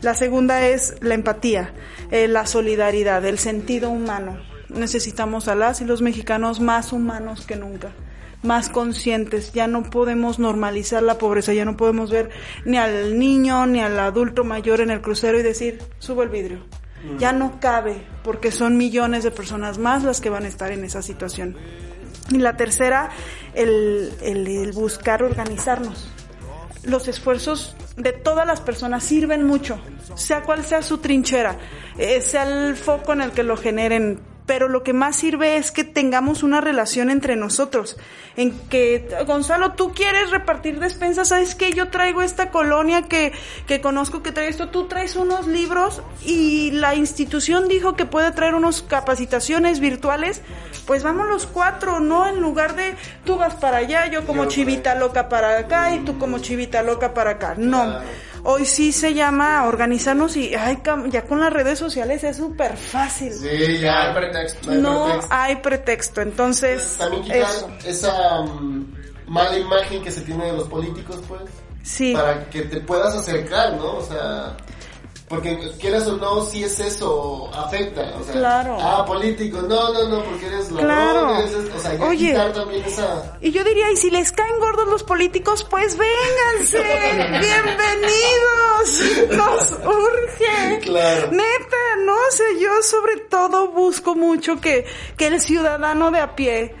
La 0.00 0.14
segunda 0.14 0.66
es 0.66 0.94
la 1.02 1.14
empatía, 1.14 1.74
eh, 2.10 2.26
la 2.26 2.46
solidaridad, 2.46 3.24
el 3.26 3.38
sentido 3.38 3.90
humano. 3.90 4.49
Necesitamos 4.74 5.48
a 5.48 5.54
las 5.54 5.80
y 5.80 5.84
los 5.84 6.02
mexicanos 6.02 6.60
más 6.60 6.92
humanos 6.92 7.46
que 7.46 7.56
nunca 7.56 7.92
más 8.42 8.70
conscientes, 8.70 9.52
ya 9.52 9.66
no 9.66 9.82
podemos 9.82 10.38
normalizar 10.38 11.02
la 11.02 11.18
pobreza, 11.18 11.52
ya 11.52 11.64
no 11.64 11.76
podemos 11.76 12.10
ver 12.10 12.30
ni 12.64 12.78
al 12.78 13.18
niño 13.18 13.66
ni 13.66 13.80
al 13.80 13.98
adulto 13.98 14.44
mayor 14.44 14.80
en 14.80 14.90
el 14.90 15.02
crucero 15.02 15.38
y 15.38 15.42
decir, 15.42 15.82
subo 15.98 16.22
el 16.22 16.30
vidrio. 16.30 16.60
Ya 17.18 17.32
no 17.32 17.60
cabe, 17.60 18.02
porque 18.22 18.52
son 18.52 18.76
millones 18.76 19.24
de 19.24 19.30
personas 19.30 19.78
más 19.78 20.04
las 20.04 20.20
que 20.20 20.28
van 20.28 20.44
a 20.44 20.48
estar 20.48 20.70
en 20.70 20.84
esa 20.84 21.00
situación. 21.00 21.56
Y 22.30 22.36
la 22.36 22.58
tercera, 22.58 23.08
el, 23.54 24.12
el, 24.20 24.46
el 24.46 24.72
buscar 24.72 25.22
organizarnos. 25.22 26.10
Los 26.82 27.08
esfuerzos 27.08 27.74
de 27.96 28.12
todas 28.12 28.46
las 28.46 28.60
personas 28.60 29.02
sirven 29.02 29.44
mucho, 29.44 29.80
sea 30.14 30.42
cual 30.42 30.64
sea 30.64 30.82
su 30.82 30.98
trinchera, 30.98 31.56
eh, 31.96 32.20
sea 32.20 32.42
el 32.42 32.76
foco 32.76 33.14
en 33.14 33.22
el 33.22 33.32
que 33.32 33.44
lo 33.44 33.56
generen, 33.56 34.20
pero 34.46 34.68
lo 34.68 34.82
que 34.82 34.92
más 34.92 35.16
sirve 35.16 35.56
es 35.56 35.70
que 35.70 35.84
tengamos 35.84 36.42
una 36.42 36.60
relación 36.60 37.10
entre 37.10 37.36
nosotros, 37.36 37.96
en 38.36 38.58
que, 38.68 39.08
Gonzalo, 39.26 39.72
tú 39.72 39.92
quieres 39.92 40.30
repartir 40.30 40.80
despensas, 40.80 41.28
¿sabes 41.28 41.54
qué? 41.54 41.72
Yo 41.72 41.88
traigo 41.88 42.22
esta 42.22 42.50
colonia 42.50 43.02
que, 43.02 43.32
que 43.66 43.80
conozco 43.80 44.22
que 44.22 44.32
trae 44.32 44.48
esto, 44.48 44.68
tú 44.68 44.86
traes 44.86 45.16
unos 45.16 45.46
libros 45.46 46.02
y 46.24 46.70
la 46.72 46.94
institución 46.94 47.68
dijo 47.68 47.94
que 47.94 48.06
puede 48.06 48.30
traer 48.32 48.54
unos 48.54 48.82
capacitaciones 48.82 49.80
virtuales, 49.80 50.42
pues 50.86 51.02
vamos 51.02 51.28
los 51.28 51.46
cuatro, 51.46 52.00
¿no? 52.00 52.28
En 52.28 52.40
lugar 52.40 52.76
de 52.76 52.96
tú 53.24 53.36
vas 53.36 53.54
para 53.54 53.78
allá, 53.78 54.06
yo 54.06 54.26
como 54.26 54.46
chivita 54.46 54.94
loca 54.94 55.28
para 55.28 55.58
acá 55.58 55.94
y 55.94 56.00
tú 56.00 56.18
como 56.18 56.38
chivita 56.38 56.82
loca 56.82 57.14
para 57.14 57.32
acá, 57.32 57.54
no. 57.56 58.00
Hoy 58.42 58.64
sí 58.64 58.92
se 58.92 59.14
llama 59.14 59.66
organizarnos 59.66 60.36
y 60.36 60.54
ay, 60.54 60.82
ya 61.10 61.24
con 61.24 61.40
las 61.40 61.52
redes 61.52 61.78
sociales 61.78 62.24
es 62.24 62.36
súper 62.36 62.76
fácil. 62.76 63.32
Sí, 63.32 63.78
ya 63.80 64.08
hay 64.08 64.14
pretexto. 64.14 64.70
No 64.72 65.20
hay 65.28 65.56
pretexto, 65.56 66.20
entonces... 66.20 66.96
También 66.98 67.22
quitar 67.22 67.48
esa 67.84 68.40
um, 68.40 68.86
mala 69.26 69.58
imagen 69.58 70.02
que 70.02 70.10
se 70.10 70.22
tiene 70.22 70.46
de 70.46 70.52
los 70.52 70.68
políticos, 70.68 71.20
pues. 71.28 71.42
Sí. 71.82 72.14
Para 72.14 72.48
que 72.50 72.62
te 72.62 72.80
puedas 72.80 73.14
acercar, 73.14 73.74
¿no? 73.74 73.96
O 73.96 74.02
sea... 74.02 74.56
Porque 75.30 75.56
quieras 75.78 76.08
o 76.08 76.16
no, 76.16 76.44
si 76.44 76.64
es 76.64 76.80
eso, 76.80 77.48
afecta. 77.54 78.16
O 78.20 78.24
sea, 78.24 78.32
Claro. 78.32 78.76
Ah, 78.80 79.04
político, 79.06 79.62
no, 79.62 79.92
no, 79.92 80.08
no, 80.08 80.24
porque 80.24 80.46
eres 80.46 80.72
ladrón, 80.72 80.84
Claro. 80.90 81.36
eres, 81.38 81.54
o 81.72 81.78
sea, 81.78 81.94
ya 81.94 82.04
Oye. 82.04 82.26
quitar 82.32 82.52
también 82.52 82.84
esa... 82.84 83.38
Y 83.40 83.52
yo 83.52 83.62
diría, 83.62 83.92
y 83.92 83.96
si 83.96 84.10
les 84.10 84.32
caen 84.32 84.58
gordos 84.58 84.88
los 84.88 85.04
políticos, 85.04 85.64
pues 85.70 85.96
vénganse, 85.96 86.82
bienvenidos, 87.40 89.36
nos 89.36 89.70
urge. 89.86 90.80
Claro. 90.82 91.28
Neta, 91.30 91.76
no 92.04 92.16
sé, 92.30 92.42
yo 92.60 92.82
sobre 92.82 93.18
todo 93.18 93.68
busco 93.68 94.16
mucho 94.16 94.60
que, 94.60 94.84
que 95.16 95.28
el 95.28 95.40
ciudadano 95.40 96.10
de 96.10 96.18
a 96.18 96.34
pie, 96.34 96.74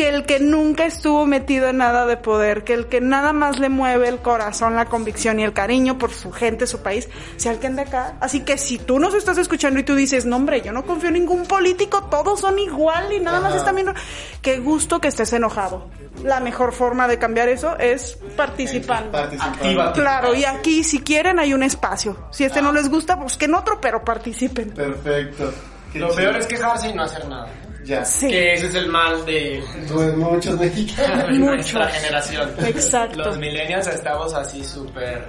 que 0.00 0.08
el 0.08 0.24
que 0.24 0.40
nunca 0.40 0.86
estuvo 0.86 1.26
metido 1.26 1.68
en 1.68 1.76
nada 1.76 2.06
de 2.06 2.16
poder, 2.16 2.64
que 2.64 2.72
el 2.72 2.86
que 2.86 3.02
nada 3.02 3.34
más 3.34 3.58
le 3.58 3.68
mueve 3.68 4.08
el 4.08 4.20
corazón, 4.20 4.74
la 4.74 4.86
convicción 4.86 5.38
y 5.38 5.44
el 5.44 5.52
cariño 5.52 5.98
por 5.98 6.10
su 6.10 6.32
gente, 6.32 6.66
su 6.66 6.80
país, 6.80 7.06
sea 7.36 7.52
el 7.52 7.58
que 7.58 7.66
ande 7.66 7.82
acá. 7.82 8.16
Así 8.18 8.40
que 8.40 8.56
si 8.56 8.78
tú 8.78 8.98
nos 8.98 9.12
estás 9.12 9.36
escuchando 9.36 9.78
y 9.78 9.82
tú 9.82 9.94
dices, 9.94 10.24
no 10.24 10.36
hombre, 10.36 10.62
yo 10.62 10.72
no 10.72 10.86
confío 10.86 11.08
en 11.08 11.16
ningún 11.16 11.44
político, 11.44 12.04
todos 12.04 12.40
son 12.40 12.58
igual 12.58 13.12
y 13.12 13.20
nada 13.20 13.40
más 13.40 13.54
están 13.54 13.74
viendo, 13.74 13.92
qué 14.40 14.58
gusto 14.58 15.02
que 15.02 15.08
estés 15.08 15.34
enojado. 15.34 15.90
La 16.24 16.40
mejor 16.40 16.72
forma 16.72 17.06
de 17.06 17.18
cambiar 17.18 17.50
eso 17.50 17.76
es 17.78 18.16
participando. 18.38 19.12
Participar. 19.12 19.92
Claro, 19.92 20.34
y 20.34 20.46
aquí 20.46 20.82
si 20.82 21.00
quieren 21.00 21.38
hay 21.38 21.52
un 21.52 21.62
espacio. 21.62 22.16
Si 22.30 22.44
este 22.44 22.62
no 22.62 22.72
les 22.72 22.88
gusta, 22.88 23.16
busquen 23.16 23.54
otro, 23.54 23.78
pero 23.82 24.02
participen. 24.02 24.70
Perfecto. 24.70 25.52
Qué 25.92 25.98
Lo 25.98 26.06
chido. 26.06 26.16
peor 26.16 26.36
es 26.36 26.46
quejarse 26.46 26.88
y 26.88 26.94
no 26.94 27.02
hacer 27.02 27.28
nada. 27.28 27.50
Ya. 27.84 28.04
Sí. 28.04 28.28
Que 28.28 28.52
ese 28.54 28.66
es 28.66 28.74
el 28.74 28.88
mal 28.88 29.24
de 29.24 29.62
Pues 29.92 30.16
muchos 30.16 30.58
mexicanos. 30.58 31.26
de 31.28 31.32
nuestra 31.38 31.88
generación. 31.88 32.50
Exacto. 32.64 33.18
Los 33.18 33.38
millennials 33.38 33.86
estamos 33.86 34.34
así 34.34 34.64
súper 34.64 35.24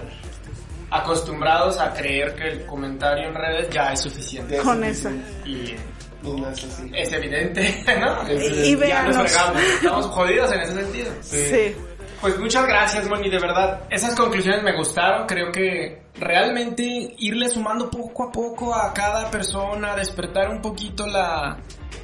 acostumbrados 0.89 1.79
a 1.79 1.93
creer 1.93 2.35
que 2.35 2.47
el 2.49 2.65
comentario 2.65 3.27
en 3.29 3.35
redes 3.35 3.69
ya 3.69 3.93
es 3.93 4.01
suficiente. 4.01 4.55
Ya. 4.57 4.63
Con 4.63 4.81
sí, 4.83 4.89
esa. 4.89 5.11
Y 5.45 5.75
Y 6.23 6.31
no 6.39 6.49
es 6.49 6.63
así. 6.63 6.91
es 6.93 7.11
evidente, 7.13 7.83
¿no? 7.99 8.27
Es- 8.27 8.43
Y 8.67 8.77
Ya 8.77 9.03
nos 9.03 9.15
véanos. 9.15 9.15
fregamos. 9.31 9.61
Estamos 9.63 10.05
jodidos 10.07 10.51
en 10.51 10.59
ese 10.59 10.73
sentido. 10.73 11.11
Sí. 11.21 11.75
Pues 12.19 12.37
muchas 12.37 12.67
gracias, 12.67 13.07
Moni, 13.07 13.29
de 13.29 13.39
verdad. 13.39 13.81
Esas 13.89 14.13
conclusiones 14.15 14.61
me 14.61 14.75
gustaron. 14.77 15.25
Creo 15.25 15.51
que 15.51 16.03
realmente 16.19 16.83
irle 17.17 17.49
sumando 17.49 17.89
poco 17.89 18.25
a 18.25 18.31
poco 18.31 18.75
a 18.75 18.93
cada 18.93 19.31
persona, 19.31 19.95
despertar 19.95 20.49
un 20.51 20.61
poquito 20.61 21.07
la, 21.07 21.57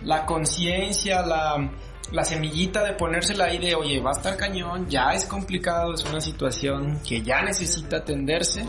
la 0.03 0.25
conciencia, 0.25 1.25
la, 1.25 1.69
la 2.11 2.23
semillita 2.23 2.83
de 2.83 2.93
ponérsela 2.93 3.45
ahí 3.45 3.57
de, 3.57 3.75
oye, 3.75 3.99
va 3.99 4.11
a 4.11 4.13
estar 4.13 4.37
cañón, 4.37 4.87
ya 4.89 5.13
es 5.13 5.25
complicado, 5.25 5.93
es 5.93 6.03
una 6.05 6.21
situación 6.21 6.99
que 7.07 7.21
ya 7.21 7.41
necesita 7.43 7.97
atenderse. 7.97 8.65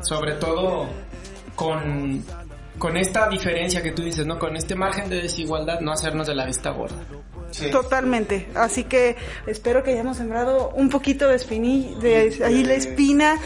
Sobre 0.00 0.32
todo 0.34 0.88
con, 1.54 2.24
con 2.78 2.96
esta 2.96 3.28
diferencia 3.28 3.82
que 3.82 3.92
tú 3.92 4.02
dices, 4.02 4.26
¿no? 4.26 4.38
Con 4.38 4.56
este 4.56 4.74
margen 4.74 5.08
de 5.08 5.22
desigualdad, 5.22 5.80
no 5.80 5.92
hacernos 5.92 6.26
de 6.26 6.34
la 6.34 6.46
vista 6.46 6.70
gorda. 6.70 6.96
Sí. 7.50 7.70
Totalmente. 7.70 8.48
Así 8.54 8.84
que 8.84 9.16
espero 9.46 9.82
que 9.82 9.92
hayamos 9.92 10.16
sembrado 10.18 10.70
un 10.74 10.88
poquito 10.90 11.28
de 11.28 11.36
espiní, 11.36 11.96
de 12.00 12.38
ahí 12.44 12.64
la 12.64 12.74
espina. 12.74 13.38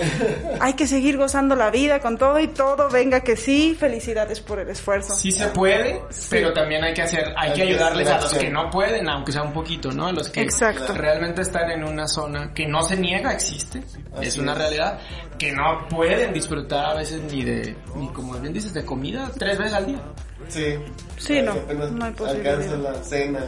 Hay 0.61 0.75
que 0.75 0.87
seguir 0.87 1.17
gozando 1.17 1.55
la 1.55 1.71
vida 1.71 2.01
con 2.01 2.19
todo 2.19 2.39
y 2.41 2.49
todo. 2.49 2.89
Venga 2.91 3.21
que 3.21 3.37
sí. 3.37 3.77
Felicidades 3.79 4.41
por 4.41 4.59
el 4.59 4.69
esfuerzo. 4.69 5.15
Sí 5.15 5.31
se 5.33 5.47
puede, 5.49 6.03
pero 6.31 6.53
también 6.53 6.83
hay 6.85 6.95
que 6.95 7.03
hacer, 7.03 7.33
hay, 7.37 7.51
Hay 7.51 7.57
que 7.57 7.63
ayudarles 7.63 8.09
a 8.09 8.21
los 8.21 8.35
que 8.35 8.51
no 8.51 8.71
pueden, 8.71 9.09
aunque 9.09 9.33
sea 9.33 9.43
un 9.43 9.53
poquito, 9.53 9.93
¿no? 9.93 10.07
A 10.09 10.13
los 10.13 10.29
que 10.29 10.43
Exacto. 10.43 10.95
realmente 10.95 11.43
están 11.43 11.71
en 11.71 11.85
una 11.85 12.07
zona 12.09 12.53
que 12.53 12.67
no 12.67 12.83
se 12.83 12.97
niega, 12.97 13.33
existe, 13.33 13.83
Así 14.17 14.27
es 14.27 14.39
una 14.39 14.53
es. 14.53 14.59
realidad, 14.59 14.99
que 15.39 15.53
no 15.53 15.87
pueden 15.89 16.33
disfrutar 16.33 16.87
a 16.87 16.95
veces 16.95 17.21
ni 17.31 17.43
de, 17.45 17.77
ni 17.97 18.09
como 18.09 18.35
bien 18.35 18.53
dices, 18.53 18.75
de 18.75 18.85
comida 18.85 19.31
tres 19.39 19.59
veces 19.59 19.75
al 19.75 19.87
día. 19.87 20.01
Sí. 20.49 20.75
Sí, 21.19 21.41
no, 21.43 21.55
no 21.93 22.05
hay 22.05 22.13
posibilidad. 22.13 22.55
Alcanza 22.55 22.77
la 22.77 22.95
cena. 23.03 23.41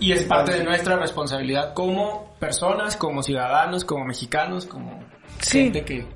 Y 0.00 0.12
es 0.12 0.24
parte 0.24 0.52
de 0.52 0.64
nuestra 0.64 0.96
responsabilidad 0.96 1.74
como 1.74 2.34
personas, 2.38 2.96
como 2.96 3.22
ciudadanos, 3.22 3.84
como 3.84 4.04
mexicanos, 4.04 4.66
como 4.66 5.02
Sí. 5.40 5.64
gente 5.64 5.84
que 5.84 6.06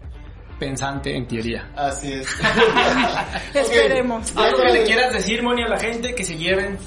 pensante 0.58 1.16
en 1.16 1.26
teoría. 1.26 1.70
Así 1.76 2.12
es. 2.12 2.26
Esperemos. 3.54 4.36
Algo 4.36 4.58
que 4.62 4.72
le 4.72 4.84
quieras 4.84 5.12
decir, 5.12 5.42
Moni, 5.42 5.62
a 5.62 5.68
la 5.68 5.78
gente 5.78 6.14
que 6.14 6.24
se 6.24 6.36
lleven 6.36 6.78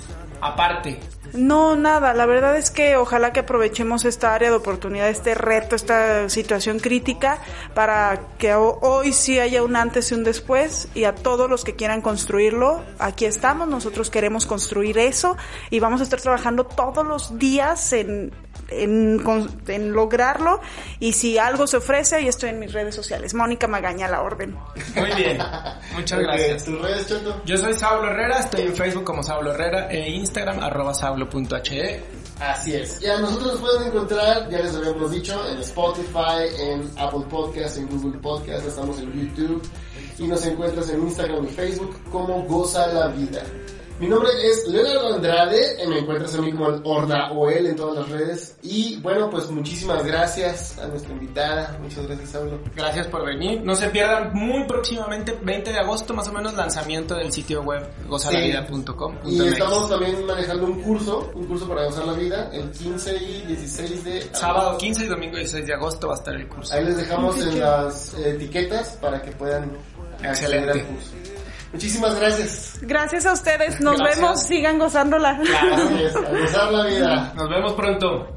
aparte. 0.41 0.99
No, 1.35 1.75
nada. 1.75 2.13
La 2.13 2.25
verdad 2.25 2.55
es 2.55 2.71
que 2.71 2.95
ojalá 2.95 3.33
que 3.33 3.41
aprovechemos 3.41 4.05
esta 4.05 4.33
área 4.33 4.49
de 4.51 4.55
oportunidad, 4.55 5.09
este 5.09 5.35
reto, 5.35 5.75
esta 5.75 6.29
situación 6.29 6.79
crítica 6.79 7.39
para 7.73 8.21
que 8.37 8.53
ho- 8.53 8.79
hoy 8.81 9.11
sí 9.11 9.39
haya 9.39 9.61
un 9.63 9.75
antes 9.75 10.11
y 10.11 10.15
un 10.15 10.23
después 10.23 10.87
y 10.95 11.03
a 11.03 11.13
todos 11.13 11.49
los 11.49 11.63
que 11.65 11.75
quieran 11.75 12.01
construirlo, 12.01 12.81
aquí 12.99 13.25
estamos. 13.25 13.67
Nosotros 13.67 14.09
queremos 14.09 14.45
construir 14.45 14.97
eso 14.97 15.35
y 15.69 15.79
vamos 15.79 15.99
a 15.99 16.03
estar 16.05 16.21
trabajando 16.21 16.65
todos 16.65 17.05
los 17.05 17.37
días 17.37 17.91
en, 17.93 18.31
en, 18.69 19.19
con- 19.23 19.49
en 19.67 19.93
lograrlo. 19.93 20.59
Y 20.99 21.13
si 21.13 21.37
algo 21.37 21.67
se 21.67 21.77
ofrece, 21.77 22.15
ahí 22.17 22.27
estoy 22.27 22.49
en 22.49 22.59
mis 22.59 22.73
redes 22.73 22.95
sociales. 22.95 23.33
Mónica 23.33 23.67
Magaña, 23.67 24.07
a 24.07 24.09
la 24.09 24.21
orden. 24.21 24.55
Muy 24.95 25.11
bien, 25.15 25.37
muchas 25.95 26.19
Ok, 26.19 26.25
gracias. 26.25 26.65
¿Tus 26.65 26.81
redes, 26.81 27.07
Choto? 27.07 27.41
Yo 27.45 27.57
soy 27.57 27.73
Saulo 27.73 28.09
Herrera, 28.11 28.39
estoy 28.39 28.61
en 28.61 28.75
Facebook 28.75 29.03
como 29.03 29.23
Saulo 29.23 29.53
Herrera 29.53 29.89
e 29.91 30.09
Instagram 30.09 30.59
arroba 30.59 30.93
saulo.he. 30.93 32.01
Así 32.39 32.73
es. 32.75 32.99
Ya 32.99 33.17
nosotros 33.19 33.53
nos 33.53 33.61
pueden 33.61 33.87
encontrar, 33.87 34.49
ya 34.49 34.59
les 34.59 34.75
habíamos 34.75 35.09
dicho, 35.11 35.41
en 35.49 35.57
Spotify, 35.59 36.43
en 36.59 36.91
Apple 36.97 37.25
Podcast, 37.29 37.77
en 37.77 37.87
Google 37.87 38.19
Podcast, 38.19 38.67
estamos 38.67 38.99
en 38.99 39.13
YouTube 39.13 39.61
y 40.19 40.27
nos 40.27 40.45
encuentras 40.45 40.89
en 40.89 41.01
Instagram 41.03 41.45
y 41.45 41.47
Facebook 41.49 41.97
como 42.11 42.41
Goza 42.43 42.87
la 42.87 43.07
Vida. 43.07 43.41
Mi 43.97 44.07
nombre 44.07 44.29
es 44.43 44.67
Leonardo 44.67 45.15
Andrade, 45.15 45.81
y 45.81 45.87
me 45.87 45.99
encuentras 45.99 46.35
a 46.35 46.41
mí 46.41 46.51
como 46.51 46.67
el 46.67 46.81
Horda 46.83 47.31
o 47.31 47.49
él 47.49 47.67
en 47.67 47.77
todas 47.77 47.95
las 47.95 48.09
redes. 48.09 48.57
Y 48.61 48.97
bueno, 48.97 49.29
pues 49.29 49.49
muchísimas 49.49 50.05
gracias 50.05 50.77
a 50.79 50.87
nuestra 50.87 51.13
invitada. 51.13 51.77
Muchas 51.81 52.05
gracias, 52.05 52.31
Saulo. 52.31 52.59
Gracias 52.75 53.07
por 53.07 53.25
venir. 53.25 53.61
No 53.63 53.73
se 53.73 53.87
pierdan 53.87 54.33
muy 54.33 54.65
próximamente, 54.65 55.39
20 55.41 55.71
de 55.71 55.79
agosto 55.79 56.13
más 56.13 56.27
o 56.27 56.33
menos, 56.33 56.53
lanzamiento 56.55 57.15
del 57.15 57.31
sitio 57.31 57.61
web 57.61 57.87
gozalavida.com. 58.09 59.15
Y 59.23 59.41
estamos 59.41 59.89
también 59.89 60.25
manejando 60.25 60.65
un 60.65 60.81
curso, 60.81 61.31
un 61.33 61.45
curso 61.45 61.65
para 61.65 61.85
gozar 61.85 62.05
la 62.05 62.13
vida, 62.13 62.49
el 62.51 62.69
15 62.71 63.15
y 63.15 63.41
16 63.47 64.03
de 64.03 64.17
agosto. 64.17 64.37
Sábado 64.37 64.77
15 64.77 65.05
y 65.05 65.07
domingo 65.07 65.37
16 65.37 65.67
de 65.67 65.73
agosto 65.73 66.07
va 66.07 66.15
a 66.15 66.17
estar 66.17 66.35
el 66.35 66.49
curso. 66.49 66.73
Ahí 66.73 66.83
les 66.83 66.97
dejamos 66.97 67.39
en 67.39 67.61
las 67.61 68.13
etiquetas 68.15 68.97
para 68.99 69.21
que 69.21 69.31
puedan 69.31 69.71
acceder 70.21 70.69
al 70.69 70.83
curso. 70.83 71.11
Muchísimas 71.75 72.15
gracias. 72.17 72.77
Gracias 72.83 73.25
a 73.25 73.33
ustedes. 73.33 73.81
Nos 73.81 73.97
Gracias. 73.97 74.15
vemos. 74.21 74.43
Sigan 74.43 74.79
gozándola. 74.79 75.41
Es, 75.99 76.15
a 76.15 76.21
gozar 76.21 76.71
la 76.71 76.85
vida. 76.85 77.33
Nos 77.35 77.49
vemos 77.49 77.73
pronto. 77.73 78.27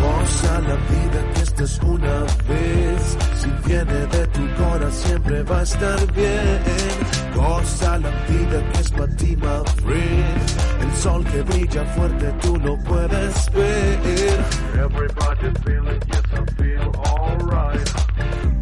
Goza 0.00 0.60
la 0.60 0.76
vida 0.76 1.32
que 1.34 1.42
esta 1.42 1.64
es 1.64 1.78
una 1.80 2.20
vez. 2.48 2.63
Viene 3.66 4.06
de 4.06 4.26
tu 4.28 4.40
corazón 4.62 4.92
siempre 4.92 5.42
va 5.42 5.60
a 5.60 5.62
estar 5.62 6.12
bien. 6.12 6.60
Goza 7.34 7.98
la 7.98 8.10
vida 8.28 8.70
que 8.72 8.80
es 8.80 8.90
para 8.90 9.16
ti, 9.16 9.36
my 9.36 9.82
friend. 9.82 10.82
El 10.82 10.92
sol 10.96 11.24
que 11.24 11.42
brilla 11.42 11.84
fuerte 11.96 12.32
tú 12.42 12.56
lo 12.58 12.76
puedes 12.78 13.50
ver. 13.52 13.98
Everybody 14.74 15.50
feeling, 15.64 16.00
yes 16.08 16.22
I 16.32 16.44
feel 16.56 16.92
alright. 17.06 18.53